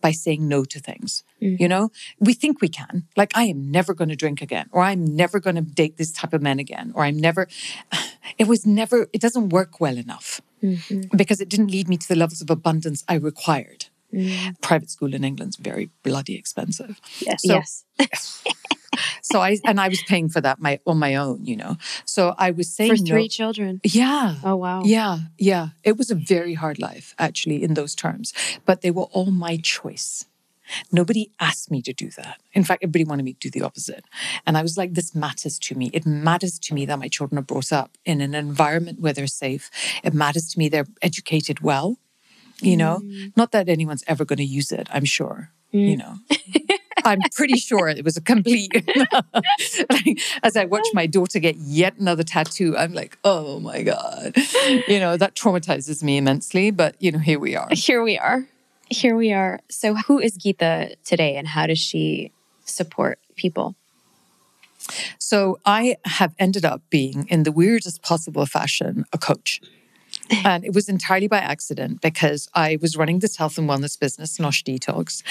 by 0.00 0.10
saying 0.10 0.48
no 0.48 0.64
to 0.64 0.80
things. 0.80 1.22
Mhm. 1.40 1.60
You 1.60 1.68
know, 1.68 1.90
we 2.18 2.34
think 2.34 2.60
we 2.60 2.68
can. 2.68 3.06
Like, 3.16 3.30
I 3.36 3.44
am 3.44 3.70
never 3.70 3.94
going 3.94 4.08
to 4.08 4.16
drink 4.16 4.42
again, 4.42 4.66
or 4.72 4.82
I'm 4.82 5.04
never 5.04 5.38
going 5.38 5.54
to 5.56 5.62
date 5.62 5.96
this 5.96 6.10
type 6.10 6.32
of 6.32 6.42
men 6.42 6.58
again, 6.58 6.90
or 6.96 7.04
I'm 7.04 7.16
never, 7.16 7.46
it 8.38 8.48
was 8.48 8.66
never, 8.66 9.06
it 9.12 9.20
doesn't 9.20 9.50
work 9.50 9.78
well 9.80 9.96
enough 9.96 10.40
Mhm. 10.62 11.16
because 11.16 11.40
it 11.40 11.48
didn't 11.48 11.70
lead 11.70 11.88
me 11.88 11.96
to 11.96 12.08
the 12.08 12.16
levels 12.16 12.40
of 12.42 12.50
abundance 12.50 13.04
I 13.08 13.14
required. 13.14 13.86
Mm. 14.12 14.60
Private 14.62 14.90
school 14.90 15.14
in 15.14 15.22
England's 15.22 15.56
very 15.56 15.90
bloody 16.02 16.34
expensive. 16.34 17.00
Yes. 17.20 17.42
So- 17.46 17.54
yes. 17.54 17.84
So 19.22 19.40
I, 19.40 19.58
and 19.64 19.80
I 19.80 19.88
was 19.88 20.02
paying 20.02 20.28
for 20.28 20.40
that 20.40 20.60
my, 20.60 20.80
on 20.86 20.98
my 20.98 21.16
own, 21.16 21.44
you 21.44 21.56
know. 21.56 21.76
So 22.04 22.34
I 22.38 22.50
was 22.50 22.74
saying 22.74 22.96
For 22.96 23.02
no- 23.02 23.10
three 23.10 23.28
children. 23.28 23.80
Yeah. 23.84 24.36
Oh 24.42 24.56
wow. 24.56 24.82
Yeah, 24.84 25.18
yeah. 25.38 25.68
It 25.84 25.96
was 25.96 26.10
a 26.10 26.14
very 26.14 26.54
hard 26.54 26.78
life, 26.78 27.14
actually, 27.18 27.62
in 27.62 27.74
those 27.74 27.94
terms. 27.94 28.32
But 28.64 28.80
they 28.80 28.90
were 28.90 29.04
all 29.12 29.30
my 29.30 29.58
choice. 29.58 30.24
Nobody 30.92 31.30
asked 31.40 31.70
me 31.70 31.82
to 31.82 31.92
do 31.92 32.10
that. 32.10 32.40
In 32.52 32.64
fact, 32.64 32.82
everybody 32.82 33.04
wanted 33.04 33.24
me 33.24 33.32
to 33.34 33.38
do 33.38 33.50
the 33.50 33.64
opposite. 33.64 34.04
And 34.46 34.56
I 34.56 34.62
was 34.62 34.76
like, 34.76 34.94
this 34.94 35.14
matters 35.14 35.58
to 35.60 35.74
me. 35.74 35.90
It 35.92 36.06
matters 36.06 36.58
to 36.60 36.74
me 36.74 36.86
that 36.86 36.98
my 36.98 37.08
children 37.08 37.38
are 37.38 37.42
brought 37.42 37.72
up 37.72 37.96
in 38.04 38.20
an 38.20 38.34
environment 38.34 39.00
where 39.00 39.12
they're 39.12 39.26
safe. 39.26 39.70
It 40.04 40.14
matters 40.14 40.48
to 40.48 40.58
me 40.58 40.68
they're 40.68 40.86
educated 41.02 41.60
well. 41.60 41.98
You 42.60 42.76
know, 42.76 43.00
mm. 43.04 43.32
not 43.36 43.52
that 43.52 43.68
anyone's 43.68 44.02
ever 44.08 44.24
going 44.24 44.38
to 44.38 44.44
use 44.44 44.72
it, 44.72 44.88
I'm 44.90 45.04
sure. 45.04 45.52
You 45.70 45.96
mm. 45.96 45.98
know, 45.98 46.14
I'm 47.04 47.20
pretty 47.34 47.56
sure 47.56 47.88
it 47.88 48.04
was 48.04 48.16
a 48.16 48.20
complete. 48.20 48.72
like, 49.90 50.20
as 50.42 50.56
I 50.56 50.64
watch 50.64 50.86
my 50.92 51.06
daughter 51.06 51.38
get 51.38 51.56
yet 51.56 51.96
another 51.98 52.22
tattoo, 52.22 52.76
I'm 52.76 52.92
like, 52.94 53.18
oh 53.24 53.60
my 53.60 53.82
God. 53.82 54.36
You 54.88 55.00
know, 55.00 55.16
that 55.16 55.34
traumatizes 55.34 56.02
me 56.02 56.16
immensely, 56.16 56.70
but, 56.70 56.96
you 57.00 57.12
know, 57.12 57.18
here 57.18 57.38
we 57.38 57.56
are. 57.56 57.68
Here 57.70 58.02
we 58.02 58.18
are. 58.18 58.46
Here 58.90 59.16
we 59.16 59.32
are. 59.32 59.60
So 59.68 59.94
who 59.94 60.18
is 60.18 60.38
Geeta 60.38 60.96
today 61.04 61.36
and 61.36 61.46
how 61.46 61.66
does 61.66 61.78
she 61.78 62.32
support 62.64 63.18
people? 63.36 63.74
So 65.18 65.58
I 65.66 65.96
have 66.04 66.34
ended 66.38 66.64
up 66.64 66.82
being, 66.88 67.26
in 67.28 67.42
the 67.42 67.52
weirdest 67.52 68.02
possible 68.02 68.46
fashion, 68.46 69.04
a 69.12 69.18
coach. 69.18 69.60
And 70.44 70.64
it 70.64 70.74
was 70.74 70.88
entirely 70.88 71.26
by 71.26 71.38
accident 71.38 72.00
because 72.00 72.48
I 72.54 72.78
was 72.80 72.96
running 72.96 73.18
this 73.18 73.36
health 73.36 73.58
and 73.58 73.68
wellness 73.68 73.98
business, 73.98 74.38
Nosh 74.38 74.62
Detox. 74.62 75.22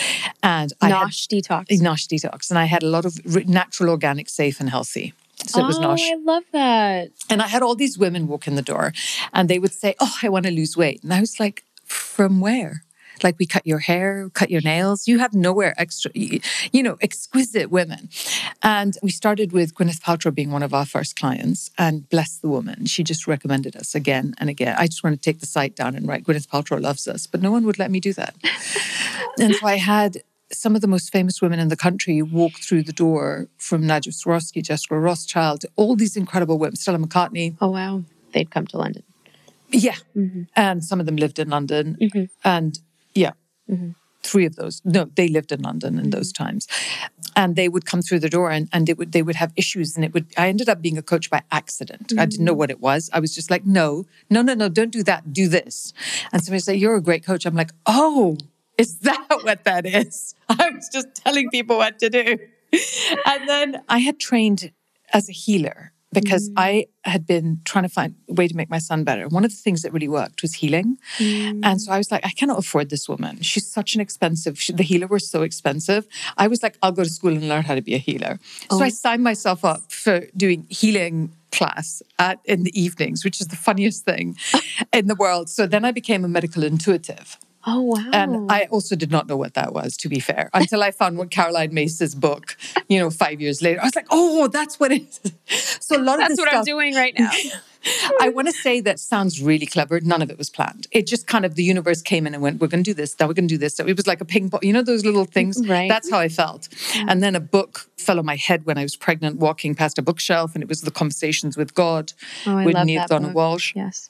And 0.44 0.74
I 0.82 0.90
had 0.90 1.08
Nosh 1.08 1.28
detox. 1.28 1.66
Nosh 1.82 2.08
Detox. 2.08 2.50
And 2.50 2.60
I 2.60 2.66
had 2.66 2.84
a 2.84 2.88
lot 2.88 3.06
of 3.06 3.14
natural, 3.48 3.90
organic, 3.90 4.30
safe, 4.30 4.60
and 4.60 4.70
healthy. 4.70 5.14
So 5.46 5.62
it 5.62 5.68
was 5.68 5.78
oh, 5.78 5.82
Nosh. 5.82 6.10
I 6.12 6.16
love 6.16 6.44
that. 6.52 7.12
And 7.30 7.42
I 7.42 7.48
had 7.48 7.62
all 7.62 7.76
these 7.76 7.98
women 7.98 8.28
walk 8.28 8.48
in 8.48 8.56
the 8.56 8.62
door 8.62 8.94
and 9.34 9.50
they 9.50 9.60
would 9.60 9.74
say, 9.74 9.96
Oh, 10.00 10.14
I 10.24 10.30
want 10.30 10.46
to 10.46 10.52
lose 10.52 10.76
weight. 10.76 11.04
And 11.04 11.14
I 11.14 11.20
was 11.20 11.40
like, 11.40 11.64
From 11.86 12.42
where? 12.42 12.84
Like, 13.24 13.38
we 13.40 13.46
cut 13.46 13.66
your 13.66 13.80
hair, 13.80 14.30
cut 14.34 14.50
your 14.50 14.62
nails. 14.62 15.08
You 15.08 15.20
have 15.20 15.34
nowhere 15.34 15.74
extra, 15.78 16.12
you 16.14 16.84
know, 16.84 16.98
exquisite 17.02 17.70
women. 17.70 18.10
And 18.64 18.98
we 19.02 19.10
started 19.10 19.52
with 19.52 19.74
Gwyneth 19.76 20.02
Paltrow 20.02 20.34
being 20.34 20.52
one 20.52 20.64
of 20.64 20.74
our 20.74 20.86
first 20.86 21.16
clients. 21.16 21.72
And 21.78 22.08
bless 22.10 22.38
the 22.38 22.50
woman, 22.50 22.86
she 22.86 23.04
just 23.04 23.28
recommended 23.28 23.76
us 23.76 23.96
again 23.96 24.34
and 24.38 24.50
again. 24.50 24.76
I 24.78 24.88
just 24.88 25.04
want 25.04 25.16
to 25.16 25.22
take 25.22 25.40
the 25.40 25.46
site 25.46 25.76
down 25.76 25.96
and 25.96 26.08
write 26.08 26.24
Gwyneth 26.24 26.48
Paltrow 26.48 26.82
loves 26.82 27.08
us, 27.08 27.28
but 27.28 27.42
no 27.42 27.52
one 27.52 27.66
would 27.66 27.80
let 27.80 27.92
me 27.92 28.00
do 28.00 28.14
that. 28.14 28.36
and 29.40 29.56
so 29.56 29.68
I 29.68 29.78
had 29.78 30.24
some 30.52 30.76
of 30.76 30.82
the 30.82 30.88
most 30.88 31.12
famous 31.12 31.42
women 31.42 31.60
in 31.60 31.68
the 31.68 31.76
country 31.76 32.22
walk 32.22 32.54
through 32.54 32.84
the 32.84 32.94
door 32.94 33.48
from 33.58 33.86
Nadia 33.86 34.14
Swarovski, 34.14 34.64
Jessica 34.64 34.98
Rothschild, 34.98 35.66
all 35.76 35.96
these 35.96 36.16
incredible 36.16 36.58
women, 36.58 36.76
Stella 36.78 37.00
McCartney. 37.00 37.56
Oh 37.60 37.70
wow. 37.72 38.04
They'd 38.32 38.50
come 38.52 38.66
to 38.68 38.78
London. 38.78 39.04
Yeah. 39.70 39.96
Mm-hmm. 40.16 40.44
And 40.56 40.84
some 40.84 41.00
of 41.00 41.06
them 41.06 41.18
lived 41.18 41.40
in 41.40 41.50
London. 41.50 41.98
Mhm. 42.02 42.30
And 42.44 42.80
yeah, 43.18 43.34
Mhm. 43.70 43.96
three 44.24 44.46
of 44.46 44.56
those. 44.56 44.82
No, 44.86 45.06
they 45.16 45.28
lived 45.28 45.52
in 45.52 45.62
London 45.62 46.00
in 46.00 46.10
those 46.12 46.32
times. 46.32 46.68
And 47.36 47.56
they 47.56 47.70
would 47.70 47.86
come 47.86 48.02
through 48.02 48.20
the 48.22 48.30
door 48.38 48.50
and, 48.52 48.68
and 48.74 48.90
it 48.90 48.98
would 48.98 49.12
they 49.12 49.22
would 49.28 49.36
have 49.44 49.52
issues. 49.56 49.96
And 49.96 50.04
it 50.06 50.14
would 50.14 50.26
I 50.38 50.48
ended 50.50 50.70
up 50.70 50.82
being 50.82 50.98
a 50.98 51.02
coach 51.14 51.30
by 51.30 51.42
accident. 51.52 52.14
I 52.18 52.26
didn't 52.26 52.46
know 52.46 52.54
what 52.62 52.72
it 52.76 52.80
was. 52.90 53.10
I 53.14 53.20
was 53.20 53.32
just 53.36 53.50
like, 53.54 53.66
no, 53.66 54.06
no, 54.30 54.42
no, 54.42 54.54
no, 54.62 54.68
don't 54.70 54.92
do 55.00 55.04
that. 55.04 55.22
Do 55.34 55.48
this. 55.48 55.94
And 56.32 56.44
somebody 56.44 56.62
said, 56.62 56.78
You're 56.80 56.96
a 56.96 57.02
great 57.10 57.24
coach. 57.26 57.46
I'm 57.46 57.56
like, 57.64 57.72
oh, 57.86 58.38
is 58.78 59.00
that 59.00 59.26
what 59.44 59.64
that 59.66 59.86
is? 59.86 60.36
I 60.50 60.72
was 60.76 60.90
just 60.92 61.08
telling 61.24 61.50
people 61.50 61.78
what 61.78 62.00
to 62.00 62.10
do. 62.10 62.28
And 63.26 63.48
then 63.48 63.82
I 63.88 64.00
had 64.00 64.20
trained 64.20 64.72
as 65.14 65.30
a 65.30 65.32
healer 65.32 65.94
because 66.14 66.50
mm. 66.50 66.54
I 66.58 66.88
had 67.04 67.28
been 67.28 67.62
trying 67.66 67.84
to 67.84 67.90
find 67.90 68.16
a 68.30 68.34
way 68.34 68.48
to 68.48 68.56
make 68.56 68.70
my 68.70 68.80
son 68.80 69.04
better. 69.04 69.28
One 69.28 69.44
of 69.44 69.52
the 69.52 69.58
things 69.58 69.82
that 69.82 69.92
really 69.92 70.08
worked 70.08 70.42
was 70.42 70.56
healing. 70.56 70.98
And 71.20 71.82
so 71.82 71.92
mm. 71.92 71.96
I 71.96 71.98
was 71.98 72.12
like, 72.12 72.26
I 72.26 72.30
cannot 72.30 72.60
afford 72.60 72.90
this 72.90 73.10
woman. 73.10 73.42
She's 73.42 73.68
such 73.68 73.96
an 73.96 74.02
expensive, 74.02 74.60
she, 74.60 74.74
the 74.74 74.84
healer 74.84 75.08
was 75.08 75.30
so 75.30 75.42
expensive. 75.42 76.08
I 76.38 76.48
was 76.48 76.64
like, 76.64 76.78
I'll 76.82 76.92
go 76.92 77.04
to 77.04 77.10
school 77.10 77.34
and 77.34 77.48
learn 77.48 77.64
how 77.64 77.76
to 77.76 77.82
be 77.82 77.94
a 77.94 78.00
healer. 78.00 78.40
So 78.72 78.82
I 78.82 78.88
oh. 78.88 78.90
signed 78.90 79.24
myself 79.24 79.66
up 79.66 79.92
for 79.92 80.26
doing 80.36 80.66
healing 80.70 81.32
class 81.52 82.02
at, 82.20 82.40
in 82.46 82.64
the 82.64 82.80
evenings, 82.80 83.24
which 83.24 83.42
is 83.42 83.48
the 83.48 83.56
funniest 83.56 84.06
thing 84.06 84.38
in 84.94 85.08
the 85.08 85.16
world. 85.16 85.50
So 85.50 85.68
then 85.68 85.84
I 85.86 85.92
became 85.92 86.24
a 86.24 86.28
medical 86.28 86.64
intuitive. 86.64 87.38
Oh 87.66 87.82
wow. 87.82 88.10
And 88.14 88.52
I 88.52 88.66
also 88.72 88.96
did 88.96 89.12
not 89.12 89.28
know 89.28 89.36
what 89.36 89.56
that 89.56 89.74
was, 89.74 89.98
to 89.98 90.10
be 90.10 90.20
fair, 90.20 90.50
until 90.54 90.84
I 90.84 90.92
found 90.92 91.18
what 91.18 91.32
Caroline 91.32 91.74
Myss's 91.74 92.16
book, 92.16 92.56
you 92.88 93.00
know, 93.00 93.10
five 93.10 93.42
years 93.42 93.62
later. 93.62 93.82
I 93.82 93.86
was 93.86 93.96
like, 93.96 94.08
oh, 94.10 94.48
that's 94.48 94.80
what 94.80 94.92
it 94.92 95.20
is. 95.48 95.78
So 95.82 95.98
a 95.98 96.02
lot 96.02 96.22
of 96.22 96.28
That's 96.28 96.40
what 96.40 96.50
stuff, 96.50 96.60
I'm 96.60 96.64
doing 96.64 96.96
right 96.96 97.14
now. 97.18 97.32
I 98.20 98.30
want 98.30 98.48
to 98.48 98.54
say 98.54 98.82
that 98.82 99.00
sounds 99.00 99.42
really 99.42 99.66
clever. 99.66 100.00
None 100.00 100.22
of 100.22 100.30
it 100.30 100.38
was 100.38 100.50
planned. 100.50 100.88
It 100.92 101.08
just 101.08 101.28
kind 101.28 101.46
of 101.46 101.56
the 101.56 101.64
universe 101.64 102.02
came 102.02 102.28
in 102.28 102.34
and 102.34 102.44
went, 102.44 102.60
we're 102.60 102.68
going 102.68 102.84
to 102.84 102.90
do 102.90 102.94
this, 102.94 103.18
now 103.20 103.28
we're 103.28 103.34
going 103.34 103.48
to 103.48 103.54
do 103.54 103.58
this. 103.58 103.76
So 103.76 103.86
it 103.86 103.96
was 103.96 104.08
like 104.08 104.22
a 104.22 104.26
ping 104.26 104.50
pong, 104.50 104.62
you 104.64 104.74
know, 104.74 104.82
those 104.82 105.06
little 105.06 105.26
things. 105.26 105.66
Right. 105.68 105.90
That's 105.90 106.10
how 106.10 106.20
I 106.20 106.30
felt. 106.30 106.70
And 106.96 107.22
then 107.22 107.36
a 107.36 107.40
book 107.40 107.90
fell 107.98 108.20
on 108.20 108.26
my 108.26 108.36
head 108.36 108.66
when 108.66 108.78
I 108.78 108.84
was 108.84 108.96
pregnant, 108.96 109.38
walking 109.40 109.76
past 109.76 109.98
a 109.98 110.02
bookshelf, 110.02 110.54
and 110.54 110.64
it 110.64 110.70
was 110.70 110.82
the 110.82 110.92
Conversations 110.92 111.56
with 111.58 111.74
God 111.74 112.14
Oh, 112.46 112.64
with 112.64 112.76
Neale 112.86 113.08
book. 113.08 113.22
Walsch. 113.34 113.76
Yes. 113.76 114.10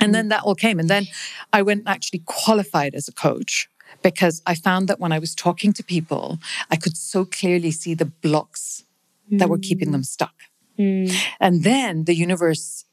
And 0.00 0.14
then 0.14 0.28
that 0.28 0.42
all 0.42 0.54
came. 0.54 0.78
And 0.78 0.88
then 0.88 1.06
I 1.52 1.62
went 1.62 1.80
and 1.80 1.88
actually 1.88 2.22
qualified 2.24 2.94
as 2.94 3.08
a 3.08 3.12
coach 3.12 3.68
because 4.02 4.42
I 4.46 4.54
found 4.54 4.88
that 4.88 5.00
when 5.00 5.12
I 5.12 5.18
was 5.18 5.34
talking 5.34 5.72
to 5.74 5.82
people, 5.82 6.38
I 6.70 6.76
could 6.76 6.96
so 6.96 7.24
clearly 7.24 7.70
see 7.70 7.94
the 7.94 8.04
blocks 8.04 8.84
that 9.30 9.48
were 9.48 9.58
keeping 9.58 9.92
them 9.92 10.04
stuck. 10.04 10.34
Mm. 10.78 11.12
And 11.40 11.64
then 11.64 12.04
the 12.04 12.14
universe, 12.14 12.84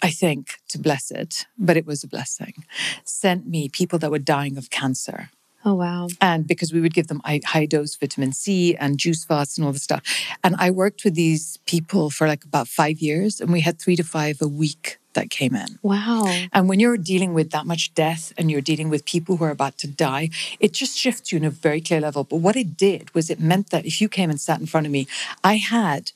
I 0.00 0.10
think, 0.10 0.58
to 0.68 0.78
bless 0.78 1.10
it, 1.10 1.46
but 1.58 1.76
it 1.76 1.86
was 1.86 2.02
a 2.02 2.08
blessing, 2.08 2.64
sent 3.04 3.46
me 3.46 3.68
people 3.68 3.98
that 3.98 4.10
were 4.10 4.18
dying 4.18 4.56
of 4.56 4.70
cancer. 4.70 5.30
Oh 5.64 5.74
wow. 5.74 6.08
And 6.20 6.46
because 6.46 6.72
we 6.72 6.80
would 6.80 6.94
give 6.94 7.06
them 7.06 7.20
high, 7.24 7.40
high 7.44 7.66
dose 7.66 7.94
vitamin 7.94 8.32
C 8.32 8.74
and 8.76 8.98
juice 8.98 9.24
fasts 9.24 9.58
and 9.58 9.66
all 9.66 9.72
the 9.72 9.78
stuff. 9.78 10.02
And 10.42 10.56
I 10.58 10.70
worked 10.70 11.04
with 11.04 11.14
these 11.14 11.58
people 11.66 12.10
for 12.10 12.26
like 12.26 12.44
about 12.44 12.68
five 12.68 12.98
years, 12.98 13.40
and 13.40 13.52
we 13.52 13.60
had 13.60 13.78
three 13.78 13.96
to 13.96 14.02
five 14.02 14.38
a 14.40 14.48
week 14.48 14.98
that 15.14 15.30
came 15.30 15.54
in. 15.54 15.78
Wow. 15.82 16.24
And 16.52 16.68
when 16.68 16.80
you're 16.80 16.96
dealing 16.96 17.34
with 17.34 17.50
that 17.50 17.66
much 17.66 17.94
death 17.94 18.32
and 18.36 18.50
you're 18.50 18.60
dealing 18.60 18.88
with 18.88 19.04
people 19.04 19.36
who 19.36 19.44
are 19.44 19.50
about 19.50 19.78
to 19.78 19.86
die, 19.86 20.30
it 20.60 20.72
just 20.72 20.96
shifts 20.96 21.32
you 21.32 21.38
in 21.38 21.44
a 21.44 21.50
very 21.50 21.80
clear 21.80 22.00
level. 22.00 22.24
But 22.24 22.36
what 22.36 22.56
it 22.56 22.76
did 22.76 23.14
was 23.14 23.30
it 23.30 23.40
meant 23.40 23.70
that 23.70 23.86
if 23.86 24.00
you 24.00 24.08
came 24.08 24.30
and 24.30 24.40
sat 24.40 24.60
in 24.60 24.66
front 24.66 24.86
of 24.86 24.92
me, 24.92 25.06
I 25.42 25.56
had 25.56 26.12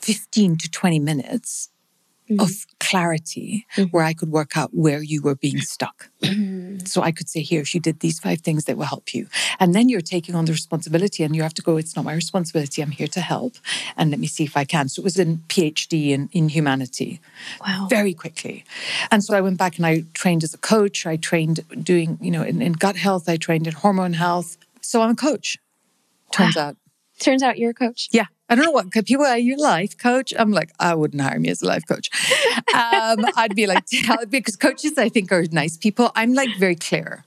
15 0.00 0.56
to 0.58 0.70
20 0.70 0.98
minutes 0.98 1.68
of 2.30 2.48
mm-hmm. 2.48 2.70
clarity 2.80 3.66
where 3.76 3.86
mm-hmm. 3.86 3.96
I 3.98 4.12
could 4.12 4.30
work 4.30 4.56
out 4.56 4.70
where 4.72 5.02
you 5.02 5.22
were 5.22 5.36
being 5.36 5.60
stuck. 5.74 6.08
Mm-hmm. 6.22 6.86
so 6.86 7.02
I 7.02 7.12
could 7.12 7.28
say, 7.28 7.40
here, 7.40 7.60
if 7.60 7.74
you 7.74 7.80
did 7.80 8.00
these 8.00 8.18
five 8.18 8.40
things, 8.40 8.64
that 8.64 8.76
will 8.76 8.84
help 8.84 9.14
you. 9.14 9.28
And 9.60 9.74
then 9.74 9.88
you're 9.88 10.00
taking 10.00 10.34
on 10.34 10.44
the 10.44 10.52
responsibility 10.52 11.22
and 11.22 11.36
you 11.36 11.42
have 11.42 11.54
to 11.54 11.62
go, 11.62 11.76
it's 11.76 11.94
not 11.94 12.04
my 12.04 12.14
responsibility. 12.14 12.82
I'm 12.82 12.90
here 12.90 13.06
to 13.08 13.20
help. 13.20 13.56
And 13.96 14.10
let 14.10 14.18
me 14.18 14.26
see 14.26 14.44
if 14.44 14.56
I 14.56 14.64
can. 14.64 14.88
So 14.88 15.00
it 15.00 15.04
was 15.04 15.18
a 15.18 15.26
PhD 15.26 16.10
in, 16.10 16.28
in 16.32 16.48
humanity 16.48 17.20
Wow. 17.60 17.86
very 17.88 18.14
quickly. 18.14 18.64
And 19.10 19.22
so 19.22 19.36
I 19.36 19.40
went 19.40 19.58
back 19.58 19.76
and 19.76 19.86
I 19.86 20.04
trained 20.14 20.42
as 20.42 20.54
a 20.54 20.58
coach. 20.58 21.06
I 21.06 21.16
trained 21.16 21.60
doing, 21.82 22.18
you 22.20 22.30
know, 22.30 22.42
in, 22.42 22.60
in 22.62 22.72
gut 22.72 22.96
health, 22.96 23.28
I 23.28 23.36
trained 23.36 23.66
in 23.66 23.74
hormone 23.74 24.14
health. 24.14 24.56
So 24.80 25.02
I'm 25.02 25.10
a 25.10 25.16
coach, 25.16 25.58
turns 26.32 26.56
out. 26.56 26.76
Turns 27.18 27.42
out 27.42 27.58
you're 27.58 27.70
a 27.70 27.74
coach. 27.74 28.08
Yeah. 28.12 28.26
I 28.48 28.54
don't 28.54 28.64
know 28.64 28.70
what 28.70 28.90
people 28.92 29.24
are 29.24 29.38
your 29.38 29.58
life 29.58 29.98
coach. 29.98 30.32
I'm 30.38 30.52
like, 30.52 30.70
I 30.78 30.94
wouldn't 30.94 31.20
hire 31.20 31.38
me 31.40 31.48
as 31.48 31.62
a 31.62 31.66
life 31.66 31.86
coach. 31.86 32.10
Um, 32.74 33.24
I'd 33.36 33.56
be 33.56 33.66
like, 33.66 33.84
because 34.30 34.56
coaches, 34.56 34.98
I 34.98 35.08
think, 35.08 35.32
are 35.32 35.44
nice 35.50 35.76
people. 35.76 36.12
I'm 36.14 36.34
like 36.34 36.50
very 36.58 36.76
clear. 36.76 37.24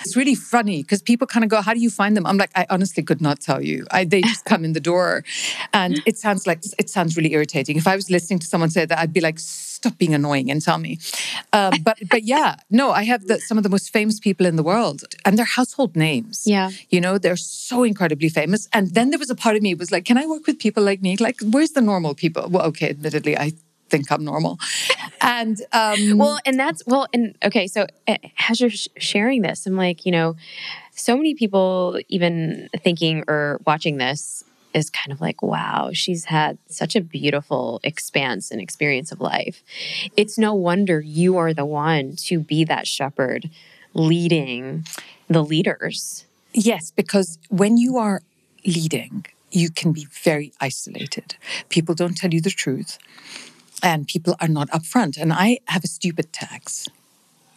It's 0.00 0.16
really 0.16 0.34
funny 0.34 0.82
because 0.82 1.02
people 1.02 1.26
kind 1.26 1.44
of 1.44 1.50
go, 1.50 1.62
How 1.62 1.74
do 1.74 1.80
you 1.80 1.90
find 1.90 2.16
them? 2.16 2.26
I'm 2.26 2.36
like, 2.36 2.50
I 2.54 2.66
honestly 2.70 3.02
could 3.02 3.20
not 3.20 3.40
tell 3.40 3.62
you. 3.62 3.86
I, 3.90 4.04
they 4.04 4.20
just 4.20 4.44
come 4.44 4.64
in 4.64 4.72
the 4.72 4.80
door. 4.80 5.24
And 5.72 6.02
it 6.06 6.18
sounds 6.18 6.46
like, 6.46 6.62
it 6.78 6.90
sounds 6.90 7.16
really 7.16 7.32
irritating. 7.32 7.76
If 7.76 7.86
I 7.86 7.96
was 7.96 8.10
listening 8.10 8.38
to 8.40 8.46
someone 8.46 8.70
say 8.70 8.84
that, 8.84 8.98
I'd 8.98 9.12
be 9.12 9.20
like, 9.20 9.38
Stop 9.82 9.98
being 9.98 10.14
annoying 10.14 10.48
and 10.48 10.62
tell 10.62 10.78
me. 10.78 10.98
Um, 11.52 11.72
but 11.82 11.98
but 12.08 12.22
yeah, 12.22 12.54
no, 12.70 12.92
I 12.92 13.02
have 13.02 13.26
the, 13.26 13.40
some 13.40 13.58
of 13.58 13.64
the 13.64 13.68
most 13.68 13.92
famous 13.92 14.20
people 14.20 14.46
in 14.46 14.54
the 14.54 14.62
world 14.62 15.02
and 15.24 15.36
they're 15.36 15.44
household 15.44 15.96
names. 15.96 16.44
Yeah. 16.46 16.70
You 16.90 17.00
know, 17.00 17.18
they're 17.18 17.36
so 17.36 17.82
incredibly 17.82 18.28
famous. 18.28 18.68
And 18.72 18.94
then 18.94 19.10
there 19.10 19.18
was 19.18 19.28
a 19.28 19.34
part 19.34 19.56
of 19.56 19.62
me 19.62 19.74
was 19.74 19.90
like, 19.90 20.04
Can 20.04 20.18
I 20.18 20.26
work 20.26 20.46
with 20.46 20.60
people 20.60 20.84
like 20.84 21.02
me? 21.02 21.16
Like, 21.16 21.40
where's 21.42 21.72
the 21.72 21.80
normal 21.80 22.14
people? 22.14 22.48
Well, 22.48 22.64
okay, 22.66 22.90
admittedly, 22.90 23.36
I 23.36 23.54
think 23.90 24.10
I'm 24.12 24.24
normal. 24.24 24.58
And 25.20 25.60
um, 25.72 26.18
well, 26.18 26.38
and 26.46 26.58
that's 26.58 26.82
well, 26.86 27.06
and 27.12 27.36
okay. 27.44 27.66
So 27.66 27.86
uh, 28.08 28.16
as 28.48 28.60
you're 28.60 28.70
sh- 28.70 28.88
sharing 28.96 29.42
this, 29.42 29.66
I'm 29.66 29.76
like, 29.76 30.06
you 30.06 30.12
know, 30.12 30.36
so 30.92 31.16
many 31.16 31.34
people 31.34 31.98
even 32.08 32.68
thinking 32.82 33.24
or 33.28 33.60
watching 33.66 33.98
this 33.98 34.44
is 34.74 34.90
kind 34.90 35.12
of 35.12 35.20
like, 35.20 35.42
wow, 35.42 35.90
she's 35.92 36.26
had 36.26 36.58
such 36.66 36.96
a 36.96 37.00
beautiful 37.00 37.80
expanse 37.84 38.50
and 38.50 38.60
experience 38.60 39.12
of 39.12 39.20
life. 39.20 39.62
It's 40.16 40.38
no 40.38 40.54
wonder 40.54 41.00
you 41.00 41.36
are 41.36 41.54
the 41.54 41.64
one 41.64 42.16
to 42.26 42.38
be 42.40 42.64
that 42.64 42.86
shepherd 42.86 43.50
leading 43.94 44.86
the 45.28 45.44
leaders. 45.44 46.24
Yes, 46.52 46.90
because 46.90 47.38
when 47.48 47.76
you 47.76 47.96
are 47.96 48.22
leading, 48.64 49.26
you 49.50 49.70
can 49.70 49.92
be 49.92 50.06
very 50.10 50.52
isolated. 50.60 51.36
People 51.68 51.94
don't 51.94 52.16
tell 52.16 52.32
you 52.32 52.40
the 52.40 52.50
truth 52.50 52.98
and 53.82 54.06
people 54.06 54.36
are 54.40 54.48
not 54.48 54.68
upfront. 54.70 55.20
And 55.20 55.32
I 55.32 55.58
have 55.66 55.84
a 55.84 55.88
stupid 55.88 56.32
tax. 56.32 56.88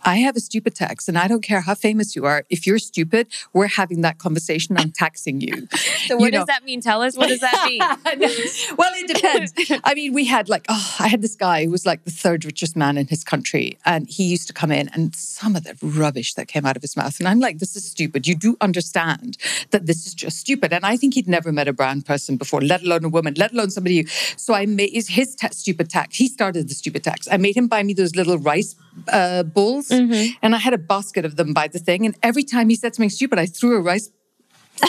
I 0.05 0.17
have 0.17 0.35
a 0.35 0.39
stupid 0.39 0.75
tax, 0.75 1.07
and 1.07 1.17
I 1.17 1.27
don't 1.27 1.41
care 1.41 1.61
how 1.61 1.73
famous 1.73 2.15
you 2.15 2.25
are. 2.25 2.45
If 2.51 2.67
you're 2.67 2.77
stupid, 2.77 3.27
we're 3.53 3.67
having 3.67 4.01
that 4.01 4.19
conversation. 4.19 4.77
I'm 4.77 4.91
taxing 4.91 5.41
you. 5.41 5.67
So, 6.05 6.17
what 6.17 6.25
you 6.25 6.31
does 6.31 6.41
know. 6.41 6.45
that 6.47 6.63
mean? 6.63 6.81
Tell 6.81 7.01
us. 7.01 7.17
What 7.17 7.29
does 7.29 7.39
that 7.39 7.65
mean? 7.65 7.79
well, 8.77 8.91
it 8.93 9.07
depends. 9.07 9.81
I 9.83 9.95
mean, 9.95 10.13
we 10.13 10.25
had 10.25 10.49
like, 10.49 10.65
oh, 10.69 10.95
I 10.99 11.07
had 11.07 11.23
this 11.23 11.35
guy 11.35 11.65
who 11.65 11.71
was 11.71 11.83
like 11.83 12.03
the 12.03 12.11
third 12.11 12.45
richest 12.45 12.75
man 12.75 12.95
in 12.95 13.07
his 13.07 13.23
country, 13.23 13.79
and 13.85 14.07
he 14.07 14.23
used 14.23 14.45
to 14.47 14.53
come 14.53 14.71
in, 14.71 14.87
and 14.89 15.15
some 15.15 15.55
of 15.55 15.63
the 15.63 15.75
rubbish 15.81 16.35
that 16.35 16.47
came 16.47 16.63
out 16.63 16.75
of 16.75 16.83
his 16.83 16.95
mouth, 16.95 17.17
and 17.19 17.27
I'm 17.27 17.39
like, 17.39 17.57
this 17.57 17.75
is 17.75 17.85
stupid. 17.85 18.27
You 18.27 18.35
do 18.35 18.55
understand 18.61 19.37
that 19.71 19.87
this 19.87 20.05
is 20.05 20.13
just 20.13 20.37
stupid, 20.37 20.73
and 20.73 20.85
I 20.85 20.95
think 20.95 21.15
he'd 21.15 21.27
never 21.27 21.51
met 21.51 21.67
a 21.67 21.73
brown 21.73 22.03
person 22.03 22.37
before, 22.37 22.61
let 22.61 22.83
alone 22.83 23.03
a 23.03 23.09
woman, 23.09 23.33
let 23.35 23.51
alone 23.51 23.71
somebody. 23.71 24.01
Who, 24.01 24.07
so 24.37 24.53
I 24.53 24.67
made 24.67 24.91
his 24.91 25.35
ta- 25.35 25.49
stupid 25.51 25.89
tax. 25.89 26.17
He 26.17 26.27
started 26.27 26.69
the 26.69 26.75
stupid 26.75 27.03
tax. 27.03 27.27
I 27.31 27.37
made 27.37 27.57
him 27.57 27.67
buy 27.67 27.81
me 27.81 27.93
those 27.93 28.15
little 28.15 28.37
rice 28.37 28.75
uh, 29.11 29.43
bowls 29.43 29.89
Mm-hmm. 29.89 30.37
And 30.41 30.55
I 30.55 30.57
had 30.57 30.73
a 30.73 30.77
basket 30.77 31.25
of 31.25 31.35
them 31.35 31.53
by 31.53 31.67
the 31.67 31.79
thing. 31.79 32.05
And 32.05 32.15
every 32.21 32.43
time 32.43 32.69
he 32.69 32.75
said 32.75 32.95
something 32.95 33.09
stupid, 33.09 33.39
I 33.39 33.45
threw 33.45 33.75
a 33.77 33.81
rice 33.81 34.09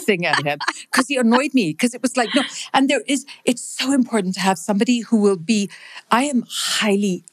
thing 0.05 0.27
at 0.27 0.43
him 0.45 0.59
because 0.91 1.07
he 1.09 1.17
annoyed 1.17 1.55
me 1.55 1.73
because 1.73 1.95
it 1.95 2.03
was 2.03 2.17
like, 2.17 2.29
no. 2.35 2.43
And 2.75 2.89
there 2.89 3.03
is, 3.07 3.27
it's 3.45 3.63
so 3.63 3.93
important 3.93 4.35
to 4.35 4.41
have 4.41 4.59
somebody 4.59 5.01
who 5.01 5.19
will 5.19 5.37
be, 5.37 5.71
I 6.11 6.25
am 6.25 6.45
highly 6.49 7.25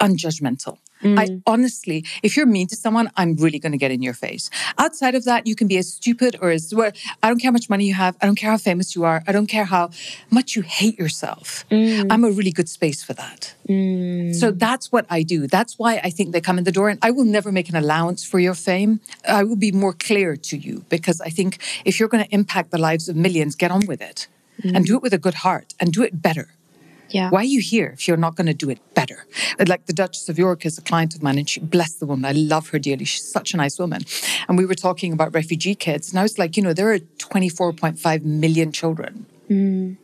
unjudgmental. 0.00 0.78
Mm. 1.02 1.18
I 1.18 1.40
honestly, 1.46 2.04
if 2.22 2.36
you're 2.36 2.46
mean 2.46 2.66
to 2.68 2.76
someone, 2.76 3.10
I'm 3.16 3.36
really 3.36 3.58
going 3.58 3.72
to 3.72 3.78
get 3.78 3.90
in 3.90 4.02
your 4.02 4.14
face. 4.14 4.50
Outside 4.78 5.14
of 5.14 5.24
that, 5.24 5.46
you 5.46 5.54
can 5.54 5.66
be 5.66 5.78
as 5.78 5.92
stupid 5.92 6.36
or 6.40 6.50
as 6.50 6.74
well. 6.74 6.92
I 7.22 7.28
don't 7.28 7.38
care 7.38 7.50
how 7.50 7.52
much 7.52 7.70
money 7.70 7.86
you 7.86 7.94
have. 7.94 8.16
I 8.20 8.26
don't 8.26 8.36
care 8.36 8.50
how 8.50 8.58
famous 8.58 8.94
you 8.94 9.04
are. 9.04 9.22
I 9.26 9.32
don't 9.32 9.46
care 9.46 9.64
how 9.64 9.90
much 10.30 10.56
you 10.56 10.62
hate 10.62 10.98
yourself. 10.98 11.64
Mm. 11.70 12.06
I'm 12.10 12.24
a 12.24 12.30
really 12.30 12.52
good 12.52 12.68
space 12.68 13.02
for 13.02 13.14
that. 13.14 13.54
Mm. 13.68 14.34
So 14.34 14.50
that's 14.50 14.92
what 14.92 15.06
I 15.08 15.22
do. 15.22 15.46
That's 15.46 15.78
why 15.78 16.00
I 16.02 16.10
think 16.10 16.32
they 16.32 16.40
come 16.40 16.58
in 16.58 16.64
the 16.64 16.72
door. 16.72 16.88
And 16.88 16.98
I 17.02 17.10
will 17.10 17.24
never 17.24 17.50
make 17.52 17.68
an 17.68 17.76
allowance 17.76 18.24
for 18.24 18.38
your 18.38 18.54
fame. 18.54 19.00
I 19.28 19.44
will 19.44 19.56
be 19.56 19.72
more 19.72 19.92
clear 19.92 20.36
to 20.36 20.56
you 20.56 20.84
because 20.88 21.20
I 21.20 21.30
think 21.30 21.58
if 21.84 21.98
you're 21.98 22.08
going 22.08 22.24
to 22.24 22.34
impact 22.34 22.70
the 22.70 22.78
lives 22.78 23.08
of 23.08 23.16
millions, 23.16 23.54
get 23.54 23.70
on 23.70 23.86
with 23.86 24.00
it 24.00 24.28
and 24.62 24.84
mm. 24.84 24.86
do 24.86 24.96
it 24.96 25.02
with 25.02 25.14
a 25.14 25.18
good 25.18 25.34
heart 25.34 25.74
and 25.80 25.92
do 25.92 26.02
it 26.02 26.20
better. 26.20 26.48
Yeah. 27.10 27.30
Why 27.30 27.40
are 27.40 27.44
you 27.44 27.60
here 27.60 27.90
if 27.94 28.06
you're 28.06 28.16
not 28.16 28.36
going 28.36 28.46
to 28.46 28.54
do 28.54 28.70
it 28.70 28.78
better? 28.94 29.26
Like 29.66 29.86
the 29.86 29.92
Duchess 29.92 30.28
of 30.28 30.38
York 30.38 30.64
is 30.64 30.78
a 30.78 30.82
client 30.82 31.14
of 31.14 31.22
mine, 31.22 31.38
and 31.38 31.48
she 31.48 31.60
bless 31.60 31.94
the 31.94 32.06
woman. 32.06 32.24
I 32.24 32.32
love 32.32 32.68
her 32.70 32.78
dearly. 32.78 33.04
She's 33.04 33.30
such 33.30 33.54
a 33.54 33.56
nice 33.56 33.78
woman. 33.78 34.02
And 34.48 34.56
we 34.56 34.64
were 34.64 34.74
talking 34.74 35.12
about 35.12 35.34
refugee 35.34 35.74
kids, 35.74 36.10
and 36.10 36.18
I 36.18 36.22
was 36.22 36.38
like, 36.38 36.56
you 36.56 36.62
know, 36.62 36.72
there 36.72 36.92
are 36.92 36.98
24.5 36.98 38.24
million 38.24 38.72
children. 38.72 39.26
Mm. 39.50 39.96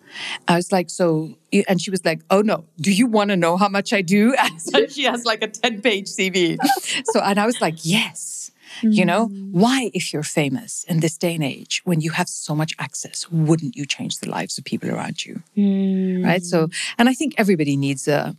I 0.48 0.56
was 0.56 0.72
like, 0.72 0.90
so, 0.90 1.36
and 1.68 1.80
she 1.80 1.90
was 1.90 2.04
like, 2.04 2.20
oh 2.30 2.40
no, 2.40 2.64
do 2.80 2.92
you 2.92 3.06
want 3.06 3.30
to 3.30 3.36
know 3.36 3.56
how 3.56 3.68
much 3.68 3.92
I 3.92 4.02
do? 4.02 4.34
And 4.74 4.90
she 4.90 5.04
has 5.04 5.24
like 5.24 5.42
a 5.42 5.48
10 5.48 5.82
page 5.82 6.08
CV. 6.08 6.58
so, 7.06 7.20
and 7.20 7.38
I 7.38 7.46
was 7.46 7.60
like, 7.60 7.76
yes. 7.82 8.45
Mm. 8.82 8.94
You 8.94 9.04
know, 9.04 9.28
mm. 9.28 9.52
why, 9.52 9.90
if 9.94 10.12
you're 10.12 10.22
famous 10.22 10.84
in 10.84 11.00
this 11.00 11.16
day 11.16 11.34
and 11.34 11.44
age, 11.44 11.82
when 11.84 12.00
you 12.00 12.10
have 12.12 12.28
so 12.28 12.54
much 12.54 12.74
access, 12.78 13.30
wouldn't 13.30 13.76
you 13.76 13.86
change 13.86 14.18
the 14.18 14.28
lives 14.28 14.58
of 14.58 14.64
people 14.64 14.90
around 14.90 15.24
you? 15.24 15.42
Mm. 15.56 16.24
Right. 16.24 16.44
So, 16.44 16.68
and 16.98 17.08
I 17.08 17.14
think 17.14 17.34
everybody 17.38 17.76
needs 17.76 18.08
a, 18.08 18.36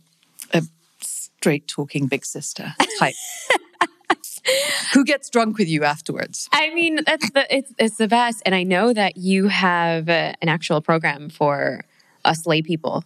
a 0.52 0.62
straight 1.00 1.66
talking 1.68 2.06
big 2.06 2.24
sister 2.24 2.74
type. 2.98 3.14
Who 4.94 5.04
gets 5.04 5.28
drunk 5.28 5.58
with 5.58 5.68
you 5.68 5.84
afterwards? 5.84 6.48
I 6.52 6.72
mean, 6.72 7.00
that's 7.04 7.30
the 7.30 7.54
it's 7.54 7.72
it's 7.78 7.96
the 7.96 8.08
best, 8.08 8.42
and 8.46 8.54
I 8.54 8.62
know 8.62 8.94
that 8.94 9.18
you 9.18 9.48
have 9.48 10.08
uh, 10.08 10.32
an 10.40 10.48
actual 10.48 10.80
program 10.80 11.28
for 11.28 11.84
us 12.24 12.46
lay 12.46 12.62
people 12.62 13.04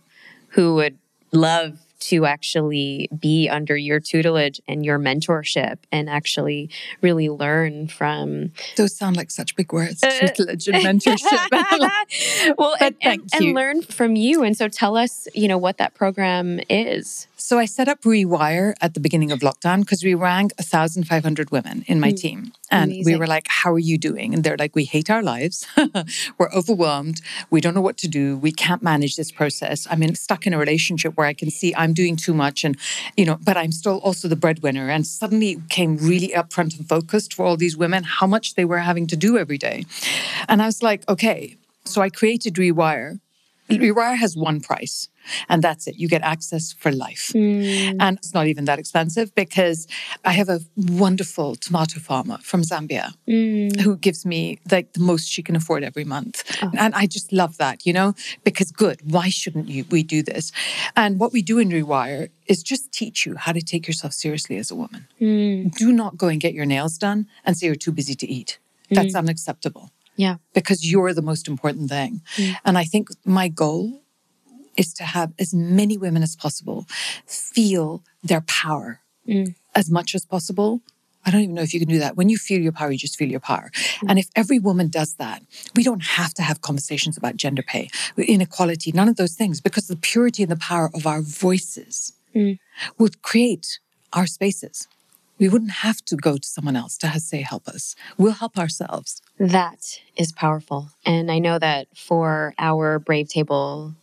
who 0.48 0.76
would 0.76 0.98
love 1.32 1.78
to 2.02 2.26
actually 2.26 3.08
be 3.18 3.48
under 3.48 3.76
your 3.76 4.00
tutelage 4.00 4.60
and 4.66 4.84
your 4.84 4.98
mentorship 4.98 5.78
and 5.90 6.10
actually 6.10 6.70
really 7.00 7.28
learn 7.28 7.88
from 7.88 8.50
those 8.76 8.96
sound 8.96 9.16
like 9.16 9.30
such 9.30 9.54
big 9.56 9.72
words 9.72 10.02
uh, 10.02 10.10
tutelage 10.10 10.68
and 10.68 11.00
mentorship. 11.02 11.90
Well 12.58 12.76
and, 12.80 12.96
and, 13.00 13.22
and, 13.34 13.54
learn 13.54 13.82
from 13.82 14.16
you. 14.16 14.42
And 14.42 14.56
so 14.56 14.68
tell 14.68 14.96
us 14.96 15.28
you 15.34 15.48
know 15.48 15.58
what 15.58 15.78
that 15.78 15.94
program 15.94 16.60
is 16.68 17.26
so 17.42 17.58
I 17.58 17.64
set 17.64 17.88
up 17.88 18.02
Rewire 18.02 18.74
at 18.80 18.94
the 18.94 19.00
beginning 19.00 19.32
of 19.32 19.40
lockdown 19.40 19.80
because 19.80 20.04
we 20.04 20.14
rang 20.14 20.50
1,500 20.60 21.50
women 21.50 21.84
in 21.88 21.98
my 21.98 22.12
mm. 22.12 22.16
team. 22.16 22.52
And 22.70 22.92
Amazing. 22.92 23.12
we 23.12 23.18
were 23.18 23.26
like, 23.26 23.48
How 23.48 23.72
are 23.72 23.80
you 23.80 23.98
doing? 23.98 24.32
And 24.32 24.44
they're 24.44 24.56
like, 24.56 24.76
We 24.76 24.84
hate 24.84 25.10
our 25.10 25.24
lives. 25.24 25.66
we're 26.38 26.52
overwhelmed. 26.52 27.20
We 27.50 27.60
don't 27.60 27.74
know 27.74 27.80
what 27.80 27.96
to 27.98 28.08
do. 28.08 28.36
We 28.36 28.52
can't 28.52 28.80
manage 28.80 29.16
this 29.16 29.32
process. 29.32 29.88
I'm 29.90 30.04
in, 30.04 30.14
stuck 30.14 30.46
in 30.46 30.54
a 30.54 30.58
relationship 30.58 31.16
where 31.16 31.26
I 31.26 31.32
can 31.32 31.50
see 31.50 31.74
I'm 31.74 31.94
doing 31.94 32.14
too 32.14 32.32
much 32.32 32.62
and, 32.62 32.76
you 33.16 33.24
know, 33.24 33.38
but 33.42 33.56
I'm 33.56 33.72
still 33.72 33.98
also 33.98 34.28
the 34.28 34.36
breadwinner. 34.36 34.88
And 34.88 35.04
suddenly 35.04 35.50
it 35.50 35.68
came 35.68 35.96
really 35.96 36.28
upfront 36.28 36.78
and 36.78 36.88
focused 36.88 37.34
for 37.34 37.44
all 37.44 37.56
these 37.56 37.76
women 37.76 38.04
how 38.04 38.28
much 38.28 38.54
they 38.54 38.64
were 38.64 38.78
having 38.78 39.08
to 39.08 39.16
do 39.16 39.36
every 39.36 39.58
day. 39.58 39.84
And 40.48 40.62
I 40.62 40.66
was 40.66 40.80
like, 40.80 41.02
Okay. 41.08 41.56
So 41.84 42.00
I 42.00 42.08
created 42.08 42.54
Rewire. 42.54 43.18
Rewire 43.70 44.16
has 44.16 44.36
one 44.36 44.60
price 44.60 45.08
and 45.48 45.62
that's 45.62 45.86
it. 45.86 45.96
You 45.96 46.08
get 46.08 46.22
access 46.22 46.72
for 46.72 46.90
life. 46.90 47.30
Mm. 47.34 47.96
And 48.00 48.18
it's 48.18 48.34
not 48.34 48.46
even 48.46 48.64
that 48.66 48.78
expensive 48.78 49.34
because 49.34 49.86
I 50.24 50.32
have 50.32 50.48
a 50.48 50.60
wonderful 50.76 51.54
tomato 51.56 52.00
farmer 52.00 52.38
from 52.38 52.62
Zambia 52.62 53.14
mm. 53.28 53.80
who 53.80 53.96
gives 53.96 54.26
me 54.26 54.58
like 54.70 54.92
the 54.92 55.00
most 55.00 55.28
she 55.28 55.42
can 55.42 55.56
afford 55.56 55.84
every 55.84 56.04
month. 56.04 56.44
Oh. 56.62 56.70
And 56.76 56.94
I 56.94 57.06
just 57.06 57.32
love 57.32 57.56
that, 57.58 57.86
you 57.86 57.92
know, 57.92 58.14
because 58.44 58.72
good. 58.72 59.00
Why 59.10 59.28
shouldn't 59.28 59.68
you 59.68 59.84
we 59.90 60.02
do 60.02 60.22
this? 60.22 60.52
And 60.96 61.18
what 61.18 61.32
we 61.32 61.42
do 61.42 61.58
in 61.58 61.70
Rewire 61.70 62.28
is 62.46 62.62
just 62.62 62.92
teach 62.92 63.24
you 63.24 63.36
how 63.36 63.52
to 63.52 63.60
take 63.60 63.86
yourself 63.86 64.12
seriously 64.12 64.56
as 64.56 64.70
a 64.70 64.74
woman. 64.74 65.06
Mm. 65.20 65.74
Do 65.76 65.92
not 65.92 66.16
go 66.16 66.28
and 66.28 66.40
get 66.40 66.54
your 66.54 66.66
nails 66.66 66.98
done 66.98 67.26
and 67.44 67.56
say 67.56 67.66
you're 67.66 67.76
too 67.76 67.92
busy 67.92 68.14
to 68.14 68.26
eat. 68.28 68.58
That's 68.90 69.14
mm. 69.14 69.18
unacceptable. 69.18 69.90
Yeah. 70.16 70.36
Because 70.54 70.90
you're 70.90 71.14
the 71.14 71.22
most 71.22 71.48
important 71.48 71.88
thing. 71.88 72.22
Mm. 72.36 72.56
And 72.64 72.78
I 72.78 72.84
think 72.84 73.08
my 73.24 73.48
goal 73.48 74.02
is 74.76 74.92
to 74.94 75.04
have 75.04 75.32
as 75.38 75.52
many 75.52 75.96
women 75.98 76.22
as 76.22 76.36
possible 76.36 76.86
feel 77.26 78.02
their 78.22 78.40
power 78.42 79.00
mm. 79.28 79.54
as 79.74 79.90
much 79.90 80.14
as 80.14 80.24
possible. 80.24 80.80
I 81.24 81.30
don't 81.30 81.42
even 81.42 81.54
know 81.54 81.62
if 81.62 81.72
you 81.72 81.78
can 81.78 81.88
do 81.88 82.00
that. 82.00 82.16
When 82.16 82.28
you 82.28 82.36
feel 82.36 82.60
your 82.60 82.72
power, 82.72 82.90
you 82.90 82.98
just 82.98 83.16
feel 83.16 83.28
your 83.28 83.40
power. 83.40 83.70
Mm. 83.74 84.10
And 84.10 84.18
if 84.18 84.28
every 84.34 84.58
woman 84.58 84.88
does 84.88 85.14
that, 85.14 85.42
we 85.76 85.82
don't 85.82 86.02
have 86.02 86.34
to 86.34 86.42
have 86.42 86.62
conversations 86.62 87.16
about 87.16 87.36
gender 87.36 87.62
pay, 87.62 87.90
inequality, 88.16 88.92
none 88.92 89.08
of 89.08 89.16
those 89.16 89.34
things, 89.34 89.60
because 89.60 89.86
the 89.88 89.96
purity 89.96 90.42
and 90.42 90.50
the 90.50 90.56
power 90.56 90.90
of 90.94 91.06
our 91.06 91.22
voices 91.22 92.12
mm. 92.34 92.58
would 92.98 93.22
create 93.22 93.78
our 94.12 94.26
spaces. 94.26 94.88
We 95.42 95.48
wouldn't 95.48 95.72
have 95.72 96.04
to 96.04 96.14
go 96.14 96.38
to 96.38 96.46
someone 96.46 96.76
else 96.76 96.96
to 96.98 97.18
say, 97.18 97.42
help 97.42 97.66
us. 97.66 97.96
We'll 98.16 98.30
help 98.30 98.56
ourselves. 98.56 99.20
That 99.40 99.98
is 100.16 100.30
powerful. 100.30 100.90
And 101.04 101.32
I 101.32 101.40
know 101.40 101.58
that 101.58 101.88
for 101.96 102.54
our 102.60 103.00
Brave 103.00 103.28
Table 103.28 103.96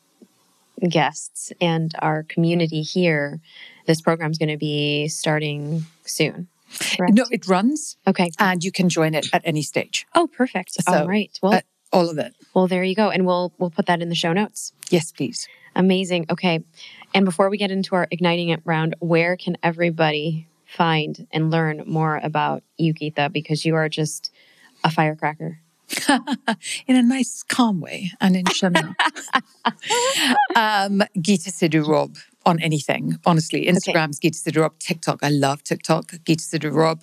guests 0.85 1.53
and 1.61 1.95
our 1.99 2.23
community 2.23 2.81
here, 2.81 3.39
this 3.85 4.01
program 4.01 4.31
is 4.31 4.37
going 4.37 4.49
to 4.49 4.57
be 4.57 5.07
starting 5.07 5.85
soon. 6.03 6.49
Correct? 6.97 7.13
No, 7.13 7.23
it 7.31 7.47
runs. 7.47 7.95
Okay. 8.05 8.31
And 8.37 8.61
you 8.61 8.73
can 8.73 8.89
join 8.89 9.15
it 9.15 9.27
at 9.31 9.41
any 9.45 9.61
stage. 9.61 10.05
Oh, 10.15 10.27
perfect. 10.27 10.73
So, 10.73 10.93
All 10.93 11.07
right. 11.07 11.31
Well, 11.41 11.53
uh, 11.53 11.61
all 11.93 12.09
of 12.09 12.17
it. 12.17 12.35
Well, 12.53 12.67
there 12.67 12.83
you 12.83 12.95
go. 12.95 13.11
And 13.11 13.25
we'll 13.25 13.53
we'll 13.57 13.69
put 13.69 13.85
that 13.85 14.01
in 14.01 14.09
the 14.09 14.15
show 14.15 14.33
notes. 14.33 14.73
Yes, 14.89 15.13
please. 15.13 15.47
Amazing. 15.73 16.25
Okay. 16.29 16.65
And 17.13 17.23
before 17.23 17.49
we 17.49 17.57
get 17.57 17.71
into 17.71 17.95
our 17.95 18.09
igniting 18.11 18.49
it 18.49 18.59
round, 18.65 18.97
where 18.99 19.37
can 19.37 19.55
everybody 19.63 20.48
find 20.69 21.27
and 21.31 21.51
learn 21.51 21.83
more 21.85 22.19
about 22.21 22.63
you, 22.77 22.93
Geeta? 22.93 23.31
Because 23.31 23.65
you 23.65 23.75
are 23.75 23.89
just 23.89 24.31
a 24.83 24.91
firecracker. 24.91 25.59
in 26.87 26.95
a 26.95 27.01
nice, 27.01 27.43
calm 27.43 27.81
way 27.81 28.11
and 28.21 28.35
in 28.35 28.45
Chanel. 28.45 28.93
um, 30.55 31.01
Geeta 31.17 31.49
Sidhu 31.49 31.87
Robb 31.87 32.17
on 32.45 32.59
anything, 32.61 33.17
honestly. 33.25 33.65
Instagram's 33.65 34.19
okay. 34.19 34.29
Geeta 34.29 34.43
Sidhu 34.43 34.61
Robb. 34.61 34.79
TikTok, 34.79 35.19
I 35.23 35.29
love 35.29 35.63
TikTok. 35.63 36.11
Geeta 36.25 36.41
Sidhu 36.41 36.73
Robb. 36.73 37.01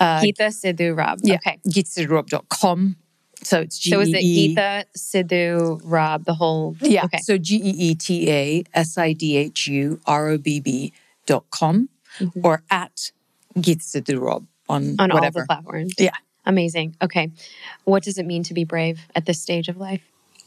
Uh, 0.00 0.20
Geeta 0.20 0.48
Sidhu 0.48 0.96
Robb. 0.96 1.18
Yeah, 1.22 1.36
okay. 1.36 1.58
GeetaSidhuRobb.com. 1.68 2.96
So 3.42 3.60
it's 3.60 3.78
G. 3.78 3.90
So 3.90 4.00
is 4.00 4.08
it 4.08 4.22
Geeta 4.22 4.84
Sidhu 4.96 5.80
Robb, 5.84 6.24
the 6.24 6.34
whole? 6.34 6.76
Yeah. 6.80 7.04
Okay. 7.04 7.18
So 7.18 7.38
G 7.38 7.56
E 7.56 7.74
E 7.90 7.94
T 7.94 8.30
A 8.30 8.64
S 8.72 8.96
I 8.96 9.12
D 9.12 9.36
H 9.36 9.66
U 9.66 10.00
R 10.06 10.28
O 10.28 10.38
B 10.38 10.60
B 10.60 10.92
dot 11.26 11.44
com 11.50 11.88
mm-hmm. 12.18 12.46
or 12.46 12.62
at 12.70 13.12
Geeta 13.56 13.82
Sidhu 13.82 14.20
Robb 14.20 14.46
on, 14.68 14.96
on 14.98 15.10
whatever. 15.10 15.40
all 15.40 15.42
the 15.42 15.46
platforms. 15.46 15.94
Yeah. 15.98 16.16
Amazing. 16.44 16.96
Okay. 17.00 17.30
What 17.84 18.02
does 18.02 18.18
it 18.18 18.26
mean 18.26 18.42
to 18.44 18.54
be 18.54 18.64
brave 18.64 19.00
at 19.14 19.26
this 19.26 19.40
stage 19.40 19.68
of 19.68 19.76
life? 19.76 20.02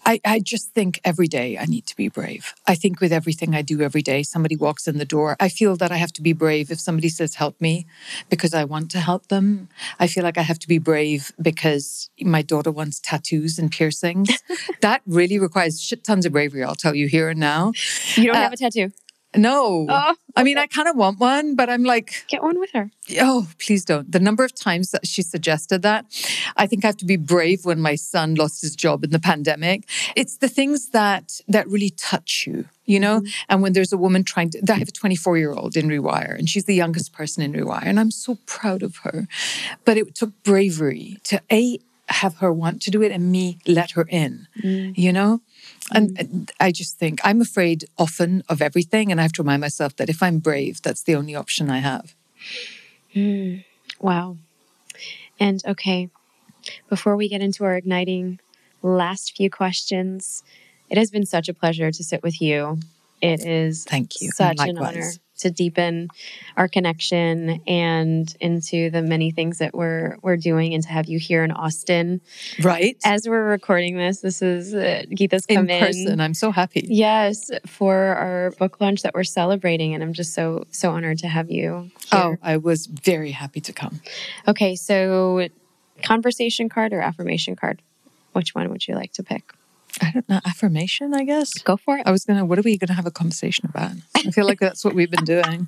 I, 0.07 0.21
I, 0.23 0.39
just 0.39 0.69
think 0.69 0.99
every 1.03 1.27
day 1.27 1.57
I 1.57 1.65
need 1.65 1.87
to 1.87 1.95
be 1.95 2.09
brave. 2.09 2.53
I 2.67 2.75
think 2.75 3.01
with 3.01 3.11
everything 3.11 3.55
I 3.55 3.63
do 3.63 3.81
every 3.81 4.03
day, 4.03 4.21
somebody 4.21 4.55
walks 4.55 4.87
in 4.87 4.99
the 4.99 5.05
door. 5.05 5.35
I 5.39 5.49
feel 5.49 5.75
that 5.77 5.91
I 5.91 5.97
have 5.97 6.13
to 6.13 6.21
be 6.21 6.31
brave 6.31 6.69
if 6.69 6.79
somebody 6.79 7.09
says, 7.09 7.35
help 7.35 7.59
me, 7.59 7.87
because 8.29 8.53
I 8.53 8.65
want 8.65 8.91
to 8.91 8.99
help 8.99 9.29
them. 9.29 9.67
I 9.99 10.05
feel 10.05 10.23
like 10.23 10.37
I 10.37 10.43
have 10.43 10.59
to 10.59 10.67
be 10.67 10.77
brave 10.77 11.31
because 11.41 12.09
my 12.21 12.43
daughter 12.43 12.69
wants 12.69 12.99
tattoos 12.99 13.57
and 13.57 13.71
piercings. 13.71 14.29
that 14.81 15.01
really 15.07 15.39
requires 15.39 15.81
shit 15.81 16.03
tons 16.03 16.25
of 16.25 16.33
bravery, 16.33 16.63
I'll 16.63 16.75
tell 16.75 16.93
you 16.93 17.07
here 17.07 17.29
and 17.29 17.39
now. 17.39 17.71
You 18.15 18.27
don't 18.27 18.35
uh, 18.35 18.41
have 18.41 18.53
a 18.53 18.57
tattoo? 18.57 18.91
No. 19.37 19.87
Oh. 19.89 20.15
I 20.35 20.43
mean, 20.43 20.57
I 20.57 20.67
kind 20.67 20.87
of 20.87 20.95
want 20.95 21.19
one, 21.19 21.55
but 21.55 21.69
I'm 21.69 21.83
like, 21.83 22.25
get 22.27 22.43
one 22.43 22.59
with 22.59 22.71
her. 22.71 22.91
Oh, 23.19 23.47
please 23.59 23.85
don't. 23.85 24.11
The 24.11 24.19
number 24.19 24.43
of 24.43 24.53
times 24.53 24.91
that 24.91 25.07
she 25.07 25.21
suggested 25.21 25.81
that, 25.83 26.05
I 26.57 26.67
think 26.67 26.83
I 26.83 26.87
have 26.87 26.97
to 26.97 27.05
be 27.05 27.15
brave 27.15 27.65
when 27.65 27.79
my 27.79 27.95
son 27.95 28.35
lost 28.35 28.61
his 28.61 28.75
job 28.75 29.03
in 29.03 29.11
the 29.11 29.19
pandemic. 29.19 29.87
It's 30.15 30.37
the 30.37 30.49
things 30.49 30.89
that 30.89 31.39
that 31.47 31.67
really 31.67 31.91
touch 31.91 32.45
you, 32.47 32.65
you 32.85 32.99
know. 32.99 33.19
Mm-hmm. 33.19 33.45
And 33.49 33.61
when 33.61 33.73
there's 33.73 33.93
a 33.93 33.97
woman 33.97 34.23
trying 34.23 34.49
to, 34.51 34.61
I 34.69 34.73
have 34.75 34.89
a 34.89 34.91
24 34.91 35.37
year 35.37 35.53
old 35.53 35.77
in 35.77 35.87
Rewire, 35.87 36.37
and 36.37 36.49
she's 36.49 36.65
the 36.65 36.75
youngest 36.75 37.13
person 37.13 37.43
in 37.43 37.53
Rewire, 37.53 37.85
and 37.85 37.99
I'm 37.99 38.11
so 38.11 38.37
proud 38.45 38.83
of 38.83 38.97
her. 38.97 39.27
But 39.85 39.97
it 39.97 40.15
took 40.15 40.31
bravery 40.43 41.17
to 41.25 41.41
a 41.51 41.79
have 42.07 42.37
her 42.37 42.53
want 42.53 42.81
to 42.83 42.91
do 42.91 43.01
it 43.01 43.11
and 43.11 43.31
me 43.31 43.57
let 43.65 43.91
her 43.91 44.05
in, 44.09 44.47
mm. 44.61 44.97
you 44.97 45.11
know? 45.11 45.41
And 45.91 46.17
mm. 46.17 46.49
I 46.59 46.71
just 46.71 46.97
think 46.97 47.19
I'm 47.23 47.41
afraid 47.41 47.85
often 47.97 48.43
of 48.49 48.61
everything. 48.61 49.11
And 49.11 49.19
I 49.19 49.23
have 49.23 49.33
to 49.33 49.43
remind 49.43 49.61
myself 49.61 49.95
that 49.97 50.09
if 50.09 50.21
I'm 50.21 50.39
brave, 50.39 50.81
that's 50.81 51.03
the 51.03 51.15
only 51.15 51.35
option 51.35 51.69
I 51.69 51.79
have. 51.79 52.15
Mm. 53.15 53.63
Wow. 53.99 54.37
And 55.39 55.61
okay, 55.65 56.09
before 56.89 57.15
we 57.15 57.27
get 57.27 57.41
into 57.41 57.63
our 57.63 57.75
igniting 57.75 58.39
last 58.81 59.35
few 59.35 59.49
questions, 59.49 60.43
it 60.89 60.97
has 60.97 61.11
been 61.11 61.25
such 61.25 61.49
a 61.49 61.53
pleasure 61.53 61.91
to 61.91 62.03
sit 62.03 62.23
with 62.23 62.41
you. 62.41 62.79
It 63.21 63.45
is 63.45 63.85
thank 63.85 64.21
you. 64.21 64.29
Such 64.31 64.59
an 64.59 64.77
honor 64.77 65.11
to 65.37 65.51
deepen 65.51 66.09
our 66.57 66.67
connection 66.67 67.61
and 67.67 68.35
into 68.39 68.89
the 68.89 69.01
many 69.01 69.31
things 69.31 69.59
that 69.59 69.73
we're 69.73 70.17
we're 70.21 70.37
doing 70.37 70.73
and 70.73 70.83
to 70.83 70.89
have 70.89 71.07
you 71.07 71.19
here 71.19 71.43
in 71.43 71.51
Austin. 71.51 72.21
Right. 72.61 72.97
As 73.03 73.27
we're 73.27 73.45
recording 73.45 73.97
this, 73.97 74.21
this 74.21 74.41
is 74.41 74.73
uh, 74.73 75.03
Geeta's 75.11 75.45
come 75.45 75.69
in 75.69 75.79
person. 75.79 76.07
In. 76.13 76.21
I'm 76.21 76.33
so 76.33 76.51
happy. 76.51 76.85
Yes, 76.87 77.51
for 77.65 77.95
our 77.95 78.51
book 78.51 78.79
launch 78.79 79.01
that 79.03 79.13
we're 79.13 79.23
celebrating 79.23 79.93
and 79.93 80.03
I'm 80.03 80.13
just 80.13 80.33
so 80.33 80.65
so 80.71 80.91
honored 80.91 81.19
to 81.19 81.27
have 81.27 81.51
you. 81.51 81.91
Here. 82.11 82.19
Oh, 82.19 82.35
I 82.41 82.57
was 82.57 82.85
very 82.85 83.31
happy 83.31 83.61
to 83.61 83.73
come. 83.73 84.01
Okay, 84.47 84.75
so 84.75 85.47
conversation 86.03 86.69
card 86.69 86.93
or 86.93 87.01
affirmation 87.01 87.55
card? 87.55 87.81
Which 88.33 88.53
one 88.53 88.69
would 88.69 88.87
you 88.87 88.95
like 88.95 89.13
to 89.13 89.23
pick? 89.23 89.53
I 90.01 90.11
don't 90.11 90.27
know, 90.27 90.39
affirmation, 90.45 91.13
I 91.13 91.23
guess. 91.23 91.53
Go 91.53 91.77
for 91.77 91.97
it. 91.97 92.03
I 92.05 92.11
was 92.11 92.25
going 92.25 92.39
to, 92.39 92.45
what 92.45 92.59
are 92.59 92.63
we 92.63 92.77
going 92.77 92.87
to 92.87 92.93
have 92.93 93.05
a 93.05 93.11
conversation 93.11 93.65
about? 93.65 93.91
I 94.15 94.31
feel 94.31 94.45
like 94.45 94.59
that's 94.59 94.83
what 94.83 94.93
we've 94.93 95.11
been 95.11 95.25
doing. 95.25 95.67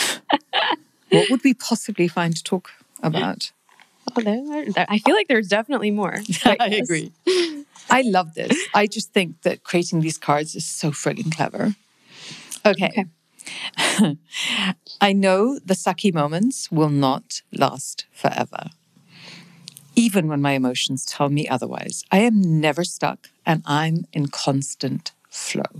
what 1.10 1.30
would 1.30 1.42
we 1.44 1.54
possibly 1.54 2.08
find 2.08 2.36
to 2.36 2.42
talk 2.42 2.70
about? 3.02 3.52
Oh, 4.16 4.20
there, 4.20 4.70
there, 4.72 4.86
I 4.88 4.98
feel 4.98 5.14
like 5.14 5.28
there's 5.28 5.48
definitely 5.48 5.90
more. 5.90 6.18
I 6.44 6.80
agree. 6.82 7.12
I 7.90 8.02
love 8.02 8.34
this. 8.34 8.56
I 8.74 8.86
just 8.86 9.12
think 9.12 9.42
that 9.42 9.64
creating 9.64 10.00
these 10.00 10.18
cards 10.18 10.54
is 10.54 10.66
so 10.66 10.90
frigging 10.90 11.34
clever. 11.34 11.74
Okay. 12.66 12.88
okay. 12.88 14.16
I 15.00 15.12
know 15.12 15.58
the 15.58 15.74
sucky 15.74 16.12
moments 16.12 16.70
will 16.70 16.90
not 16.90 17.40
last 17.52 18.04
forever 18.12 18.70
even 20.08 20.26
when 20.26 20.40
my 20.40 20.52
emotions 20.52 21.04
tell 21.04 21.28
me 21.28 21.46
otherwise. 21.46 22.02
I 22.10 22.20
am 22.20 22.40
never 22.66 22.82
stuck 22.82 23.28
and 23.44 23.62
I'm 23.66 24.06
in 24.14 24.28
constant 24.28 25.12
flow. 25.28 25.72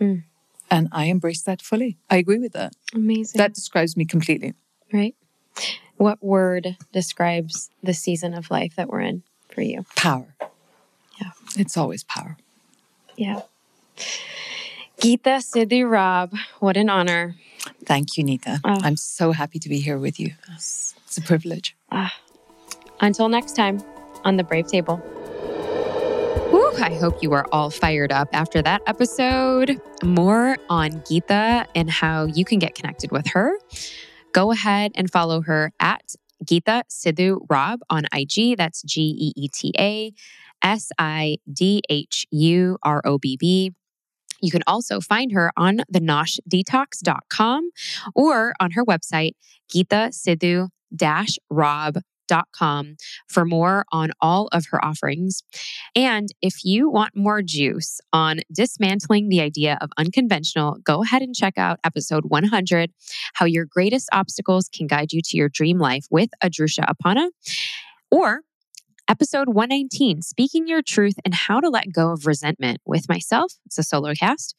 Mm. 0.00 0.24
And 0.68 0.88
I 0.90 1.04
embrace 1.04 1.42
that 1.42 1.62
fully. 1.62 1.96
I 2.10 2.16
agree 2.16 2.40
with 2.40 2.54
that. 2.54 2.72
Amazing. 2.92 3.38
That 3.38 3.54
describes 3.54 3.96
me 3.96 4.04
completely. 4.04 4.54
Right. 4.92 5.14
What 5.96 6.18
word 6.20 6.76
describes 6.92 7.70
the 7.80 7.94
season 7.94 8.34
of 8.34 8.50
life 8.50 8.74
that 8.74 8.88
we're 8.88 9.06
in 9.12 9.22
for 9.48 9.62
you? 9.62 9.86
Power. 9.94 10.34
Yeah. 11.20 11.30
It's 11.56 11.76
always 11.76 12.02
power. 12.02 12.36
Yeah. 13.16 13.42
Geeta 15.00 15.38
Sidhu 15.50 15.88
Robb, 15.88 16.34
what 16.58 16.76
an 16.76 16.90
honor. 16.90 17.36
Thank 17.84 18.16
you, 18.16 18.24
Neeta. 18.24 18.58
Oh. 18.64 18.78
I'm 18.82 18.96
so 18.96 19.30
happy 19.30 19.60
to 19.60 19.68
be 19.68 19.78
here 19.78 19.98
with 19.98 20.18
you. 20.18 20.32
It's 20.56 21.16
a 21.16 21.22
privilege. 21.22 21.76
Ah. 21.92 22.12
Until 23.00 23.28
next 23.28 23.54
time 23.54 23.82
on 24.24 24.36
the 24.36 24.44
Brave 24.44 24.66
Table. 24.66 24.96
Whew, 26.50 26.72
I 26.82 26.94
hope 26.94 27.22
you 27.22 27.32
are 27.34 27.46
all 27.52 27.70
fired 27.70 28.10
up 28.10 28.28
after 28.32 28.62
that 28.62 28.82
episode. 28.86 29.80
More 30.02 30.56
on 30.68 30.92
Geeta 31.02 31.66
and 31.74 31.90
how 31.90 32.24
you 32.24 32.44
can 32.44 32.58
get 32.58 32.74
connected 32.74 33.12
with 33.12 33.26
her. 33.28 33.58
Go 34.32 34.52
ahead 34.52 34.92
and 34.94 35.10
follow 35.10 35.42
her 35.42 35.72
at 35.78 36.14
Geeta 36.44 36.82
Sidhu 36.90 37.44
Robb 37.50 37.80
on 37.90 38.04
IG. 38.12 38.56
That's 38.56 38.82
G 38.82 39.02
E 39.02 39.32
E 39.36 39.48
T 39.48 39.72
A 39.78 40.12
S 40.62 40.90
I 40.98 41.36
D 41.52 41.82
H 41.88 42.26
U 42.30 42.78
R 42.82 43.02
O 43.04 43.18
B 43.18 43.36
B. 43.38 43.72
You 44.40 44.50
can 44.50 44.62
also 44.66 45.00
find 45.00 45.32
her 45.32 45.52
on 45.56 45.82
the 45.88 46.00
noshdetox.com 46.00 47.70
or 48.14 48.54
on 48.60 48.70
her 48.72 48.84
website, 48.84 49.32
Geeta 49.72 50.10
Sidhu 50.10 50.68
Robb 51.50 51.98
com 52.52 52.96
for 53.28 53.44
more 53.44 53.84
on 53.92 54.10
all 54.20 54.48
of 54.52 54.66
her 54.70 54.84
offerings. 54.84 55.42
And 55.94 56.28
if 56.42 56.64
you 56.64 56.90
want 56.90 57.16
more 57.16 57.42
juice 57.42 58.00
on 58.12 58.40
dismantling 58.52 59.28
the 59.28 59.40
idea 59.40 59.78
of 59.80 59.90
unconventional, 59.96 60.78
go 60.84 61.02
ahead 61.02 61.22
and 61.22 61.34
check 61.34 61.56
out 61.56 61.78
episode 61.84 62.24
100 62.26 62.90
How 63.34 63.46
Your 63.46 63.64
Greatest 63.64 64.08
Obstacles 64.12 64.68
Can 64.72 64.86
Guide 64.86 65.12
You 65.12 65.20
to 65.22 65.36
Your 65.36 65.48
Dream 65.48 65.78
Life 65.78 66.06
with 66.10 66.30
Adrusha 66.42 66.84
Apana. 66.86 67.28
Or 68.10 68.40
episode 69.08 69.48
119, 69.48 70.20
Speaking 70.20 70.68
Your 70.68 70.82
Truth 70.82 71.14
and 71.24 71.32
How 71.32 71.60
to 71.60 71.70
Let 71.70 71.92
Go 71.92 72.12
of 72.12 72.26
Resentment 72.26 72.80
with 72.84 73.08
myself. 73.08 73.54
It's 73.64 73.78
a 73.78 73.82
solo 73.82 74.12
cast. 74.12 74.54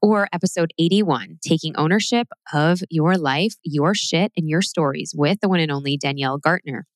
Or 0.00 0.28
episode 0.32 0.72
81, 0.78 1.38
Taking 1.42 1.74
Ownership 1.76 2.28
of 2.52 2.80
Your 2.90 3.16
Life, 3.16 3.54
Your 3.64 3.94
Shit, 3.94 4.30
and 4.36 4.48
Your 4.48 4.62
Stories 4.62 5.12
with 5.16 5.40
the 5.40 5.48
one 5.48 5.58
and 5.58 5.72
only 5.72 5.96
Danielle 5.96 6.38
Gartner. 6.38 6.86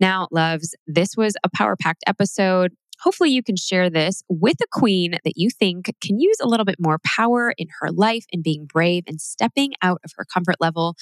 Now, 0.00 0.28
loves, 0.30 0.74
this 0.86 1.16
was 1.16 1.34
a 1.42 1.48
power 1.56 1.76
packed 1.80 2.04
episode. 2.06 2.72
Hopefully, 3.00 3.30
you 3.30 3.42
can 3.42 3.56
share 3.56 3.88
this 3.88 4.22
with 4.28 4.56
a 4.60 4.66
queen 4.70 5.12
that 5.24 5.36
you 5.36 5.48
think 5.50 5.94
can 6.02 6.20
use 6.20 6.36
a 6.42 6.48
little 6.48 6.66
bit 6.66 6.76
more 6.78 6.98
power 7.04 7.54
in 7.56 7.68
her 7.80 7.90
life 7.90 8.26
and 8.32 8.42
being 8.42 8.66
brave 8.66 9.04
and 9.06 9.20
stepping 9.20 9.72
out 9.82 10.00
of 10.04 10.10
her 10.16 10.24
comfort 10.24 10.56
level. 10.60 10.94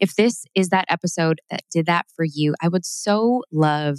If 0.00 0.14
this 0.14 0.44
is 0.54 0.68
that 0.68 0.86
episode 0.88 1.40
that 1.50 1.62
did 1.70 1.86
that 1.86 2.06
for 2.14 2.24
you, 2.24 2.54
I 2.62 2.68
would 2.68 2.84
so 2.84 3.42
love 3.52 3.98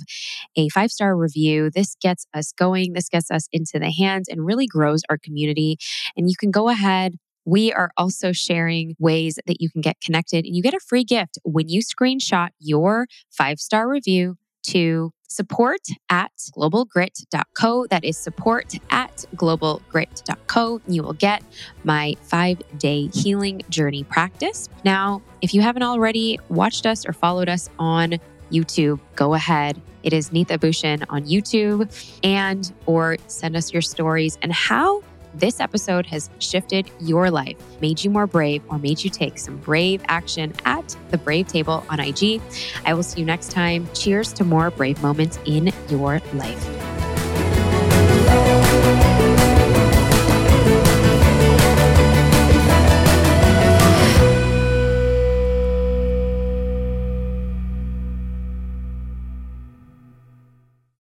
a 0.56 0.70
five 0.70 0.91
star 0.91 1.16
review. 1.16 1.70
This 1.70 1.95
gets 2.02 2.26
us 2.34 2.52
going, 2.52 2.93
this 2.93 3.10
gets 3.10 3.32
us 3.32 3.47
into 3.52 3.80
the 3.80 3.91
hands 3.91 4.28
and 4.28 4.45
really 4.45 4.68
grows 4.68 5.02
our 5.10 5.18
community. 5.18 5.78
And 6.16 6.30
you 6.30 6.36
can 6.39 6.52
go 6.52 6.70
ahead 6.70 7.16
we 7.45 7.74
are 7.74 7.89
also 7.97 8.32
sharing 8.32 8.95
ways 9.00 9.39
that 9.47 9.60
you 9.60 9.70
can 9.72 9.82
get 9.82 10.00
connected 10.02 10.45
and 10.45 10.56
you 10.56 10.62
get 10.62 10.74
a 10.76 10.80
free 10.80 11.04
gift 11.04 11.39
when 11.43 11.68
you 11.68 11.82
screenshot 11.82 12.50
your 12.60 13.08
five 13.32 13.60
star 13.60 13.89
review 13.89 14.36
to 14.74 15.12
support 15.28 15.82
at 16.10 16.32
globalgrit.co. 16.58 17.88
That 17.88 18.04
is 18.04 18.18
support 18.18 18.74
at 18.90 19.26
globalgrit.co. 19.36 20.82
You 20.88 21.04
will 21.04 21.14
get 21.14 21.44
my 21.84 22.16
five 22.24 22.62
day 22.78 23.08
healing 23.08 23.62
journey 23.70 24.04
practice. 24.04 24.68
Now, 24.84 25.22
if 25.42 25.54
you 25.54 25.62
haven't 25.62 25.84
already 25.84 26.40
watched 26.50 26.86
us 26.86 27.06
or 27.08 27.14
followed 27.14 27.50
us 27.50 27.70
on 27.80 28.16
YouTube, 28.52 29.00
go 29.16 29.34
ahead, 29.36 29.82
It 30.04 30.14
is 30.14 30.32
Neeta 30.32 30.60
Bhushan 30.60 31.06
on 31.10 31.26
YouTube 31.26 31.90
and 32.24 32.74
or 32.86 33.18
send 33.28 33.56
us 33.56 33.72
your 33.74 33.82
stories 33.82 34.38
and 34.42 34.52
how 34.52 35.04
this 35.40 35.60
episode 35.60 36.06
has 36.08 36.30
shifted 36.40 36.90
your 37.00 37.32
life, 37.32 37.58
made 37.82 38.04
you 38.04 38.10
more 38.10 38.28
brave, 38.28 38.62
or 38.70 38.78
made 38.78 39.04
you 39.04 39.10
take 39.10 39.38
some 39.38 39.58
brave 39.58 40.02
action 40.08 40.54
at 40.66 40.96
the 41.10 41.18
Brave 41.18 41.48
Table 41.48 41.86
on 41.90 42.00
IG. 42.00 42.42
I 42.86 42.94
will 42.94 43.04
see 43.04 43.22
you 43.22 43.26
next 43.26 43.52
time. 43.52 43.88
Cheers 43.94 44.34
to 44.34 44.44
more 44.44 44.72
brave 44.72 45.02
moments 45.02 45.40
in 45.46 45.72
your 45.90 46.22
life. 46.34 46.99